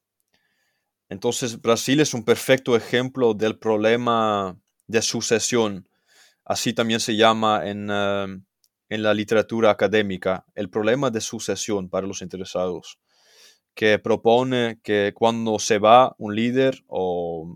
entonces, 1.09 1.61
Brasil 1.61 2.01
es 2.01 2.13
un 2.15 2.25
perfecto 2.25 2.77
ejemplo 2.77 3.35
del 3.35 3.59
problema 3.59 4.59
de 4.87 5.03
sucesión. 5.03 5.89
Así 6.45 6.75
también 6.75 7.01
se 7.01 7.17
llama 7.17 7.69
en, 7.69 7.91
em, 7.91 8.45
en 8.91 9.03
la 9.03 9.15
literatura 9.15 9.71
académica, 9.71 10.47
el 10.55 10.71
problema 10.71 11.11
de 11.11 11.21
sucesión 11.23 11.89
para 11.91 12.07
los 12.07 12.23
interesados, 12.23 12.99
que 13.79 13.99
propone 14.01 14.81
que 14.83 15.13
cuando 15.15 15.59
se 15.69 15.79
va 15.79 16.15
un 16.19 16.35
líder 16.41 16.75
o, 16.89 17.55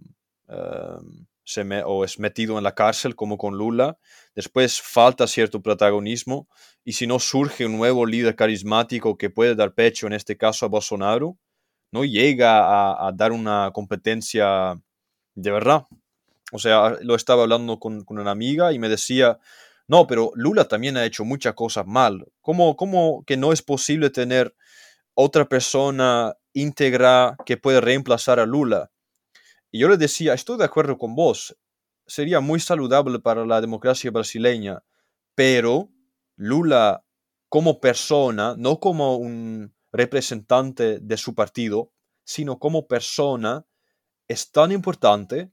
em, 0.49 1.27
se 1.45 1.65
me- 1.65 1.83
o 1.85 2.05
es 2.05 2.19
metido 2.19 2.57
en 2.59 2.65
la 2.65 2.75
cárcel, 2.75 3.17
como 3.17 3.37
con 3.39 3.57
Lula, 3.59 3.99
después 4.35 4.81
falta 4.81 5.27
cierto 5.27 5.61
protagonismo 5.63 6.49
y 6.85 6.93
si 6.93 7.07
no 7.07 7.19
surge 7.19 7.67
un 7.67 7.77
nuevo 7.77 8.07
líder 8.07 8.37
carismático 8.37 9.19
que 9.19 9.31
puede 9.31 9.55
dar 9.57 9.75
pecho, 9.75 10.07
en 10.07 10.13
este 10.15 10.37
caso 10.37 10.67
a 10.67 10.69
Bolsonaro, 10.69 11.37
no 11.93 12.05
llega 12.05 12.61
a, 12.67 13.09
a 13.09 13.13
dar 13.13 13.33
una 13.33 13.71
competencia 13.73 14.81
de 15.35 15.51
verdad. 15.51 15.85
O 16.53 16.59
sea, 16.59 16.97
lo 17.03 17.15
estaba 17.15 17.43
hablando 17.43 17.79
con, 17.79 18.05
con 18.05 18.19
una 18.19 18.31
amiga 18.31 18.73
y 18.73 18.79
me 18.79 18.89
decía, 18.89 19.39
no, 19.89 20.07
pero 20.07 20.33
Lula 20.35 20.67
también 20.69 20.97
ha 20.97 21.05
hecho 21.05 21.25
muchas 21.25 21.55
cosas 21.55 21.87
mal. 21.87 22.27
¿Cómo, 22.43 22.77
cómo 22.77 23.25
que 23.27 23.37
no 23.37 23.53
es 23.53 23.63
posible 23.63 24.11
tener 24.11 24.55
otra 25.15 25.49
persona 25.49 26.35
íntegra 26.53 27.37
que 27.47 27.57
puede 27.57 27.81
reemplazar 27.81 28.41
a 28.41 28.47
Lula? 28.47 28.91
Y 29.71 29.81
yo 29.81 29.89
le 29.89 29.97
decía, 29.97 30.35
estoy 30.35 30.59
de 30.59 30.65
acuerdo 30.65 30.99
con 30.99 31.15
vos, 31.15 31.57
sería 32.07 32.41
muy 32.41 32.61
saludable 32.61 33.19
para 33.19 33.47
la 33.47 33.61
democracia 33.61 34.11
brasileña, 34.11 34.83
pero 35.35 35.91
Lula 36.37 37.05
como 37.49 37.81
persona, 37.81 38.55
no 38.57 38.81
como 38.81 39.17
un 39.17 39.75
representante 39.93 40.99
de 41.01 41.17
su 41.17 41.35
partido, 41.35 41.93
sino 42.25 42.59
como 42.59 42.87
persona, 42.87 43.67
es 44.29 44.51
tan 44.51 44.73
importante, 44.73 45.53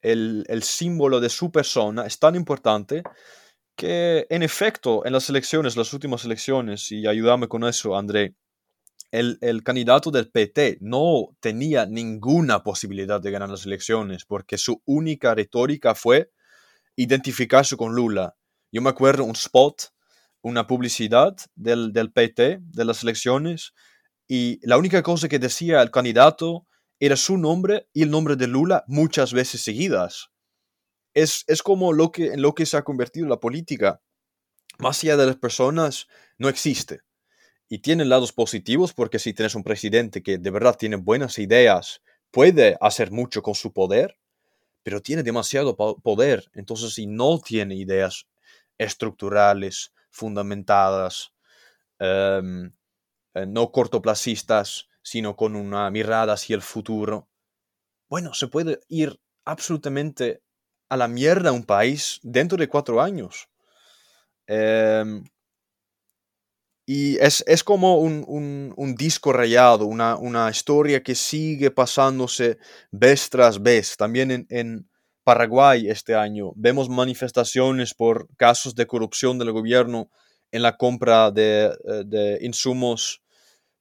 el, 0.00 0.44
el 0.48 0.62
símbolo 0.62 1.20
de 1.20 1.28
su 1.28 1.50
persona 1.50 2.06
es 2.06 2.18
tan 2.18 2.34
importante 2.36 3.02
que 3.76 4.26
en 4.30 4.42
efecto 4.42 5.04
en 5.04 5.12
las 5.12 5.28
elecciones, 5.28 5.76
las 5.76 5.92
últimas 5.92 6.24
elecciones, 6.24 6.90
y 6.90 7.06
ayúdame 7.06 7.48
con 7.48 7.64
eso, 7.64 7.96
André, 7.96 8.34
el, 9.10 9.38
el, 9.40 9.62
candidato 9.62 10.10
del 10.10 10.30
PT 10.30 10.78
no 10.80 11.36
tenía 11.40 11.86
ninguna 11.86 12.62
posibilidad 12.62 13.20
de 13.20 13.30
ganar 13.30 13.48
las 13.48 13.64
elecciones 13.64 14.24
porque 14.24 14.58
su 14.58 14.82
única 14.84 15.34
retórica 15.34 15.94
fue 15.94 16.30
identificarse 16.96 17.76
con 17.76 17.94
Lula. 17.94 18.36
Yo 18.70 18.82
me 18.82 18.90
acuerdo 18.90 19.24
un 19.24 19.34
spot, 19.36 19.92
una 20.42 20.66
publicidad 20.66 21.36
del, 21.54 21.92
del 21.92 22.12
PT 22.12 22.58
de 22.60 22.84
las 22.84 23.02
elecciones 23.02 23.72
y 24.26 24.58
la 24.66 24.76
única 24.76 25.02
cosa 25.02 25.28
que 25.28 25.38
decía 25.38 25.80
el 25.80 25.90
candidato 25.90 26.66
era 27.00 27.16
su 27.16 27.38
nombre 27.38 27.88
y 27.92 28.02
el 28.02 28.10
nombre 28.10 28.36
de 28.36 28.46
Lula 28.46 28.84
muchas 28.88 29.32
veces 29.32 29.62
seguidas. 29.62 30.30
Es, 31.14 31.44
es 31.46 31.62
como 31.62 31.92
lo 31.92 32.12
que, 32.12 32.34
en 32.34 32.42
lo 32.42 32.54
que 32.54 32.66
se 32.66 32.76
ha 32.76 32.82
convertido 32.82 33.26
la 33.26 33.40
política. 33.40 34.02
Más 34.78 35.02
allá 35.02 35.16
de 35.16 35.26
las 35.26 35.36
personas, 35.36 36.06
no 36.36 36.48
existe 36.48 37.00
y 37.68 37.78
tiene 37.78 38.04
lados 38.04 38.32
positivos 38.32 38.92
porque 38.94 39.18
si 39.18 39.34
tienes 39.34 39.54
un 39.54 39.62
presidente 39.62 40.22
que 40.22 40.38
de 40.38 40.50
verdad 40.50 40.76
tiene 40.76 40.96
buenas 40.96 41.38
ideas, 41.38 42.02
puede 42.30 42.76
hacer 42.80 43.10
mucho 43.10 43.42
con 43.42 43.54
su 43.54 43.72
poder, 43.72 44.18
pero 44.82 45.02
tiene 45.02 45.22
demasiado 45.22 45.76
poder. 45.76 46.50
Entonces, 46.54 46.94
si 46.94 47.06
no 47.06 47.38
tiene 47.40 47.74
ideas 47.74 48.26
estructurales, 48.78 49.92
fundamentadas, 50.10 51.32
um, 52.00 52.70
no 53.46 53.70
cortoplacistas, 53.70 54.88
sino 55.02 55.36
con 55.36 55.54
una 55.54 55.90
mirada 55.90 56.34
hacia 56.34 56.56
el 56.56 56.62
futuro, 56.62 57.28
bueno, 58.08 58.32
se 58.32 58.48
puede 58.48 58.80
ir 58.88 59.20
absolutamente 59.44 60.42
a 60.88 60.96
la 60.96 61.08
mierda 61.08 61.52
un 61.52 61.64
país 61.64 62.20
dentro 62.22 62.56
de 62.56 62.68
cuatro 62.68 63.02
años. 63.02 63.48
Um, 64.48 65.24
y 66.90 67.18
es, 67.18 67.44
es 67.46 67.62
como 67.62 67.98
un, 67.98 68.72
un, 68.74 68.94
disco 68.94 69.30
rayado, 69.30 69.84
una, 69.84 70.16
una, 70.16 70.48
historia 70.48 71.02
que 71.02 71.14
sigue 71.14 71.70
pasándose 71.70 72.56
vez 72.90 73.28
tras 73.28 73.62
vez. 73.62 73.94
También 73.98 74.30
en, 74.30 74.46
en, 74.48 74.88
Paraguay 75.22 75.90
este 75.90 76.14
año 76.14 76.52
vemos 76.56 76.88
manifestaciones 76.88 77.92
por 77.92 78.34
casos 78.38 78.74
de 78.74 78.86
corrupción 78.86 79.38
del 79.38 79.52
gobierno 79.52 80.08
en 80.50 80.62
la 80.62 80.78
compra 80.78 81.30
de, 81.30 81.76
de 82.06 82.38
insumos 82.40 83.20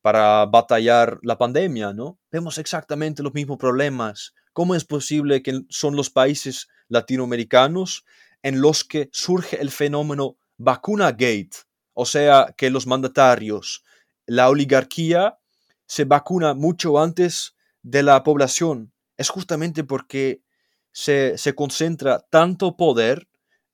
para 0.02 0.46
batallar 0.46 1.18
la 1.22 1.38
pandemia, 1.38 1.94
¿no? 1.94 2.20
Vemos 2.30 2.58
exactamente 2.58 3.24
los 3.24 3.34
mismos 3.34 3.58
problemas. 3.58 4.34
¿Cómo 4.52 4.76
es 4.76 4.84
posible 4.84 5.42
que 5.42 5.62
son 5.70 5.96
los 5.96 6.10
países 6.10 6.68
latinoamericanos 6.90 8.04
en 8.44 8.60
los 8.60 8.84
que 8.84 9.08
surge 9.14 9.62
el 9.62 9.72
fenómeno 9.72 10.36
vacuna 10.58 11.12
gate? 11.12 11.67
O 12.00 12.06
sea, 12.06 12.54
que 12.56 12.70
los 12.70 12.86
mandatarios, 12.86 13.84
la 14.28 14.50
oligarquía, 14.52 15.40
se 15.88 16.06
vacuna 16.06 16.54
mucho 16.54 17.00
antes 17.00 17.56
de 17.82 18.04
la 18.04 18.24
población. 18.24 18.94
Es 19.18 19.30
justamente 19.30 19.84
porque 19.84 20.44
se, 20.92 21.40
se, 21.40 21.56
concentra 21.56 22.20
tanto 22.30 22.78
poder 22.78 23.28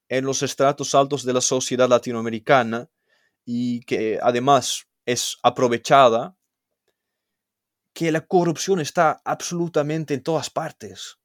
en 0.07 0.23
los 0.23 0.41
estratos 0.41 0.95
altos 0.95 1.25
de 1.25 1.33
la 1.33 1.41
sociedad 1.41 1.89
latinoamericana 1.89 2.89
y 3.43 3.81
que 3.81 4.19
además 4.23 4.87
es 5.05 5.37
aprovechada, 5.43 6.37
que 7.91 8.09
la 8.09 8.21
corrupción 8.21 8.79
está 8.79 9.21
absolutamente 9.25 10.13
en 10.13 10.23
todas 10.23 10.49
partes. 10.49 11.17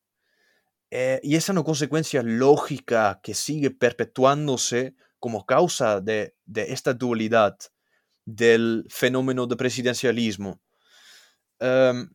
Eh, 0.90 1.20
y 1.22 1.36
esa 1.36 1.52
es 1.52 1.56
una 1.58 1.62
consecuencia 1.62 2.24
lógica 2.24 3.20
que 3.22 3.34
sigue 3.34 3.70
perpetuándose 3.70 4.96
como 5.18 5.44
causa 5.44 6.00
de, 6.00 6.34
de 6.46 6.72
esta 6.72 6.94
dualidad 6.94 7.56
del 8.24 8.84
fenómeno 8.88 9.46
de 9.46 9.56
presidencialismo. 9.56 10.60
Um, 11.60 12.10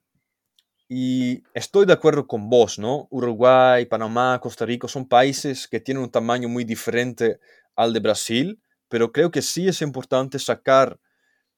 y 0.87 1.41
estoy 1.55 1.87
de 1.87 1.93
acuerdo 1.93 2.27
con 2.27 2.49
vos, 2.49 2.77
¿no? 2.77 3.07
Uruguay, 3.09 3.85
Panamá, 3.85 4.39
Costa 4.39 4.65
Rica 4.65 4.87
son 4.87 5.07
países 5.07 5.67
que 5.67 5.79
tienen 5.79 6.03
un 6.03 6.11
tamaño 6.11 6.47
muy 6.47 6.65
diferente 6.65 7.39
al 7.75 7.93
de 7.93 7.99
Brasil, 7.99 8.61
pero 8.89 9.11
creo 9.11 9.31
que 9.31 9.41
sí 9.41 9.67
es 9.67 9.81
importante 9.81 10.37
sacar 10.37 10.99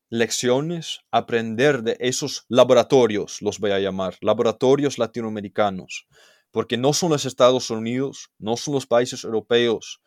lecciones, 0.09 1.01
aprender 1.11 1.83
de 1.83 1.97
esos 1.99 2.45
laboratorios, 2.47 3.41
los 3.41 3.59
voy 3.59 3.71
a 3.71 3.79
llamar, 3.79 4.15
laboratorios 4.21 4.97
latinoamericanos, 4.97 6.07
porque 6.51 6.77
no 6.77 6.93
son 6.93 7.11
los 7.11 7.25
Estados 7.25 7.69
Unidos, 7.69 8.31
no 8.37 8.55
son 8.55 8.75
los 8.75 8.87
países 8.87 9.25
europeos 9.25 10.01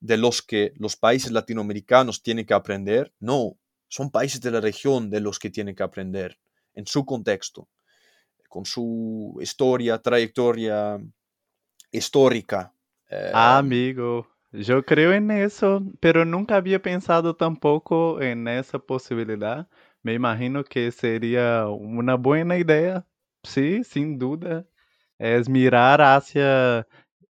de 0.00 0.16
los 0.16 0.42
que 0.42 0.72
los 0.76 0.96
países 0.96 1.32
latinoamericanos 1.32 2.22
tienen 2.22 2.46
que 2.46 2.54
aprender, 2.54 3.12
no, 3.20 3.56
son 3.88 4.10
países 4.10 4.40
de 4.40 4.50
la 4.50 4.60
región 4.60 5.10
de 5.10 5.20
los 5.20 5.38
que 5.38 5.50
tienen 5.50 5.74
que 5.74 5.82
aprender 5.82 6.38
en 6.74 6.86
su 6.86 7.04
contexto, 7.04 7.68
con 8.48 8.64
su 8.64 9.38
historia, 9.40 9.98
trayectoria 9.98 10.98
histórica. 11.90 12.72
Eh, 13.10 13.30
Ah, 13.32 13.58
amigo, 13.58 14.28
yo 14.52 14.84
creo 14.84 15.12
en 15.12 15.30
eso, 15.30 15.82
pero 16.00 16.24
nunca 16.24 16.56
había 16.56 16.80
pensado 16.80 17.36
tampoco 17.36 18.20
en 18.20 18.48
esa 18.48 18.78
posibilidad. 18.78 19.68
Me 20.02 20.14
imagino 20.14 20.64
que 20.64 20.90
sería 20.92 21.66
una 21.68 22.16
buena 22.16 22.58
idea, 22.58 23.06
sí, 23.42 23.84
sin 23.84 24.18
duda, 24.18 24.64
es 25.18 25.48
mirar 25.48 26.00
hacia 26.02 26.86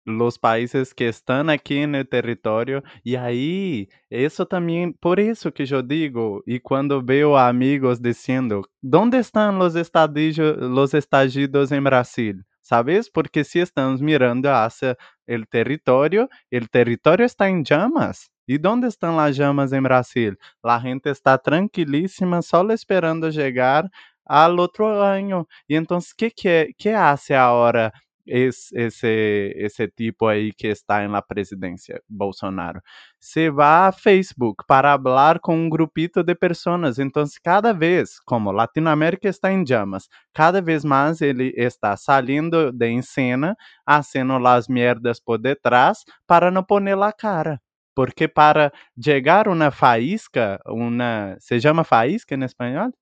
los 0.05 0.39
países 0.39 0.95
que 0.95 1.09
están 1.09 1.51
aquí 1.51 1.79
en 1.79 1.95
el 1.95 2.09
territorio 2.09 2.83
y 3.03 3.17
ahí, 3.17 3.89
eso 4.09 4.47
también, 4.47 4.95
por 4.95 5.21
eso 5.21 5.53
que 5.53 5.67
yo 5.67 5.83
digo, 5.83 6.43
y 6.47 6.61
cuando 6.61 7.03
veo 7.03 7.39
amigos 7.39 8.01
diciendo, 8.03 8.63
¿dónde 8.81 9.19
están 9.19 9.59
los 9.59 9.75
estadillos, 9.77 10.57
los 10.59 10.95
estallidos 10.95 11.73
en 11.73 11.85
Brasil? 11.85 12.45
¿Sabes? 12.63 13.11
Porque 13.11 13.43
si 13.45 13.59
estamos 13.61 14.01
mirando 14.01 14.55
hacia 14.55 14.97
el 15.27 15.49
territorio, 15.49 16.29
el 16.51 16.71
territorio 16.71 17.27
está 17.27 17.49
en 17.49 17.65
llamas. 17.65 18.31
¿Y 18.47 18.59
dónde 18.59 18.89
están 18.89 19.17
las 19.17 19.37
llamas 19.37 19.73
en 19.73 19.83
Brasil? 19.85 20.39
La 20.63 20.81
gente 20.81 21.11
está 21.11 21.39
tranquilísima, 21.39 22.43
solo 22.43 22.73
esperando 22.73 23.29
llegar 23.31 23.91
al 24.25 24.59
otro 24.61 25.03
año. 25.05 25.47
Y 25.67 25.77
entonces, 25.77 26.15
¿qué, 26.15 26.31
qué, 26.31 26.73
qué 26.79 26.95
hace 26.95 27.35
ahora 27.37 27.93
es, 28.31 28.73
ese, 28.73 29.53
ese 29.57 29.89
tipo 29.89 30.29
aí 30.29 30.53
que 30.53 30.69
está 30.69 31.07
na 31.09 31.21
presidência, 31.21 32.01
Bolsonaro. 32.09 32.81
Você 33.19 33.51
vai 33.51 33.89
a 33.89 33.93
Facebook 33.93 34.65
para 34.67 34.97
falar 34.99 35.41
com 35.41 35.57
um 35.57 35.69
grupito 35.69 36.23
de 36.23 36.35
pessoas. 36.35 36.99
Então, 36.99 37.25
cada 37.43 37.73
vez, 37.73 38.21
como 38.21 38.53
Latinoamérica 38.53 39.29
está 39.29 39.53
em 39.53 39.67
chamas, 39.67 40.09
cada 40.33 40.63
vez 40.63 40.85
mais 40.85 41.21
ele 41.21 41.53
está 41.57 41.97
saindo 41.97 42.73
de 42.73 43.03
cena, 43.03 43.57
fazendo 43.85 44.47
as 44.47 44.69
merdas 44.69 45.19
por 45.21 45.39
detrás 45.39 46.05
para 46.27 46.51
não 46.51 46.63
poner 46.63 46.97
a 47.03 47.13
cara. 47.13 47.61
Porque 47.95 48.29
para 48.29 48.73
chegar 49.03 49.49
uma 49.49 49.71
faísca, 49.71 50.61
uma, 50.67 51.37
se 51.41 51.61
chama 51.61 51.83
faísca 51.85 52.35
em 52.35 52.45
espanhol? 52.45 52.93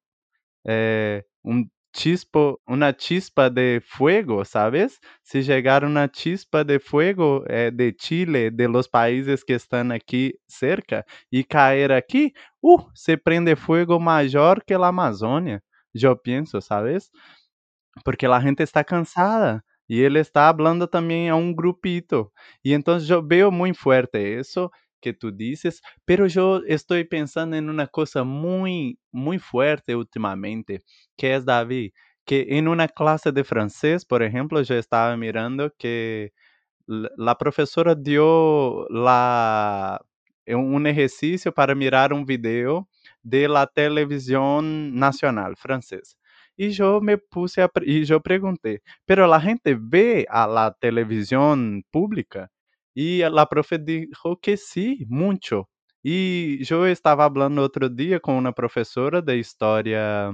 É, 0.67 1.25
um 1.45 1.67
chispo, 1.93 2.61
una 2.67 2.97
chispa 2.97 3.51
de 3.51 3.83
fuego, 3.85 4.45
¿sabes? 4.45 5.01
Si 5.23 5.43
llegar 5.43 5.85
una 5.85 6.11
chispa 6.11 6.65
de 6.65 6.81
fuego 6.81 7.45
eh, 7.49 7.71
de 7.73 7.95
Chile, 7.97 8.51
de 8.53 8.69
los 8.69 8.89
países 8.89 9.45
que 9.45 9.55
están 9.55 9.93
aquí 9.93 10.35
cerca, 10.47 11.05
y 11.31 11.45
caer 11.45 11.93
aquí, 11.93 12.35
uh, 12.61 12.83
se 12.95 13.19
prende 13.19 13.57
fuego 13.57 13.99
mayor 14.01 14.65
que 14.65 14.79
la 14.79 14.89
Amazonia. 14.89 15.63
Yo 15.93 16.21
pienso, 16.21 16.61
¿sabes? 16.61 17.11
Porque 18.05 18.29
la 18.29 18.41
gente 18.41 18.63
está 18.63 18.85
cansada. 18.85 19.65
Y 19.91 20.03
él 20.05 20.17
está 20.17 20.49
hablando 20.49 20.89
también 20.89 21.31
a 21.31 21.35
un 21.35 21.57
grupito. 21.57 22.33
Y 22.63 22.75
entonces 22.75 23.09
yo 23.09 23.23
veo 23.27 23.51
muy 23.51 23.73
fuerte 23.75 24.39
eso 24.39 24.71
que 25.01 25.13
tú 25.13 25.33
dices, 25.33 25.83
pero 26.05 26.27
yo 26.27 26.63
estoy 26.67 27.05
pensando 27.05 27.57
en 27.57 27.71
una 27.71 27.87
cosa 27.87 28.25
muy, 28.25 28.99
muy 29.13 29.39
fuerte 29.39 29.95
últimamente, 29.97 30.81
que 31.17 31.35
es 31.35 31.45
David, 31.45 31.93
que 32.25 32.47
en 32.51 32.69
una 32.69 32.89
clase 32.89 33.33
de 33.33 33.45
francés, 33.45 34.05
por 34.05 34.23
ejemplo, 34.23 34.61
yo 34.63 34.75
estaba 34.77 35.17
mirando 35.17 35.73
que 35.79 36.33
la 36.87 37.37
profesora 37.37 37.95
dio 37.95 38.87
la, 38.89 40.01
un 40.47 40.87
ejercicio 40.87 41.53
para 41.53 41.75
mirar 41.75 42.13
un 42.13 42.25
video 42.25 42.89
de 43.23 43.49
la 43.49 43.67
televisión 43.67 44.95
nacional 44.95 45.57
francesa. 45.57 46.17
Y 46.57 46.71
yo 46.71 47.01
me 47.01 47.19
puse 47.19 47.63
a, 47.63 47.71
y 47.83 48.05
yo 48.05 48.21
pregunté, 48.21 48.83
pero 49.07 49.27
la 49.27 49.41
gente 49.41 49.77
ve 49.81 50.27
a 50.29 50.47
la 50.47 50.77
televisión 50.81 51.85
pública 51.91 52.51
y 53.01 53.21
la 53.31 53.47
profe 53.49 53.79
dijo 53.79 54.41
que 54.41 54.57
sí, 54.57 55.07
mucho. 55.09 55.69
Y 56.03 56.65
yo 56.65 56.87
estaba 56.87 57.25
hablando 57.25 57.63
otro 57.63 57.89
día 57.89 58.21
con 58.21 58.35
una 58.37 58.53
profesora 58.53 59.21
de 59.23 59.37
historia 59.39 60.33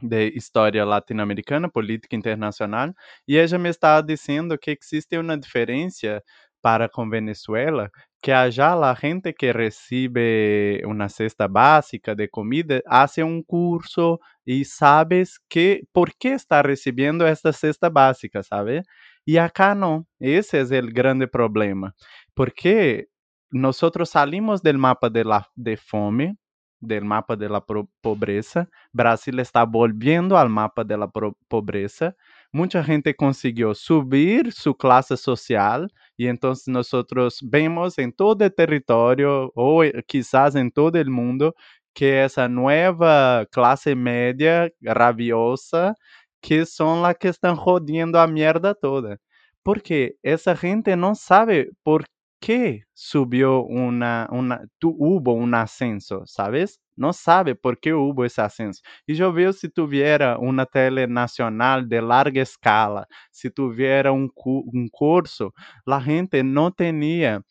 de 0.00 0.28
história 0.28 0.84
latino-americana, 0.84 1.68
política 1.68 2.16
internacional, 2.16 2.94
e 3.28 3.36
ela 3.36 3.58
me 3.58 3.68
estava 3.70 4.02
dizendo 4.02 4.58
que 4.58 4.70
existe 4.72 5.18
uma 5.18 5.36
diferença 5.38 6.22
para 6.62 6.88
com 6.88 7.08
Venezuela, 7.08 7.90
que 8.22 8.32
allá 8.32 8.74
a 8.74 8.94
gente 8.94 9.32
que 9.32 9.50
recebe 9.52 10.82
uma 10.84 11.08
cesta 11.08 11.48
básica 11.48 12.14
de 12.14 12.28
comida 12.28 12.82
hace 12.86 13.22
um 13.22 13.42
curso 13.42 14.18
e 14.46 14.64
sabes 14.64 15.38
que 15.48 15.82
por 15.92 16.10
que 16.18 16.28
está 16.28 16.60
recebendo 16.62 17.26
esta 17.26 17.52
cesta 17.52 17.88
básica, 17.90 18.42
sabe? 18.42 18.82
E 19.26 19.38
acá 19.38 19.74
não. 19.74 20.04
Esse 20.20 20.58
é 20.58 20.80
o 20.80 20.92
grande 20.92 21.26
problema, 21.26 21.94
porque 22.34 23.08
nós 23.52 23.80
salimos 24.06 24.60
do 24.60 24.78
mapa 24.78 25.10
de, 25.10 25.24
la, 25.24 25.46
de 25.56 25.76
fome 25.76 26.36
del 26.80 27.04
mapa 27.04 27.36
de 27.36 27.48
la 27.48 27.60
pobreza. 28.00 28.68
Brasil 28.92 29.38
está 29.38 29.64
volviendo 29.64 30.36
al 30.36 30.48
mapa 30.48 30.82
de 30.82 30.96
la 30.96 31.10
pobreza. 31.48 32.16
Mucha 32.52 32.82
gente 32.82 33.14
consiguió 33.14 33.74
subir 33.74 34.52
su 34.52 34.74
clase 34.74 35.16
social 35.16 35.92
y 36.16 36.26
entonces 36.26 36.68
nosotros 36.68 37.38
vemos 37.42 37.98
en 37.98 38.12
todo 38.12 38.44
el 38.44 38.54
territorio 38.54 39.52
o 39.54 39.82
quizás 40.06 40.56
en 40.56 40.70
todo 40.70 40.98
el 40.98 41.10
mundo 41.10 41.54
que 41.94 42.24
esa 42.24 42.48
nueva 42.48 43.46
clase 43.50 43.94
media 43.94 44.70
rabiosa 44.80 45.94
que 46.40 46.66
son 46.66 47.02
las 47.02 47.16
que 47.18 47.28
están 47.28 47.56
jodiendo 47.56 48.20
a 48.20 48.26
mierda 48.26 48.74
toda. 48.74 49.18
Porque 49.62 50.16
esa 50.22 50.56
gente 50.56 50.96
no 50.96 51.14
sabe 51.14 51.70
por 51.82 52.04
qué 52.40 52.84
subió 52.94 53.62
una, 53.62 54.26
una, 54.30 54.62
tu, 54.78 54.94
hubo 54.98 55.34
un 55.34 55.54
ascenso, 55.54 56.22
¿sabes? 56.26 56.80
No 56.96 57.12
sabe 57.12 57.54
por 57.54 57.78
qué 57.78 57.92
hubo 57.94 58.24
ese 58.24 58.40
ascenso. 58.42 58.82
Y 59.06 59.14
yo 59.14 59.32
veo 59.32 59.52
si 59.52 59.68
tuviera 59.68 60.38
una 60.38 60.64
tele 60.66 61.06
nacional 61.06 61.88
de 61.88 62.00
larga 62.02 62.42
escala, 62.42 63.06
si 63.30 63.50
tuviera 63.50 64.12
un, 64.12 64.30
un 64.44 64.88
curso, 64.88 65.52
la 65.84 66.00
gente 66.00 66.42
no 66.42 66.72
tenía 66.72 67.42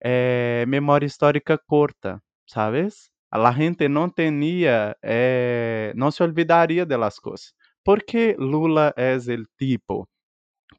eh, 0.00 0.64
memoria 0.68 1.06
histórica 1.06 1.58
corta, 1.58 2.20
¿sabes? 2.46 3.12
La 3.32 3.52
gente 3.52 3.88
no 3.88 4.10
tenía, 4.12 4.96
eh, 5.02 5.92
no 5.96 6.12
se 6.12 6.22
olvidaría 6.24 6.86
de 6.86 6.98
las 6.98 7.18
cosas. 7.20 7.54
¿Por 7.84 8.04
qué 8.04 8.34
Lula 8.38 8.94
es 8.96 9.28
el 9.28 9.46
tipo? 9.56 10.08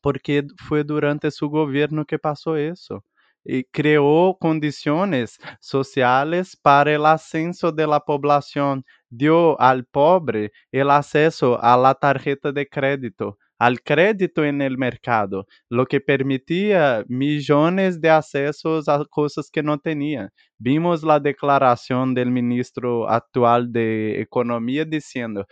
Porque 0.02 0.46
fue 0.68 0.84
durante 0.84 1.32
su 1.32 1.50
gobierno 1.50 2.06
que 2.06 2.20
pasó 2.20 2.58
eso 2.58 3.04
y 3.46 3.64
creó 3.66 4.38
condiciones 4.40 5.40
sociales 5.62 6.58
para 6.62 6.94
el 6.94 7.06
ascenso 7.06 7.72
de 7.72 7.88
la 7.88 8.00
población, 8.02 8.86
dio 9.10 9.60
al 9.62 9.86
pobre 9.86 10.52
el 10.72 10.90
acceso 10.92 11.60
a 11.64 11.78
la 11.78 11.94
tarjeta 11.96 12.52
de 12.52 12.68
crédito, 12.68 13.38
al 13.60 13.82
crédito 13.82 14.44
en 14.44 14.62
el 14.62 14.78
mercado, 14.78 15.48
lo 15.70 15.86
que 15.86 16.02
permitía 16.02 17.06
millones 17.08 18.02
de 18.02 18.10
accesos 18.10 18.90
a 18.90 19.06
cosas 19.10 19.50
que 19.52 19.64
no 19.64 19.80
tenía. 19.80 20.32
Vimos 20.58 21.04
la 21.04 21.20
declaración 21.20 22.14
del 22.16 22.32
ministro 22.32 23.08
actual 23.10 23.72
de 23.72 24.22
Economía 24.22 24.86
diciendo, 24.86 25.46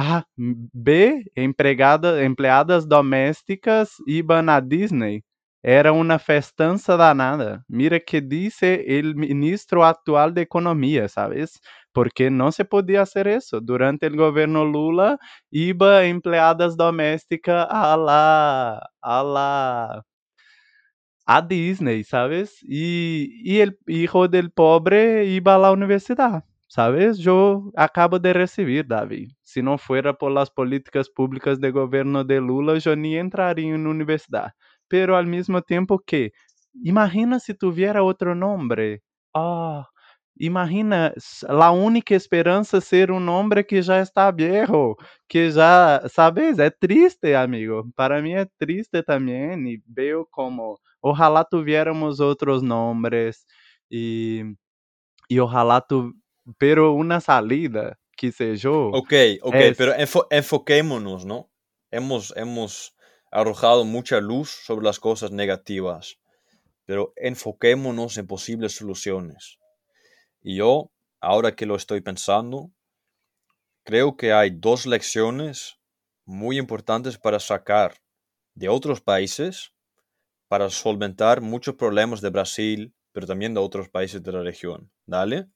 ah, 0.00 0.24
B, 0.36 1.24
empregada, 1.36 2.24
empleadas 2.24 2.86
domésticas 2.86 3.90
iban 4.06 4.48
a 4.48 4.60
Disney 4.60 5.22
era 5.62 5.92
uma 5.92 6.18
festança 6.18 6.96
danada. 6.96 7.62
Mira 7.68 8.00
que 8.00 8.20
disse 8.20 8.86
o 9.04 9.18
ministro 9.18 9.82
atual 9.82 10.30
de 10.32 10.40
Economia, 10.42 11.08
¿sabes? 11.08 11.60
Porque 11.92 12.30
não 12.30 12.50
se 12.50 12.64
podia 12.64 13.04
fazer 13.04 13.26
isso. 13.26 13.60
Durante 13.60 14.06
o 14.06 14.16
governo 14.16 14.64
Lula, 14.64 15.18
iba 15.52 16.06
empleadas 16.06 16.76
domésticas 16.76 17.66
a 17.68 17.94
la, 17.96 18.88
a 19.02 19.22
la, 19.22 20.02
a 21.26 21.40
Disney, 21.40 22.04
¿sabes? 22.04 22.56
E, 22.68 23.28
e 23.44 23.76
hijo 23.88 24.28
del 24.28 24.50
pobre 24.50 25.24
iba 25.26 25.54
a 25.54 25.58
la 25.58 25.70
universidade. 25.72 26.42
¿Sabes? 26.72 27.18
Eu 27.26 27.72
acabo 27.76 28.16
de 28.20 28.32
receber, 28.32 28.84
Davi. 28.84 29.26
Se 29.42 29.60
não 29.60 29.76
fuera 29.76 30.14
por 30.14 30.30
las 30.30 30.48
políticas 30.48 31.08
públicas 31.08 31.58
de 31.58 31.68
governo 31.72 32.22
de 32.22 32.38
Lula, 32.38 32.78
eu 32.86 32.94
nem 32.96 33.16
entraria 33.18 33.64
em 33.66 33.74
universidade 33.86 34.52
pero 34.88 35.14
al 35.16 35.24
mismo 35.26 35.62
tiempo 35.62 35.98
que, 36.00 36.32
imagina 36.84 37.38
si 37.40 37.54
tuviera 37.54 38.02
otro 38.02 38.34
nombre. 38.34 39.00
Ah, 39.34 39.86
imagina 40.36 41.12
la 41.48 41.70
única 41.70 42.14
esperanza 42.16 42.80
ser 42.80 43.12
un 43.12 43.28
hombre 43.28 43.64
que 43.64 43.80
ya 43.82 44.00
está 44.00 44.32
viejo, 44.32 44.96
que 45.28 45.50
ya, 45.52 46.02
sabes, 46.08 46.58
é 46.58 46.70
triste, 46.70 47.36
amigo. 47.36 47.84
Para 47.96 48.20
mí 48.22 48.34
es 48.34 48.48
triste 48.58 49.02
también 49.04 49.66
y 49.68 49.78
veo 49.86 50.26
como, 50.30 50.78
ojalá 51.00 51.44
tuviéramos 51.44 52.20
otros 52.20 52.62
nombres 52.64 53.46
y, 53.88 54.42
y 55.28 55.38
ojalá 55.40 55.80
tu, 55.82 56.14
pero 56.58 56.92
una 56.92 57.20
salida, 57.20 57.98
que 58.16 58.32
sé 58.32 58.56
yo. 58.56 58.88
Ok, 58.88 59.12
ok, 59.42 59.54
es... 59.54 59.76
pero 59.76 59.94
enfo 59.94 60.26
enfoquémonos, 60.30 61.24
¿no? 61.24 61.50
Hemos, 61.90 62.32
hemos 62.36 62.94
arrojado 63.30 63.84
mucha 63.84 64.20
luz 64.20 64.50
sobre 64.50 64.84
las 64.84 65.00
cosas 65.00 65.32
negativas, 65.32 66.18
pero 66.84 67.12
enfoquémonos 67.16 68.16
en 68.18 68.26
posibles 68.26 68.74
soluciones. 68.74 69.58
Y 70.42 70.56
yo, 70.56 70.90
ahora 71.20 71.54
que 71.54 71.66
lo 71.66 71.76
estoy 71.76 72.00
pensando, 72.00 72.70
creo 73.84 74.16
que 74.16 74.32
hay 74.32 74.50
dos 74.50 74.86
lecciones 74.86 75.78
muy 76.24 76.58
importantes 76.58 77.18
para 77.18 77.40
sacar 77.40 77.94
de 78.54 78.68
otros 78.68 79.00
países 79.00 79.72
para 80.50 80.68
solventar 80.68 81.40
muchos 81.40 81.76
problemas 81.76 82.20
de 82.20 82.30
Brasil, 82.30 82.92
pero 83.12 83.24
también 83.24 83.54
de 83.54 83.60
otros 83.60 83.88
países 83.88 84.20
de 84.20 84.32
la 84.32 84.42
región. 84.42 84.90
¿Dale? 85.06 85.46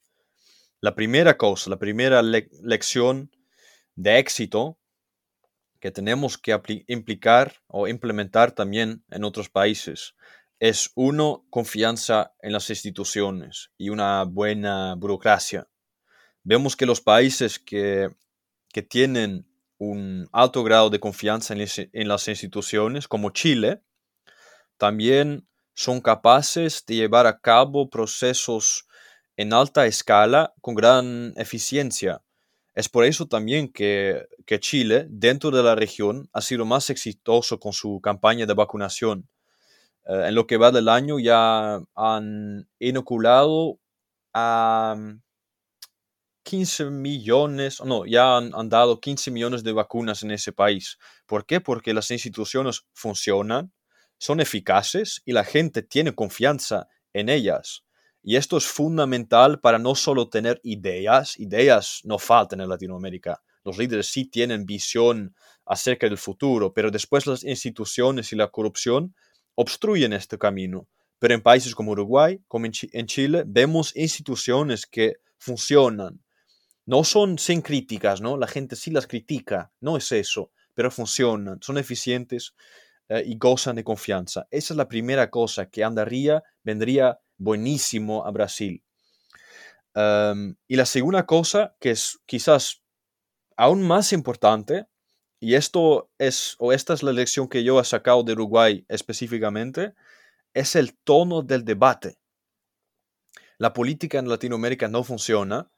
La 0.85 0.95
primera 0.95 1.39
cosa, 1.39 1.70
la 1.70 1.78
primera 1.78 2.20
lección 2.20 3.30
de 3.95 4.18
éxito 4.18 4.78
que 5.80 5.91
tenemos 5.91 6.37
que 6.37 6.61
implicar 6.89 7.62
o 7.68 7.89
implementar 7.89 8.53
también 8.53 9.03
en 9.11 9.24
otros 9.24 9.49
países 9.49 10.14
es 10.61 10.91
uno, 10.95 11.47
confianza 11.49 12.35
en 12.43 12.53
las 12.53 12.68
instituciones 12.68 13.70
y 13.78 13.89
una 13.89 14.24
buena 14.24 14.95
burocracia. 14.97 15.66
Vemos 16.43 16.76
que 16.76 16.85
los 16.85 17.01
países 17.01 17.59
que, 17.59 18.11
tienen 18.91 19.49
un 19.78 20.28
alto 20.32 20.62
grado 20.64 20.91
de 20.91 21.01
confianza 21.01 21.55
en, 21.55 22.09
las 22.09 22.28
instituciones, 22.28 23.09
como 23.09 23.30
Chile, 23.30 23.80
también 24.76 25.49
son 25.72 26.03
capaces 26.03 26.85
de 26.87 26.97
llevar 26.97 27.26
a 27.26 27.41
cabo 27.41 27.89
procesos 27.89 28.87
en 29.37 29.53
alta 29.53 29.87
escala 29.87 30.55
con 30.61 30.74
gran 30.74 31.35
eficiencia. 31.37 32.22
Es 32.74 32.89
por 32.89 33.05
eso 33.05 33.26
también 33.26 33.72
que, 33.72 34.26
Chile, 34.61 35.07
dentro 35.09 35.51
de 35.51 35.62
la 35.62 35.74
región, 35.74 36.28
ha 36.32 36.41
sido 36.41 36.64
más 36.64 36.91
exitoso 36.91 37.61
con 37.61 37.72
su 37.72 38.01
campaña 38.01 38.47
de 38.47 38.55
vacunación. 38.55 39.28
Eh, 40.07 40.28
en 40.28 40.35
lo 40.35 40.47
que 40.47 40.57
va 40.57 40.72
del 40.72 40.89
año 40.89 41.18
ya 41.18 41.80
han 41.95 42.68
inoculado 42.80 43.78
a 44.32 44.97
15 46.43 46.87
millones, 46.91 47.80
no, 47.85 48.05
ya 48.07 48.37
han, 48.37 48.53
han, 48.55 48.68
dado 48.68 49.01
15 49.01 49.30
millones 49.30 49.62
de 49.62 49.72
vacunas 49.72 50.22
en 50.24 50.32
ese 50.32 50.53
país. 50.53 50.99
¿Por 51.26 51.47
qué? 51.47 51.61
Porque 51.61 51.95
las 51.95 52.11
instituciones 52.11 52.85
funcionan, 52.93 53.72
son 54.18 54.41
eficaces 54.41 55.22
y 55.24 55.32
la 55.32 55.45
gente 55.45 55.82
tiene 55.82 56.14
confianza 56.14 56.89
en 57.12 57.28
ellas. 57.28 57.84
Y 58.27 58.37
esto 58.37 58.57
es 58.57 58.64
fundamental 58.64 59.61
para 59.61 59.79
no 59.79 59.95
solo 59.95 60.31
tener 60.31 60.59
ideas, 60.64 61.39
ideas 61.39 62.01
no 62.05 62.18
faltan 62.18 62.62
en 62.62 62.70
Latinoamérica. 62.70 63.43
Los 63.64 63.77
líderes 63.77 64.07
sí 64.07 64.25
tienen 64.25 64.64
visión 64.64 65.37
acerca 65.66 66.09
del 66.09 66.16
futuro, 66.16 66.72
pero 66.72 66.91
después 66.91 67.27
las 67.27 67.45
instituciones 67.45 68.33
y 68.33 68.37
la 68.37 68.49
corrupción 68.49 69.14
obstruyen 69.55 70.14
este 70.14 70.39
camino. 70.39 70.89
Pero 71.18 71.35
en 71.35 71.43
países 71.43 71.75
como 71.75 71.93
Uruguay, 71.93 72.41
como 72.49 72.64
en, 72.64 72.72
Chile, 72.72 73.45
vemos 73.47 73.95
instituciones 73.95 74.87
que 74.87 75.16
funcionan. 75.37 76.25
No 76.87 77.05
son 77.05 77.39
sin 77.39 77.61
críticas, 77.61 78.22
¿no? 78.22 78.39
La 78.39 78.47
gente 78.47 78.75
sí 78.75 78.91
las 78.91 79.07
critica, 79.07 79.70
no 79.81 79.99
es 79.99 80.11
eso, 80.12 80.51
pero 80.72 80.91
funcionan, 80.91 81.59
son 81.61 81.77
eficientes 81.77 82.55
eh, 83.11 83.22
y 83.27 83.37
gozan 83.37 83.77
de 83.77 83.85
confianza. 83.85 84.47
Esa 84.51 84.72
es 84.72 84.79
la 84.79 84.89
primera 84.89 85.29
cosa 85.29 85.68
que 85.68 85.85
andaría, 85.85 86.43
vendría 86.62 87.20
buenísimo 87.45 88.26
a 88.26 88.30
Brasil. 88.30 88.82
Em, 89.95 90.57
y 90.66 90.76
la 90.76 90.86
segunda 90.86 91.24
cosa, 91.26 91.76
que 91.78 91.90
es 91.90 92.18
quizás 92.26 92.82
aún 93.57 93.82
más 93.82 94.12
importante, 94.12 94.86
y 95.38 95.55
esto 95.55 96.11
es, 96.18 96.57
o 96.59 96.72
esta 96.72 96.95
es 96.95 97.03
la 97.03 97.12
lección 97.12 97.49
que 97.49 97.62
yo 97.62 97.78
he 97.78 97.84
sacado 97.84 98.22
de 98.22 98.32
Uruguay 98.32 98.84
específicamente, 98.88 99.95
es 100.55 100.74
el 100.74 100.97
tono 100.97 101.42
del 101.42 101.64
debate. 101.64 102.16
La 103.59 103.72
política 103.72 104.18
en 104.18 104.28
Latinoamérica 104.28 104.88
no 104.88 105.05
funciona 105.05 105.70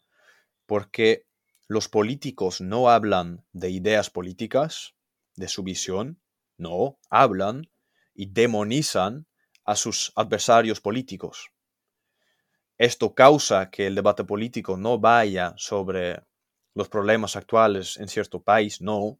porque 0.67 1.27
los 1.69 1.89
políticos 1.89 2.61
no 2.61 2.89
hablan 2.89 3.45
de 3.53 3.71
ideas 3.71 4.09
políticas, 4.09 4.95
de 5.35 5.49
su 5.49 5.63
visión, 5.63 6.21
no, 6.57 6.99
hablan 7.11 7.69
y 8.15 8.27
demonizan 8.27 9.27
a 9.65 9.77
sus 9.77 10.13
adversarios 10.15 10.81
políticos. 10.81 11.51
Esto 12.79 13.15
causa 13.15 13.71
que 13.71 13.87
el 13.87 13.95
debate 13.95 14.25
político 14.25 14.77
no 14.77 14.99
vaya 14.99 15.55
sobre 15.57 16.23
los 16.75 16.89
problemas 16.91 17.35
actuales 17.35 17.97
en 17.97 18.09
cierto 18.09 18.43
país, 18.43 18.83
no, 18.83 19.19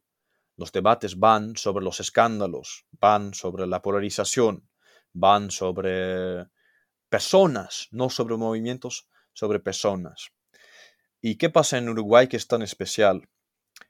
los 0.57 0.71
debates 0.71 1.17
van 1.17 1.55
sobre 1.55 1.83
los 1.83 1.99
escándalos, 1.99 2.85
van 2.91 3.33
sobre 3.33 3.65
la 3.65 3.81
polarización, 3.81 4.69
van 5.11 5.49
sobre 5.49 6.47
personas, 7.09 7.87
no 7.91 8.09
sobre 8.09 8.37
movimientos, 8.37 9.09
sobre 9.33 9.59
personas. 9.59 10.29
¿Y 11.19 11.37
qué 11.37 11.49
pasa 11.49 11.79
en 11.79 11.89
Uruguay 11.89 12.27
que 12.27 12.37
es 12.37 12.47
tan 12.47 12.61
especial? 12.61 13.27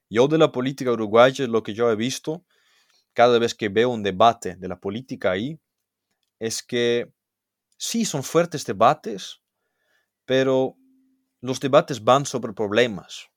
Yo 0.10 0.30
de 0.30 0.38
la 0.38 0.52
política 0.52 0.92
uruguaya, 0.92 1.46
lo 1.48 1.64
que 1.64 1.74
yo 1.74 1.92
he 1.92 1.96
visto, 1.96 2.46
cada 3.14 3.38
vez 3.40 3.54
que 3.54 3.68
veo 3.68 3.90
un 3.90 4.04
debate 4.04 4.56
de 4.56 4.68
la 4.70 4.80
política 4.80 5.32
ahí, 5.32 5.60
es 6.40 6.64
que 6.64 7.12
sí 7.78 8.06
son 8.06 8.24
fuertes 8.24 8.66
debates, 8.66 9.42
pero 10.28 10.76
los 11.42 11.60
debates 11.60 12.04
van 12.04 12.26
sobre 12.26 12.54
problemas. 12.54 13.30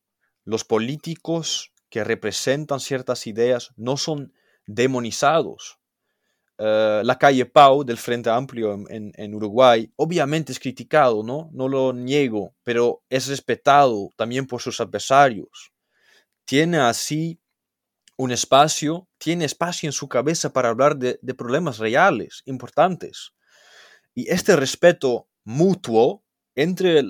Los 0.45 0.65
políticos 0.65 1.73
que 1.89 2.05
representan 2.05 2.81
ciertas 2.81 3.27
ideas 3.27 3.71
no 3.77 3.97
son 3.97 4.35
demonizados. 4.67 5.79
Eh, 6.59 7.03
la 7.05 7.17
calle 7.17 7.47
Pau 7.47 7.85
del 7.85 7.97
Frente 7.97 8.29
Amplio 8.29 8.85
en, 8.89 9.35
Uruguay 9.35 9.91
obviamente 9.97 10.53
es 10.53 10.59
criticado, 10.59 11.23
¿no? 11.23 11.49
No 11.53 11.69
lo 11.69 11.93
niego, 11.93 12.55
pero 12.65 13.03
es 13.09 13.29
respetado 13.29 14.11
también 14.17 14.47
por 14.47 14.61
sus 14.61 14.81
adversarios. 14.81 15.73
Tiene 16.45 16.79
así 16.79 17.41
un 18.17 18.33
espacio, 18.33 19.09
tiene 19.17 19.45
espacio 19.45 19.89
en 19.89 19.93
su 19.93 20.09
cabeza 20.09 20.53
para 20.53 20.71
hablar 20.71 20.97
de, 20.97 21.21
de 21.23 21.35
problemas 21.35 21.79
reales, 21.79 22.43
importantes. 22.47 23.33
Y 24.13 24.29
este 24.29 24.57
respeto 24.57 25.29
mutuo 25.45 26.25
entre 26.55 27.03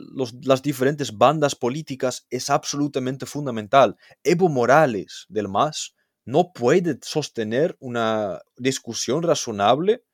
las 0.43 0.63
diferentes 0.63 1.17
bandas 1.17 1.55
políticas 1.55 2.27
es 2.31 2.51
absolutamente 2.51 3.27
fundamental. 3.27 3.97
Evo 4.23 4.49
Morales, 4.49 5.27
del 5.29 5.49
MAS, 5.49 5.95
no 6.25 6.53
puede 6.53 6.99
sostener 7.03 7.77
una 7.81 8.41
discusión 8.57 9.23
razonable 9.23 10.05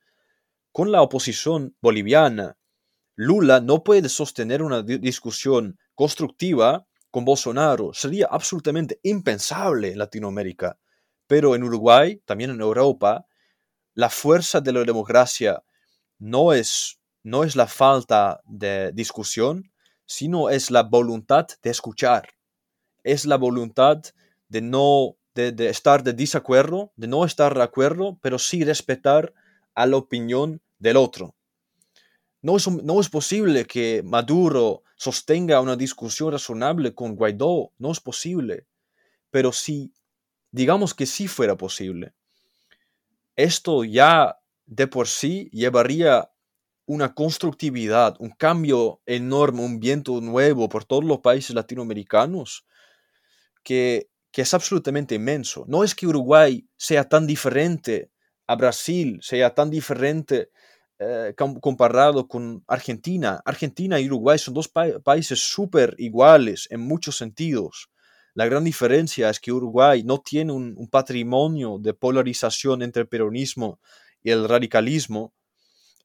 con 0.71 0.91
la 0.91 1.01
oposición 1.01 1.75
boliviana. 1.81 2.57
Lula 3.15 3.59
no 3.59 3.83
puede 3.83 4.09
sostener 4.09 4.61
una 4.61 4.83
discusión 4.83 5.77
constructiva 5.95 6.87
con 7.11 7.25
Bolsonaro. 7.25 7.93
Sería 7.93 8.27
absolutamente 8.29 8.99
impensable 9.03 9.91
en 9.91 9.97
Latinoamérica. 9.97 10.79
Pero 11.25 11.55
en 11.55 11.63
Uruguay, 11.63 12.21
también 12.25 12.51
en 12.51 12.61
Europa, 12.61 13.25
la 13.93 14.09
fuerza 14.09 14.61
de 14.61 14.71
la 14.71 14.83
democracia 14.83 15.63
no 16.19 16.53
es 16.53 16.99
no 17.23 17.43
es 17.43 17.55
la 17.55 17.67
falta 17.67 18.41
de 18.45 18.91
discusión, 18.93 19.71
sino 20.05 20.49
es 20.49 20.71
la 20.71 20.83
voluntad 20.83 21.47
de 21.61 21.69
escuchar. 21.69 22.29
Es 23.03 23.25
la 23.25 23.37
voluntad 23.37 24.01
de 24.49 24.61
no 24.61 25.17
de, 25.35 25.69
estar 25.69 26.03
de 26.03 26.13
desacuerdo, 26.13 26.91
de 26.95 27.07
no 27.07 27.23
estar 27.23 27.53
de 27.53 27.63
acuerdo, 27.63 28.17
pero 28.21 28.39
sí 28.39 28.63
respetar 28.63 29.33
a 29.75 29.85
la 29.85 29.97
opinión 29.97 30.61
del 30.79 30.97
otro. 30.97 31.35
No 32.41 32.57
es, 32.57 32.67
no 32.67 32.99
es 32.99 33.09
posible 33.09 33.65
que 33.65 34.01
Maduro 34.03 34.83
sostenga 34.95 35.61
una 35.61 35.75
discusión 35.75 36.31
razonable 36.31 36.95
con 36.95 37.15
Guaidó, 37.15 37.71
no 37.77 37.91
es 37.91 37.99
posible. 37.99 38.65
Pero 39.29 39.51
si, 39.51 39.93
digamos 40.51 40.93
que 40.93 41.05
sí 41.05 41.27
fuera 41.27 41.55
posible, 41.55 42.13
esto 43.35 43.83
ya 43.83 44.39
de 44.65 44.87
por 44.87 45.07
sí 45.07 45.49
llevaría 45.51 46.31
una 46.87 47.13
constructividad, 47.13 48.15
un 48.19 48.31
cambio 48.31 49.01
enorme, 49.05 49.61
un 49.61 49.79
viento 49.79 50.19
nuevo 50.21 50.69
por 50.69 50.85
todos 50.85 51.03
los 51.03 51.19
países 51.19 51.53
latinoamericanos 51.53 52.65
que, 53.63 54.09
es 54.33 54.53
absolutamente 54.53 55.15
inmenso. 55.15 55.65
No 55.67 55.83
es 55.83 55.95
que 55.95 56.05
Uruguay 56.05 56.63
sea 56.77 57.09
tan 57.09 57.25
diferente 57.25 58.11
a 58.45 58.55
Brasil, 58.55 59.17
sea 59.23 59.55
tan 59.55 59.71
diferente 59.71 60.51
eh, 60.99 61.33
comparado 61.35 62.27
con 62.27 62.63
Argentina. 62.67 63.41
Argentina 63.43 63.99
y 63.99 64.05
Uruguay 64.05 64.37
son 64.37 64.53
dos 64.53 64.67
países 64.67 65.39
súper 65.39 65.95
iguales 65.97 66.67
en 66.69 66.81
muchos 66.81 67.17
sentidos. 67.17 67.89
La 68.35 68.45
gran 68.45 68.63
diferencia 68.63 69.27
es 69.31 69.39
que 69.39 69.51
Uruguay 69.51 70.03
no 70.03 70.19
tiene 70.19 70.53
un 70.53 70.87
patrimonio 70.87 71.79
de 71.79 71.95
polarización 71.95 72.83
entre 72.83 73.01
el 73.01 73.07
peronismo 73.07 73.79
y 74.21 74.29
el 74.29 74.47
radicalismo, 74.47 75.33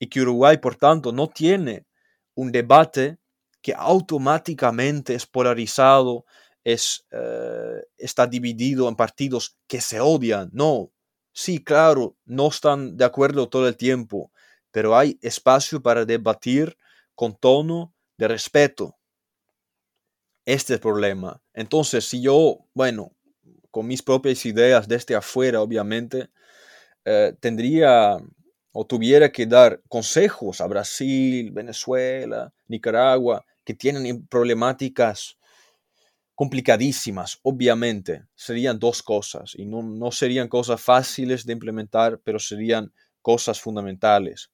y 0.03 0.09
que 0.09 0.21
Uruguay, 0.21 0.59
por 0.59 0.75
tanto, 0.75 1.13
no 1.13 1.29
tiene 1.29 1.87
un 2.35 2.51
debate 2.51 3.19
que 3.61 3.73
automáticamente 3.73 5.15
es 5.15 5.27
polarizado, 5.27 6.25
es, 6.65 7.07
eh, 7.13 7.85
está 7.99 8.27
dividido 8.27 8.89
en 8.89 8.97
partidos 8.97 9.57
que 9.69 9.81
se 9.81 10.01
odian. 10.01 10.51
No, 10.53 10.91
sí, 11.33 11.63
claro, 11.63 12.17
no 12.25 12.49
están 12.49 12.97
de 12.97 13.05
acuerdo 13.05 13.49
todo 13.49 13.69
el 13.69 13.77
tiempo, 13.77 14.33
pero 14.73 14.99
hay 14.99 15.21
espacio 15.23 15.81
para 15.81 16.05
debatir 16.05 16.77
con 17.15 17.37
tono 17.37 17.95
de 18.19 18.27
respeto. 18.27 18.97
Este 20.45 20.73
es 20.75 20.79
el 20.79 20.81
problema. 20.81 21.41
Entonces, 21.55 22.05
si 22.07 22.21
yo, 22.21 22.67
bueno, 22.75 23.13
con 23.71 23.87
mis 23.87 24.03
propias 24.03 24.45
ideas 24.47 24.89
desde 24.89 25.15
afuera, 25.15 25.61
obviamente, 25.61 26.29
eh, 27.05 27.35
tendría 27.41 28.19
o 28.73 28.87
tuviera 28.87 29.31
que 29.31 29.47
dar 29.47 29.81
consejos 29.89 30.61
a 30.61 30.67
Brasil, 30.67 31.51
Venezuela, 31.53 32.53
Nicaragua, 32.69 33.45
que 33.65 33.75
tienen 33.75 34.27
problemáticas 34.27 35.39
complicadísimas, 36.35 37.39
obviamente, 37.43 38.25
serían 38.35 38.79
dos 38.79 39.03
cosas 39.03 39.55
y 39.55 39.67
no, 39.67 39.83
no 39.83 40.11
serían 40.11 40.49
cosas 40.49 40.81
fáciles 40.81 41.45
de 41.45 41.53
implementar, 41.53 42.21
pero 42.25 42.39
serían 42.39 42.93
cosas 43.21 43.61
fundamentales. 43.61 44.51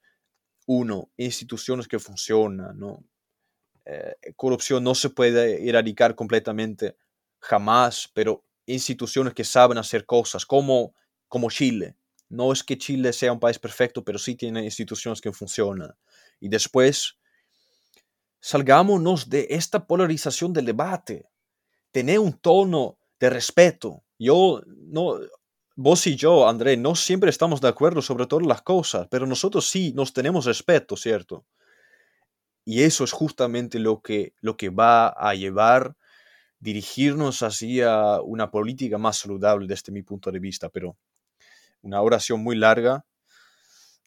Uno, 0.66 1.10
instituciones 1.16 1.88
que 1.88 1.98
funcionan, 1.98 2.78
¿no? 2.78 3.04
Eh, 3.86 4.14
corrupción 4.36 4.84
no 4.84 4.94
se 4.94 5.08
puede 5.08 5.66
erradicar 5.66 6.14
completamente 6.14 6.96
jamás, 7.40 8.10
pero 8.12 8.44
instituciones 8.66 9.32
que 9.32 9.44
saben 9.44 9.78
hacer 9.78 10.04
cosas, 10.04 10.44
como, 10.44 10.94
como 11.26 11.48
Chile. 11.48 11.96
No 12.28 12.52
es 12.52 12.62
que 12.62 12.78
Chile 12.78 13.12
sea 13.12 13.32
un 13.32 13.40
país 13.40 13.58
perfecto, 13.58 14.04
pero 14.04 14.18
sí 14.18 14.34
tiene 14.34 14.64
instituciones 14.64 15.20
que 15.20 15.32
funcionan. 15.32 15.94
Y 16.40 16.48
después, 16.48 17.18
salgámonos 18.40 19.28
de 19.28 19.46
esta 19.50 19.86
polarización 19.86 20.52
del 20.52 20.66
debate. 20.66 21.26
Tener 21.90 22.18
un 22.18 22.34
tono 22.34 22.98
de 23.18 23.30
respeto. 23.30 24.04
Yo, 24.18 24.62
no, 24.66 25.18
vos 25.76 26.06
y 26.06 26.16
yo, 26.16 26.48
André, 26.48 26.76
no 26.76 26.94
siempre 26.94 27.30
estamos 27.30 27.60
de 27.60 27.68
acuerdo 27.68 28.02
sobre 28.02 28.26
todas 28.26 28.46
las 28.46 28.62
cosas, 28.62 29.06
pero 29.10 29.26
nosotros 29.26 29.68
sí 29.68 29.92
nos 29.94 30.12
tenemos 30.12 30.44
respeto, 30.44 30.96
¿cierto? 30.96 31.46
Y 32.64 32.82
eso 32.82 33.04
es 33.04 33.12
justamente 33.12 33.78
lo 33.78 34.02
que, 34.02 34.34
lo 34.40 34.56
que 34.56 34.68
va 34.68 35.08
a 35.08 35.34
llevar 35.34 35.96
dirigirnos 36.60 37.42
hacia 37.42 38.20
una 38.20 38.50
política 38.50 38.98
más 38.98 39.18
saludable 39.18 39.66
desde 39.66 39.92
mi 39.92 40.02
punto 40.02 40.30
de 40.30 40.38
vista, 40.38 40.68
pero 40.68 40.96
una 41.82 42.00
oración 42.02 42.42
muy 42.42 42.56
larga, 42.56 43.04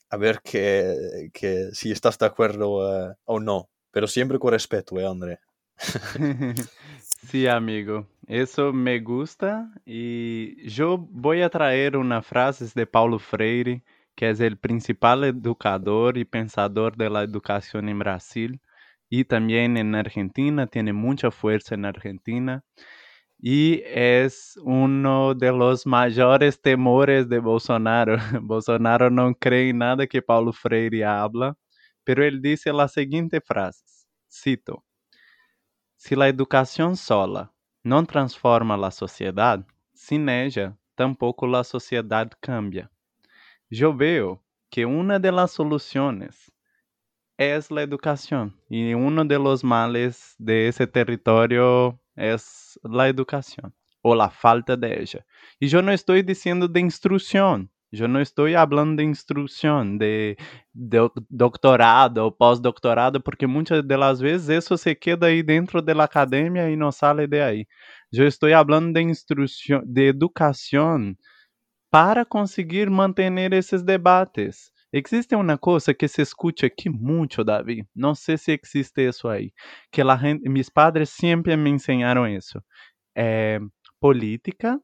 a 0.10 0.18
ver 0.18 0.42
que, 0.44 1.30
que 1.34 1.70
si 1.74 1.92
estás 1.92 2.18
de 2.18 2.26
acuerdo 2.26 3.12
eh, 3.12 3.16
o 3.26 3.40
no, 3.40 3.70
pero 3.92 4.08
siempre 4.08 4.40
con 4.40 4.52
respeto, 4.52 5.00
¿eh, 5.00 5.08
André? 5.08 5.40
sí, 7.28 7.48
amigo, 7.48 8.08
eso 8.28 8.74
me 8.74 9.00
gusta 9.00 9.72
y 9.86 10.70
yo 10.70 10.98
voy 10.98 11.42
a 11.42 11.50
traer 11.50 11.98
una 11.98 12.22
frase 12.22 12.70
de 12.76 12.86
Paulo 12.86 13.20
Freire, 13.20 13.84
que 14.16 14.26
é 14.26 14.32
o 14.32 14.58
principal 14.58 15.24
educador 15.24 16.18
e 16.18 16.26
pensador 16.26 16.96
da 16.96 17.24
educação 17.24 17.82
em 17.82 17.98
Brasil 17.98 18.60
e 19.10 19.24
também 19.24 19.68
na 19.68 20.00
Argentina, 20.00 20.68
tem 20.68 20.84
muita 20.94 21.32
força 21.32 21.76
na 21.76 21.88
Argentina 21.88 22.64
e 23.44 23.82
é 23.86 24.28
um 24.64 25.34
dos 25.34 25.86
maiores 25.86 26.58
temores 26.58 27.26
de 27.26 27.40
Bolsonaro. 27.40 28.18
Bolsonaro 28.42 29.10
não 29.10 29.34
crê 29.34 29.70
em 29.70 29.74
nada 29.74 30.06
que 30.06 30.22
Paulo 30.22 30.54
Freire 30.54 31.04
habla, 31.04 31.58
pero 32.06 32.24
ele 32.24 32.40
disse 32.40 32.70
a 32.70 32.88
seguinte 32.88 33.40
frase, 33.42 33.84
cito, 34.30 34.82
Se 35.98 36.20
a 36.22 36.30
educação 36.30 36.96
sola 36.96 37.50
não 37.84 38.06
transforma 38.06 38.76
a 38.86 38.92
sociedade, 38.92 39.66
sin 39.94 40.30
ella, 40.30 40.78
tampouco 40.96 41.46
a 41.56 41.64
sociedade 41.64 42.36
cambia. 42.42 42.90
Yo 43.70 43.94
veo 43.94 44.40
que 44.70 44.86
una 44.86 45.20
de 45.20 45.32
las 45.32 45.52
soluciones 45.52 46.52
es 47.38 47.72
la 47.72 47.82
educación 47.82 48.56
y 48.70 48.94
uno 48.94 49.26
de 49.26 49.40
los 49.40 49.64
males 49.64 50.36
de 50.38 50.68
ese 50.68 50.86
territorio 50.86 52.01
es 52.16 52.80
la 52.84 53.08
educación 53.08 53.74
o 54.02 54.16
la 54.16 54.30
falta 54.30 54.76
de 54.76 55.02
ella. 55.02 55.26
Y 55.60 55.68
yo 55.68 55.82
no 55.82 55.92
estoy 55.92 56.24
diciendo 56.24 56.68
de 56.68 56.80
instrucción, 56.80 57.72
yo 57.92 58.08
no 58.08 58.22
estoy 58.22 58.56
hablando 58.56 59.02
de 59.02 59.08
instrucción, 59.08 59.98
de, 59.98 60.38
de 60.72 61.10
doctorado 61.28 62.28
o 62.28 62.36
pós-doctorado, 62.36 63.20
porque 63.22 63.46
muchas 63.48 63.86
de 63.86 63.98
las 63.98 64.22
veces 64.22 64.50
eso 64.50 64.78
se 64.78 64.98
queda 64.98 65.28
ahí 65.28 65.42
dentro 65.44 65.82
de 65.82 65.94
la 65.94 66.06
academia 66.06 66.70
y 66.70 66.78
no 66.78 66.92
sale 66.92 67.28
de 67.28 67.44
ahí. 67.44 67.68
Yo 68.10 68.26
estoy 68.26 68.54
hablando 68.54 68.98
de 68.98 69.04
instrucción, 69.04 69.84
de 69.86 70.08
educación 70.08 71.18
para 71.90 72.24
conseguir 72.26 72.90
manter 72.90 73.54
esses 73.54 73.86
debates. 73.86 74.74
Existe 74.94 75.36
uma 75.36 75.58
coisa 75.58 75.94
que 75.94 76.08
se 76.08 76.22
escuta 76.22 76.66
aqui 76.66 76.90
muito, 76.90 77.44
Davi. 77.44 77.86
Não 77.96 78.14
sei 78.14 78.38
se 78.38 78.60
existe 78.62 79.08
isso 79.08 79.30
aí. 79.30 79.54
Que 79.90 80.04
la 80.04 80.18
gente, 80.18 80.50
mis 80.50 80.70
padres 80.70 81.10
sempre 81.10 81.56
me 81.56 81.70
ensinaram 81.70 82.28
isso. 82.28 82.62
É, 83.16 83.60
política, 84.02 84.80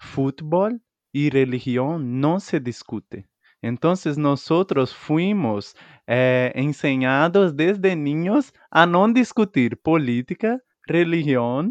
futebol 0.00 0.70
e 1.12 1.28
religião 1.28 1.98
não 1.98 2.40
se 2.40 2.58
discute. 2.58 3.26
Então, 3.62 3.92
nós 4.16 4.92
fuimos 4.92 5.74
é, 6.06 6.52
ensinados 6.56 7.52
desde 7.52 7.94
niños 7.94 8.52
a 8.70 8.86
não 8.86 9.12
discutir 9.12 9.76
política, 9.76 10.60
religião 10.88 11.70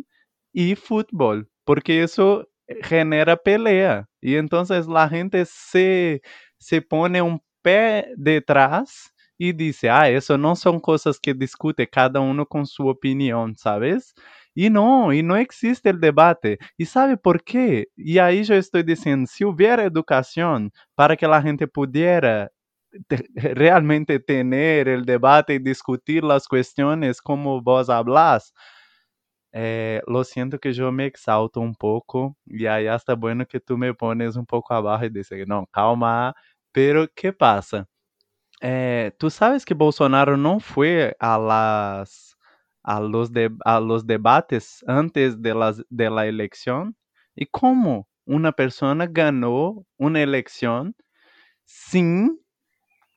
e 0.53 0.75
futebol, 0.75 1.43
porque 1.65 1.93
isso 1.93 2.45
genera 2.83 3.35
pelea. 3.35 4.07
Y 4.21 4.35
entonces 4.35 4.87
la 4.87 5.09
gente 5.09 5.45
se, 5.45 6.21
se 6.59 6.81
pone 6.81 7.21
un 7.21 7.41
pé 7.61 8.07
detrás 8.17 9.13
y 9.37 9.53
dice, 9.53 9.89
ah, 9.89 10.09
eso 10.09 10.37
no 10.37 10.55
son 10.55 10.79
cosas 10.79 11.19
que 11.19 11.33
discute 11.33 11.87
cada 11.89 12.19
uno 12.19 12.45
con 12.45 12.65
su 12.67 12.87
opinión, 12.87 13.55
¿sabes? 13.55 14.13
Y 14.53 14.69
no, 14.69 15.13
y 15.13 15.23
no 15.23 15.35
existe 15.37 15.89
el 15.89 15.99
debate. 15.99 16.59
¿Y 16.77 16.85
sabe 16.85 17.17
por 17.17 17.43
qué? 17.43 17.87
Y 17.95 18.17
ahí 18.19 18.43
yo 18.43 18.55
estoy 18.55 18.83
diciendo, 18.83 19.27
si 19.31 19.43
hubiera 19.45 19.83
educación 19.83 20.71
para 20.95 21.15
que 21.17 21.27
la 21.27 21.41
gente 21.41 21.67
pudiera 21.67 22.51
realmente 23.35 24.19
tener 24.19 24.87
el 24.89 25.05
debate 25.05 25.55
y 25.55 25.59
discutir 25.59 26.23
las 26.23 26.47
cuestiones 26.47 27.21
como 27.21 27.61
vos 27.61 27.89
hablas, 27.89 28.53
eh, 29.53 30.01
lo 30.07 30.23
siento 30.23 30.59
que 30.59 30.71
yo 30.73 30.91
me 30.91 31.05
exalto 31.05 31.59
un 31.59 31.75
poco 31.75 32.37
y 32.45 32.65
ahí 32.67 32.87
está 32.87 33.15
bueno 33.15 33.45
que 33.45 33.59
tú 33.59 33.77
me 33.77 33.93
pones 33.93 34.35
un 34.37 34.45
poco 34.45 34.73
abajo 34.73 35.05
y 35.05 35.09
dices, 35.09 35.45
no, 35.47 35.67
calma, 35.71 36.33
pero 36.71 37.07
¿qué 37.15 37.33
pasa? 37.33 37.87
Eh, 38.61 39.11
tú 39.17 39.29
sabes 39.29 39.65
que 39.65 39.73
Bolsonaro 39.73 40.37
no 40.37 40.59
fue 40.59 41.15
a 41.19 41.37
las 41.37 42.37
a 42.83 42.99
los, 42.99 43.31
de, 43.31 43.51
a 43.63 43.79
los 43.79 44.07
debates 44.07 44.83
antes 44.87 45.39
de, 45.41 45.53
las, 45.53 45.83
de 45.89 46.09
la 46.09 46.25
elección. 46.25 46.95
¿Y 47.35 47.45
cómo 47.45 48.07
una 48.25 48.51
persona 48.51 49.05
ganó 49.07 49.85
una 49.97 50.21
elección 50.21 50.95
sin 51.65 52.39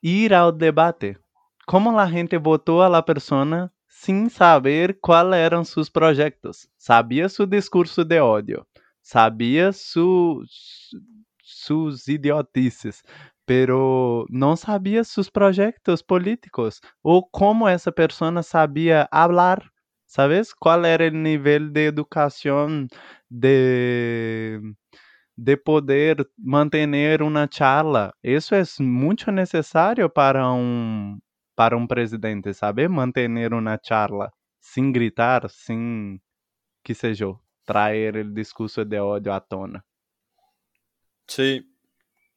ir 0.02 0.34
al 0.34 0.57
debate? 0.59 1.18
¿Cómo 1.66 1.92
la 1.92 2.09
gente 2.09 2.36
votó 2.36 2.82
a 2.82 2.90
la 2.90 3.05
persona 3.05 3.74
sem 4.05 4.28
saber 4.28 4.98
quais 5.00 5.34
eram 5.34 5.64
seus 5.64 5.88
projetos. 5.88 6.68
Sabia 6.76 7.28
seu 7.28 7.46
discurso 7.46 8.05
de 8.05 8.20
ódio, 8.20 8.66
sabia 9.00 9.72
su, 9.72 10.42
suas 11.42 12.07
idiotices, 12.09 13.02
pero 13.47 14.26
não 14.30 14.57
sabia 14.57 15.05
seus 15.05 15.30
projetos 15.30 16.03
políticos 16.03 16.80
ou 17.03 17.29
como 17.29 17.68
essa 17.68 17.92
pessoa 17.92 18.42
sabia 18.42 19.08
falar. 19.12 19.62
¿Sabes? 20.07 20.54
Qual 20.54 20.84
era 20.84 21.08
o 21.08 21.11
nível 21.11 21.71
de 21.71 21.87
educação 21.87 22.87
de, 23.29 24.61
de 25.37 25.57
poder 25.57 26.25
manter 26.38 27.21
uma 27.21 27.49
charla? 27.50 28.12
Isso 28.22 28.54
é 28.54 28.62
muito 28.80 29.33
necessário 29.33 30.08
para 30.08 30.53
um 30.53 31.18
para 31.57 31.76
un 31.76 31.87
presidente, 31.87 32.53
saber 32.54 32.88
mantener 32.88 33.54
una 33.54 33.79
charla 33.79 34.33
sin 34.61 34.92
gritar, 34.92 35.49
qué 36.83 36.95
sé 36.95 37.14
yo, 37.14 37.42
traer 37.64 38.16
el 38.16 38.34
discurso 38.34 38.84
de 38.84 39.00
odio 39.00 39.33
a 39.34 39.41
tona. 39.41 39.84
Sí, 41.26 41.74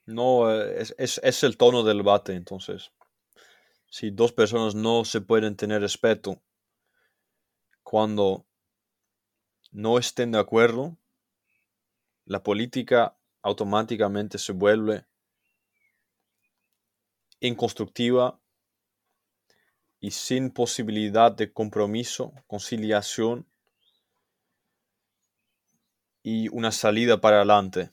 no, 0.07 0.51
eh, 0.51 0.81
es, 0.81 0.95
es, 0.97 1.21
es, 1.23 1.43
el 1.43 1.57
tono 1.57 1.83
del 1.83 1.97
debate, 1.97 2.33
entonces. 2.33 2.91
Si 3.89 4.09
dos 4.09 4.33
personas 4.33 4.73
no 4.73 5.05
se 5.05 5.21
pueden 5.21 5.55
tener 5.55 5.81
respeto 5.81 6.41
cuando 7.83 8.45
no 9.71 9.97
estén 9.97 10.31
de 10.31 10.39
acuerdo, 10.39 10.97
la 12.25 12.43
política 12.43 13.17
automáticamente 13.41 14.37
se 14.37 14.51
vuelve 14.51 15.05
inconstructiva 17.39 18.41
y 19.99 20.11
sin 20.11 20.51
posibilidad 20.51 21.31
de 21.31 21.51
compromiso, 21.51 22.33
conciliación 22.47 23.47
y 26.23 26.49
una 26.49 26.71
salida 26.71 27.21
para 27.21 27.37
adelante. 27.37 27.91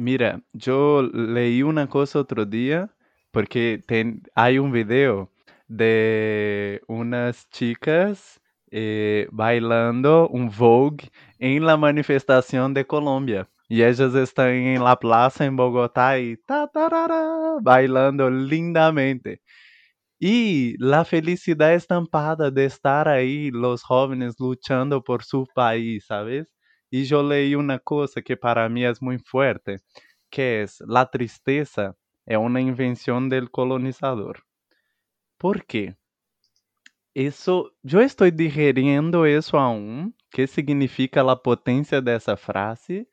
Mira, 0.00 0.42
yo 0.54 1.02
leí 1.12 1.62
una 1.62 1.86
cosa 1.86 2.20
otro 2.20 2.46
día 2.46 2.90
porque 3.32 3.82
hay 4.34 4.58
un 4.58 4.72
video 4.72 5.30
de 5.68 6.80
unas 6.88 7.50
chicas 7.50 8.40
eh, 8.70 9.28
bailando 9.30 10.26
un 10.28 10.50
Vogue 10.56 11.10
en 11.38 11.66
la 11.66 11.76
manifestación 11.76 12.72
de 12.72 12.86
Colombia. 12.86 13.46
Y 13.68 13.82
ellas 13.82 14.14
están 14.14 14.48
en 14.52 14.82
la 14.82 14.96
plaza 14.98 15.44
en 15.44 15.54
Bogotá 15.56 16.18
y 16.18 16.38
ta, 16.38 16.66
tarara, 16.66 17.56
bailando 17.62 18.30
lindamente. 18.30 19.42
Y 20.20 20.76
la 20.78 21.04
felicidad 21.04 21.74
estampada 21.74 22.50
de 22.50 22.66
estar 22.66 23.08
ahí, 23.08 23.50
los 23.50 23.82
jóvenes 23.82 24.36
luchando 24.38 25.02
por 25.04 25.24
su 25.24 25.46
país, 25.54 26.06
¿sabes? 26.06 26.48
Y 26.90 27.04
yo 27.04 27.22
leí 27.22 27.54
una 27.54 27.78
cosa 27.78 28.22
que 28.22 28.36
para 28.36 28.68
mí 28.68 28.84
es 28.84 29.00
muy 29.00 29.18
fuerte, 29.18 29.78
que 30.30 30.62
es 30.62 30.80
la 30.86 31.10
tristeza 31.10 31.96
es 32.26 32.38
una 32.38 32.60
invención 32.60 33.28
del 33.28 33.50
colonizador. 33.50 34.44
¿Por 35.38 35.64
qué? 35.66 35.96
Eso, 37.14 37.72
yo 37.82 38.00
estoy 38.00 38.30
digeriendo 38.30 39.26
eso 39.26 39.58
aún, 39.58 40.14
qué 40.30 40.46
significa 40.46 41.24
la 41.24 41.36
potencia 41.42 42.00
de 42.00 42.14
esa 42.14 42.36
frase, 42.36 43.08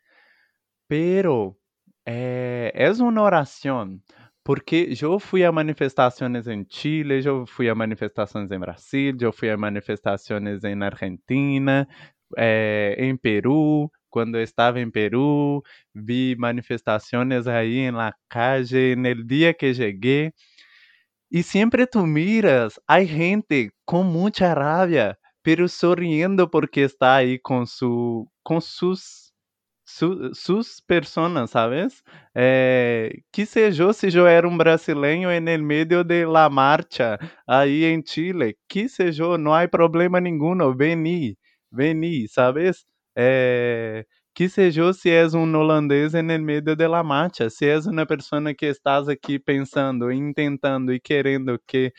pero 0.87 1.57
eh, 2.05 2.71
es 2.75 2.99
una 2.99 3.23
oración, 3.23 4.03
porque 4.43 4.93
yo 4.95 5.19
fui 5.19 5.43
a 5.43 5.51
manifestaciones 5.51 6.47
en 6.47 6.67
Chile, 6.67 7.21
yo 7.21 7.45
fui 7.47 7.69
a 7.69 7.75
manifestaciones 7.75 8.51
en 8.51 8.61
Brasil, 8.61 9.17
yo 9.17 9.31
fui 9.31 9.49
a 9.49 9.57
manifestaciones 9.57 10.63
en 10.63 10.83
Argentina, 10.83 11.87
eh, 12.37 12.95
en 12.97 13.17
Perú, 13.17 13.91
cuando 14.09 14.39
estaba 14.39 14.79
en 14.79 14.91
Perú, 14.91 15.63
vi 15.93 16.35
manifestaciones 16.37 17.47
ahí 17.47 17.79
en 17.81 17.95
la 17.97 18.17
calle, 18.27 18.93
el 19.05 19.27
día 19.27 19.53
que 19.53 19.73
llegué, 19.73 20.33
y 21.29 21.43
siempre 21.43 21.87
tú 21.87 22.05
miras, 22.07 22.79
hay 22.87 23.07
gente 23.07 23.71
con 23.85 24.07
mucha 24.07 24.55
rabia, 24.55 25.19
pero 25.41 25.67
sonriendo 25.67 26.49
porque 26.49 26.83
está 26.85 27.17
ahí 27.17 27.39
con, 27.39 27.67
su, 27.67 28.29
con 28.43 28.61
sus, 28.61 29.33
su, 29.85 30.33
sus 30.33 30.81
personas, 30.83 31.51
¿sabes? 31.51 32.03
Eh, 32.35 33.23
qué 33.31 33.45
sé 33.45 33.71
yo 34.11 34.27
era 34.27 34.47
un 34.47 34.57
brasileño 34.57 35.31
en 35.31 35.47
el 35.49 35.63
medio 35.63 36.03
de 36.03 36.25
la 36.25 36.49
marcha 36.49 37.17
ahí 37.47 37.85
en 37.85 38.03
Chile, 38.03 38.57
sé 38.89 39.11
yo, 39.11 39.37
no 39.37 39.55
hay 39.55 39.67
problema 39.67 40.21
ninguno, 40.21 40.73
vení, 40.75 41.37
vení, 41.71 42.27
¿sabes? 42.27 42.85
Eh, 43.15 44.05
que 44.33 44.47
seja 44.49 44.93
se 44.93 45.09
és 45.09 45.33
um 45.33 45.51
holandês 45.55 46.13
en 46.13 46.29
el 46.31 46.41
medio 46.43 46.75
de 46.75 46.87
la 46.87 47.03
marcha, 47.03 47.49
se 47.49 47.65
és 47.69 47.87
uma 47.87 48.05
pessoa 48.05 48.53
que 48.53 48.67
estás 48.67 49.09
aqui 49.09 49.39
pensando, 49.39 50.11
intentando 50.11 50.93
e 50.93 50.99
querendo 50.99 51.59
que 51.67 51.91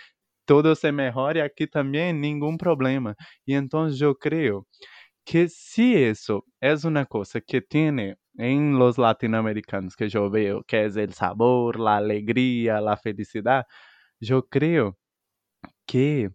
todo 0.46 0.74
se 0.76 0.92
melhore, 0.92 1.40
aqui 1.42 1.66
também 1.68 2.12
nenhum 2.12 2.56
problema. 2.58 3.16
E 3.46 3.54
então 3.54 3.88
eu 4.00 4.14
creio 4.16 4.66
que 5.26 5.48
se 5.48 5.82
isso 6.10 6.42
é 6.62 6.74
uma 6.86 7.06
coisa 7.06 7.40
que 7.40 7.60
tem 7.60 8.16
em 8.38 8.72
los 8.74 8.96
latino-americanos 8.98 9.94
que 9.96 10.04
eu 10.16 10.30
vejo, 10.30 10.62
que 10.66 10.76
é 10.76 10.86
o 10.88 11.12
sabor, 11.12 11.76
a 11.88 11.96
alegria, 11.96 12.78
a 12.78 12.96
felicidade, 12.96 13.66
eu 14.22 14.42
creio 14.42 14.96
que 15.86 16.30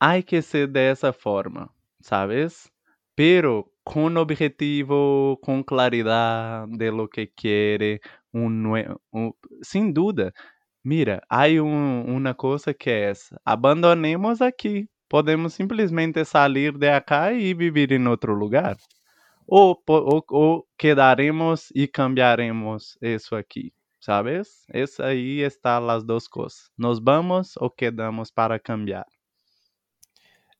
há 0.00 0.22
que 0.22 0.42
ser 0.42 0.66
dessa 0.68 1.12
forma, 1.12 1.70
sabes? 2.06 2.72
Pero 3.14 3.72
con 3.84 4.16
objetivo, 4.16 5.38
con 5.42 5.62
claridad 5.64 6.66
de 6.68 6.92
lo 6.92 7.08
que 7.08 7.32
quiere, 7.32 8.00
un 8.32 8.62
nuevo, 8.62 9.00
un, 9.10 9.34
sin 9.62 9.92
duda. 9.94 10.32
Mira, 10.82 11.22
hay 11.28 11.58
un, 11.58 12.04
una 12.08 12.34
cosa 12.34 12.72
que 12.74 13.10
es, 13.10 13.30
abandonemos 13.44 14.40
aquí, 14.42 14.88
podemos 15.08 15.54
simplesmente 15.54 16.24
salir 16.24 16.74
de 16.78 16.90
acá 16.90 17.32
y 17.32 17.54
vivir 17.54 17.92
en 17.92 18.06
otro 18.08 18.34
lugar. 18.34 18.76
O, 19.46 19.82
o, 19.86 20.24
o 20.28 20.66
quedaremos 20.76 21.68
y 21.74 21.88
cambiaremos 21.88 22.98
eso 23.00 23.36
aquí, 23.36 23.72
¿sabes? 24.00 24.64
Es 24.68 25.00
ahí 25.00 25.42
están 25.42 25.86
las 25.86 26.06
dos 26.06 26.28
cosas. 26.28 26.70
Nos 26.76 27.02
vamos 27.02 27.54
o 27.60 27.74
quedamos 27.74 28.32
para 28.32 28.58
cambiar. 28.60 29.06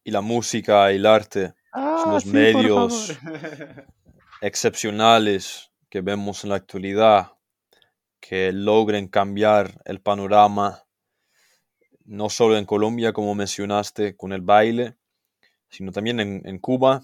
Y 0.06 0.10
la 0.10 0.20
música 0.20 0.92
y 0.92 0.96
el 0.96 1.06
arte 1.06 1.54
Ah, 1.78 2.00
son 2.02 2.14
los 2.14 2.22
sí, 2.22 2.30
medios 2.30 3.18
excepcionales 4.40 5.70
que 5.90 6.00
vemos 6.00 6.42
en 6.42 6.50
la 6.50 6.56
actualidad 6.56 7.32
que 8.18 8.50
logren 8.50 9.08
cambiar 9.08 9.82
el 9.84 10.00
panorama, 10.00 10.84
no 12.06 12.30
solo 12.30 12.56
en 12.56 12.64
Colombia, 12.64 13.12
como 13.12 13.34
mencionaste, 13.34 14.16
con 14.16 14.32
el 14.32 14.40
baile, 14.40 14.96
sino 15.68 15.92
también 15.92 16.18
en, 16.20 16.40
en 16.46 16.58
Cuba, 16.60 17.02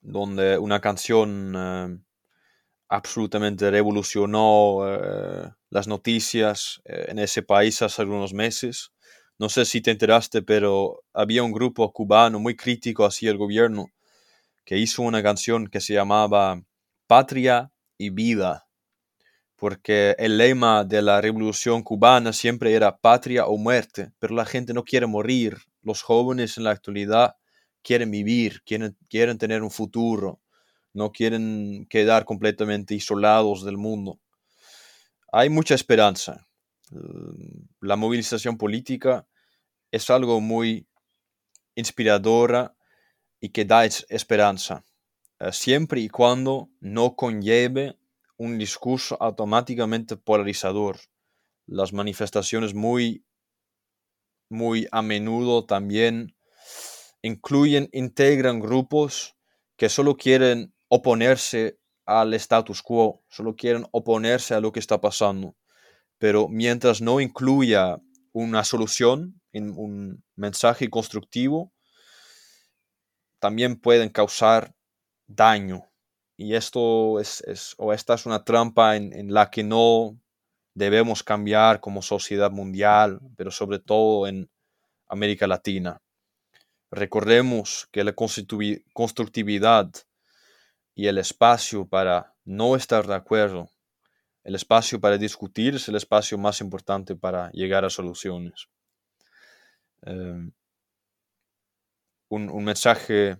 donde 0.00 0.56
una 0.56 0.80
canción 0.80 1.52
eh, 1.56 1.98
absolutamente 2.88 3.72
revolucionó 3.72 4.82
eh, 4.86 5.50
las 5.70 5.88
noticias 5.88 6.80
eh, 6.84 7.06
en 7.08 7.18
ese 7.18 7.42
país 7.42 7.82
hace 7.82 8.02
algunos 8.02 8.32
meses. 8.32 8.92
No 9.38 9.48
sé 9.48 9.64
si 9.66 9.80
te 9.82 9.90
enteraste, 9.90 10.42
pero 10.42 11.04
había 11.12 11.42
un 11.42 11.52
grupo 11.52 11.92
cubano 11.92 12.38
muy 12.38 12.56
crítico 12.56 13.04
hacia 13.04 13.30
el 13.30 13.36
gobierno 13.36 13.86
que 14.64 14.78
hizo 14.78 15.02
una 15.02 15.22
canción 15.22 15.68
que 15.68 15.80
se 15.80 15.94
llamaba 15.94 16.62
Patria 17.06 17.70
y 17.98 18.10
Vida, 18.10 18.66
porque 19.56 20.16
el 20.18 20.38
lema 20.38 20.84
de 20.84 21.02
la 21.02 21.20
revolución 21.20 21.82
cubana 21.82 22.32
siempre 22.32 22.74
era 22.74 22.96
patria 22.96 23.46
o 23.46 23.56
muerte, 23.56 24.12
pero 24.18 24.34
la 24.34 24.44
gente 24.44 24.74
no 24.74 24.84
quiere 24.84 25.06
morir, 25.06 25.58
los 25.82 26.02
jóvenes 26.02 26.58
en 26.58 26.64
la 26.64 26.70
actualidad 26.70 27.36
quieren 27.82 28.10
vivir, 28.10 28.62
quieren, 28.64 28.96
quieren 29.08 29.38
tener 29.38 29.62
un 29.62 29.70
futuro, 29.70 30.40
no 30.92 31.12
quieren 31.12 31.86
quedar 31.88 32.24
completamente 32.24 32.94
isolados 32.94 33.64
del 33.64 33.76
mundo. 33.76 34.18
Hay 35.30 35.50
mucha 35.50 35.74
esperanza. 35.74 36.45
La 37.80 37.96
movilización 37.96 38.58
política 38.58 39.26
es 39.90 40.08
algo 40.10 40.40
muy 40.40 40.86
inspiradora 41.74 42.76
y 43.40 43.50
que 43.50 43.64
da 43.64 43.84
esperanza, 43.84 44.84
eh, 45.40 45.52
siempre 45.52 46.00
y 46.00 46.08
cuando 46.08 46.70
no 46.80 47.16
conlleve 47.16 47.98
un 48.36 48.58
discurso 48.58 49.16
automáticamente 49.20 50.16
polarizador. 50.16 50.98
Las 51.66 51.92
manifestaciones 51.92 52.74
muy, 52.74 53.24
muy 54.48 54.86
a 54.92 55.02
menudo 55.02 55.66
también 55.66 56.36
incluyen, 57.22 57.88
integran 57.92 58.60
grupos 58.60 59.36
que 59.76 59.88
solo 59.88 60.16
quieren 60.16 60.72
oponerse 60.88 61.78
al 62.04 62.32
status 62.34 62.82
quo, 62.82 63.24
solo 63.28 63.56
quieren 63.56 63.84
oponerse 63.90 64.54
a 64.54 64.60
lo 64.60 64.72
que 64.72 64.80
está 64.80 65.00
pasando. 65.00 65.56
Pero 66.18 66.48
mientras 66.48 67.00
no 67.00 67.20
incluya 67.20 68.00
una 68.32 68.64
solución, 68.64 69.40
un 69.52 70.22
mensaje 70.34 70.90
constructivo, 70.90 71.72
también 73.38 73.76
pueden 73.76 74.08
causar 74.08 74.74
daño. 75.26 75.84
Y 76.36 76.54
esto 76.54 77.20
es, 77.20 77.42
es 77.42 77.74
o 77.78 77.92
esta 77.92 78.14
es 78.14 78.26
una 78.26 78.44
trampa 78.44 78.96
en, 78.96 79.12
en, 79.12 79.32
la 79.32 79.50
que 79.50 79.64
no 79.64 80.18
debemos 80.74 81.22
cambiar 81.22 81.80
como 81.80 82.02
sociedad 82.02 82.50
mundial, 82.50 83.20
pero 83.36 83.50
sobre 83.50 83.78
todo 83.78 84.26
en 84.26 84.50
América 85.08 85.46
Latina. 85.46 86.02
Recordemos 86.90 87.88
que 87.90 88.04
la 88.04 88.14
constructividad 88.14 89.90
y 90.94 91.06
el 91.06 91.18
espacio 91.18 91.86
para 91.86 92.34
no 92.44 92.76
estar 92.76 93.06
de 93.06 93.14
acuerdo, 93.14 93.68
el 94.46 94.54
espacio 94.54 95.00
para 95.00 95.18
discutir 95.18 95.74
es 95.74 95.88
el 95.88 95.96
espacio 95.96 96.38
más 96.38 96.60
importante 96.60 97.16
para 97.16 97.50
llegar 97.50 97.84
a 97.84 97.90
soluciones. 97.90 98.68
Eh, 100.02 100.50
un, 102.28 102.64
mensaje 102.64 103.38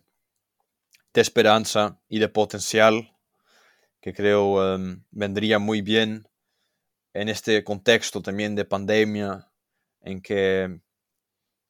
de 1.14 1.20
esperanza 1.20 2.00
y 2.08 2.18
de 2.18 2.28
potencial 2.28 3.16
que 4.00 4.12
creo 4.12 4.74
um, 4.74 5.04
vendría 5.12 5.60
muy 5.60 5.80
bien 5.80 6.26
en 7.14 7.28
este 7.28 7.62
contexto 7.62 8.20
también 8.20 8.56
de 8.56 8.64
pandemia 8.64 9.48
en 10.00 10.20
que, 10.20 10.80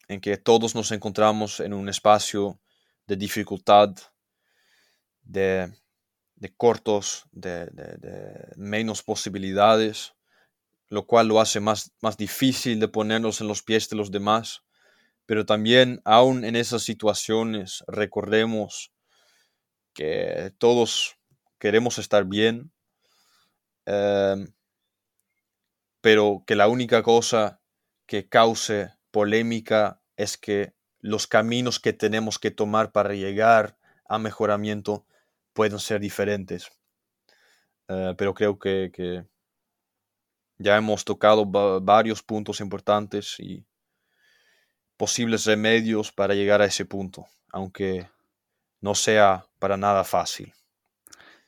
en 0.09 0.21
que 0.23 0.39
todos 0.39 0.75
nos 0.75 0.93
encontramos 0.93 1.61
en 1.61 1.75
un 1.75 1.91
espacio 1.91 2.59
de 3.07 3.17
dificultad, 3.17 3.95
de, 5.21 5.71
de 6.37 6.55
cortos, 6.55 7.25
de, 7.33 7.67
de, 7.67 8.53
menos 8.57 9.03
posibilidades, 9.03 10.15
lo 10.89 11.07
cual 11.07 11.29
lo 11.29 11.41
hace 11.41 11.61
más, 11.61 11.93
más 12.01 12.17
difícil 12.17 12.79
de 12.79 12.89
ponernos 12.89 13.41
en 13.41 13.49
los 13.49 13.63
pies 13.63 13.89
de 13.89 13.97
los 13.97 14.11
demás. 14.11 14.63
Pero 15.25 15.45
también 15.45 16.01
aún 16.05 16.45
en 16.45 16.55
esas 16.55 16.83
situaciones 16.83 17.83
recordemos 17.89 18.93
que 19.93 20.53
todos 20.59 21.19
queremos 21.59 21.99
estar 21.99 22.27
bien, 22.27 22.71
eh, 23.87 24.47
pero 26.01 26.45
que 26.47 26.55
la 26.55 26.69
única 26.69 27.03
cosa 27.03 27.61
que 28.07 28.29
cause 28.29 28.91
polémica 29.11 30.01
es 30.17 30.37
que 30.37 30.75
los 31.01 31.27
caminos 31.27 31.81
que 31.81 31.93
tenemos 31.93 32.39
que 32.39 32.51
tomar 32.51 32.93
para 32.93 33.15
llegar 33.15 33.79
a 34.09 34.19
mejoramiento 34.19 35.07
pueden 35.57 35.79
ser 35.81 36.01
diferentes. 36.01 36.71
Eh, 37.89 38.15
pero 38.17 38.35
creo 38.35 38.59
que, 38.59 39.25
ya 40.59 40.77
hemos 40.77 41.05
tocado 41.05 41.45
varios 41.81 42.23
puntos 42.23 42.61
importantes 42.61 43.37
y 43.41 43.65
posibles 44.97 45.45
remedios 45.45 46.13
para 46.13 46.35
llegar 46.35 46.63
a 46.63 46.67
ese 46.67 46.85
punto, 46.85 47.27
aunque 47.51 48.09
no 48.81 48.95
sea 48.95 49.45
para 49.59 49.77
nada 49.77 50.05
fácil. 50.05 50.53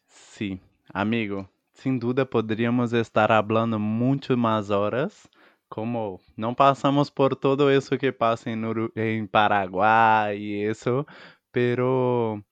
Sí, 0.07 0.61
amigo, 0.93 1.49
sin 1.73 1.99
duda 1.99 2.25
podríamos 2.27 2.93
estar 2.93 3.33
hablando 3.33 3.79
mucho 3.79 4.37
más 4.37 4.69
horas, 4.69 5.29
como 5.69 6.21
no 6.37 6.55
pasamos 6.55 7.11
por 7.11 7.37
todo 7.37 7.71
eso 7.71 7.97
que 7.97 8.13
pasa 8.13 8.51
en, 8.51 9.29
Paraguay 9.29 10.37
y 10.39 10.65
eso, 10.65 11.07
pero 11.51 12.45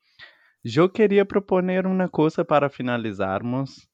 yo 0.67 0.93
quería 0.93 1.25
proponer 1.25 1.87
una 1.87 2.09
cosa 2.09 2.45
para 2.45 2.69
finalizarmos, 2.69 3.89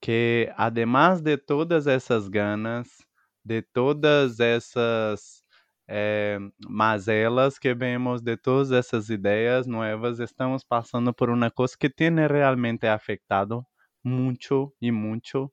que 0.00 0.52
además 0.56 1.22
de 1.22 1.38
todas 1.38 1.86
essas 1.86 2.28
ganas, 2.30 3.06
de 3.44 3.62
todas 3.62 4.40
essas 4.40 5.44
eh, 5.86 6.40
mazelas 6.68 7.60
que 7.60 7.74
vemos, 7.74 8.24
de 8.24 8.36
todas 8.36 8.72
essas 8.72 9.08
ideias 9.08 9.68
novas, 9.68 10.18
estamos 10.18 10.64
passando 10.64 11.14
por 11.14 11.30
uma 11.30 11.48
coisa 11.50 11.76
que 11.78 11.88
tem 11.88 12.16
realmente 12.16 12.88
afetado 12.88 13.64
muito 14.02 14.74
e 14.80 14.90
muito, 14.90 15.52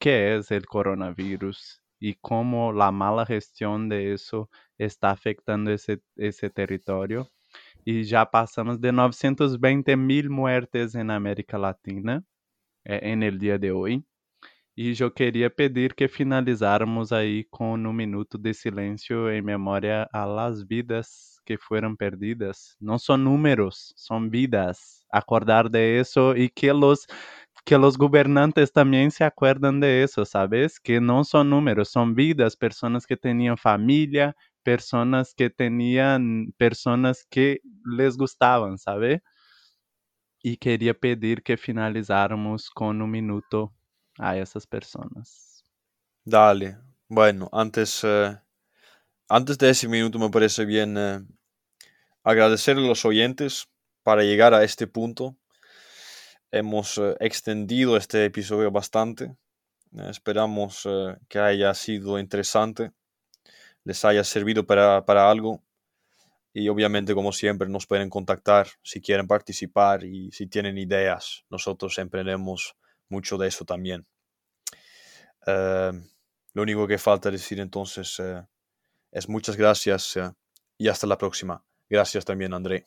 que 0.00 0.10
é 0.10 0.38
o 0.38 0.66
coronavírus 0.66 1.78
e 2.00 2.14
como 2.14 2.70
a 2.80 2.90
mala 2.92 3.26
gestão 3.26 3.86
de 3.86 4.14
isso 4.14 4.48
está 4.78 5.10
afetando 5.10 5.70
esse, 5.70 6.00
esse 6.16 6.48
território 6.50 7.26
e 7.86 8.04
já 8.04 8.26
passamos 8.26 8.78
de 8.78 8.90
920 8.92 9.96
mil 9.96 10.30
muertes 10.30 10.94
na 10.94 11.16
América 11.16 11.56
Latina 11.56 12.24
eh, 12.86 13.12
el 13.12 13.38
dia 13.38 13.58
de 13.58 13.72
hoje. 13.72 14.04
E 14.76 14.94
eu 15.00 15.10
queria 15.10 15.48
pedir 15.50 15.94
que 15.94 16.08
finalizáramos 16.08 17.12
aí 17.12 17.44
com 17.50 17.74
um 17.74 17.92
minuto 17.92 18.38
de 18.38 18.52
silêncio 18.54 19.30
em 19.30 19.42
memória 19.42 20.08
a 20.12 20.26
las 20.26 20.62
vidas 20.62 21.40
que 21.46 21.56
foram 21.56 21.96
perdidas. 21.96 22.76
Não 22.80 22.98
são 22.98 23.16
números, 23.16 23.94
são 23.96 24.28
vidas. 24.28 25.04
Acordar 25.10 25.68
de 25.68 26.00
isso 26.00 26.34
e 26.36 26.50
que 26.50 26.70
los 26.72 27.06
que 27.64 27.76
los 27.76 27.96
governantes 27.96 28.70
também 28.70 29.10
se 29.10 29.24
acuerdan 29.24 29.80
de 29.80 30.04
isso, 30.04 30.24
sabes? 30.24 30.78
Que 30.78 31.00
não 31.00 31.24
são 31.24 31.42
números, 31.44 31.90
são 31.90 32.14
vidas, 32.14 32.54
pessoas 32.54 33.04
que 33.06 33.16
tinham 33.16 33.56
família, 33.56 34.34
personas 34.66 35.32
que 35.32 35.48
tenían 35.48 36.52
personas 36.58 37.24
que 37.30 37.60
les 37.84 38.16
gustaban, 38.16 38.78
¿sabe? 38.78 39.22
Y 40.42 40.56
quería 40.56 40.92
pedir 40.92 41.44
que 41.44 41.56
finalizáramos 41.56 42.68
con 42.70 43.00
un 43.00 43.08
minuto 43.08 43.72
a 44.18 44.36
esas 44.36 44.66
personas. 44.66 45.62
Dale. 46.24 46.78
Bueno, 47.06 47.48
antes, 47.52 48.02
eh, 48.02 48.36
antes 49.28 49.56
de 49.56 49.70
ese 49.70 49.86
minuto 49.86 50.18
me 50.18 50.30
parece 50.30 50.64
bien 50.64 50.98
eh, 50.98 51.20
agradecer 52.24 52.76
a 52.76 52.80
los 52.80 53.04
oyentes 53.04 53.68
para 54.02 54.22
llegar 54.24 54.52
a 54.52 54.64
este 54.64 54.88
punto. 54.88 55.36
Hemos 56.50 56.98
eh, 56.98 57.14
extendido 57.20 57.96
este 57.96 58.24
episodio 58.24 58.72
bastante. 58.72 59.36
esperamos 60.10 60.88
que 61.28 61.38
haya 61.38 61.72
sido 61.72 62.18
interesante 62.18 62.90
les 63.86 64.04
haya 64.04 64.24
servido 64.24 64.66
para, 64.66 65.30
algo. 65.30 65.62
Y 66.52 66.68
obviamente, 66.68 67.14
como 67.14 67.30
siempre, 67.30 67.68
nos 67.68 67.86
pueden 67.86 68.10
contactar 68.10 68.66
si 68.82 69.00
quieren 69.00 69.28
participar 69.28 70.02
y 70.02 70.32
si 70.32 70.48
tienen 70.48 70.76
ideas. 70.76 71.44
Nosotros 71.50 71.96
emprendemos 71.98 72.74
mucho 73.08 73.38
de 73.38 73.46
eso 73.46 73.64
también. 73.64 74.04
Eh, 75.46 75.92
lo 76.52 76.62
único 76.62 76.88
que 76.88 76.98
falta 76.98 77.30
decir 77.30 77.60
entonces 77.60 78.18
eh, 78.18 78.42
es 79.12 79.28
muchas 79.28 79.56
gracias 79.56 80.16
eh, 80.16 80.32
y 80.76 80.88
hasta 80.88 81.06
la 81.06 81.16
próxima. 81.16 81.64
Gracias 81.88 82.24
también, 82.24 82.54
André. 82.54 82.86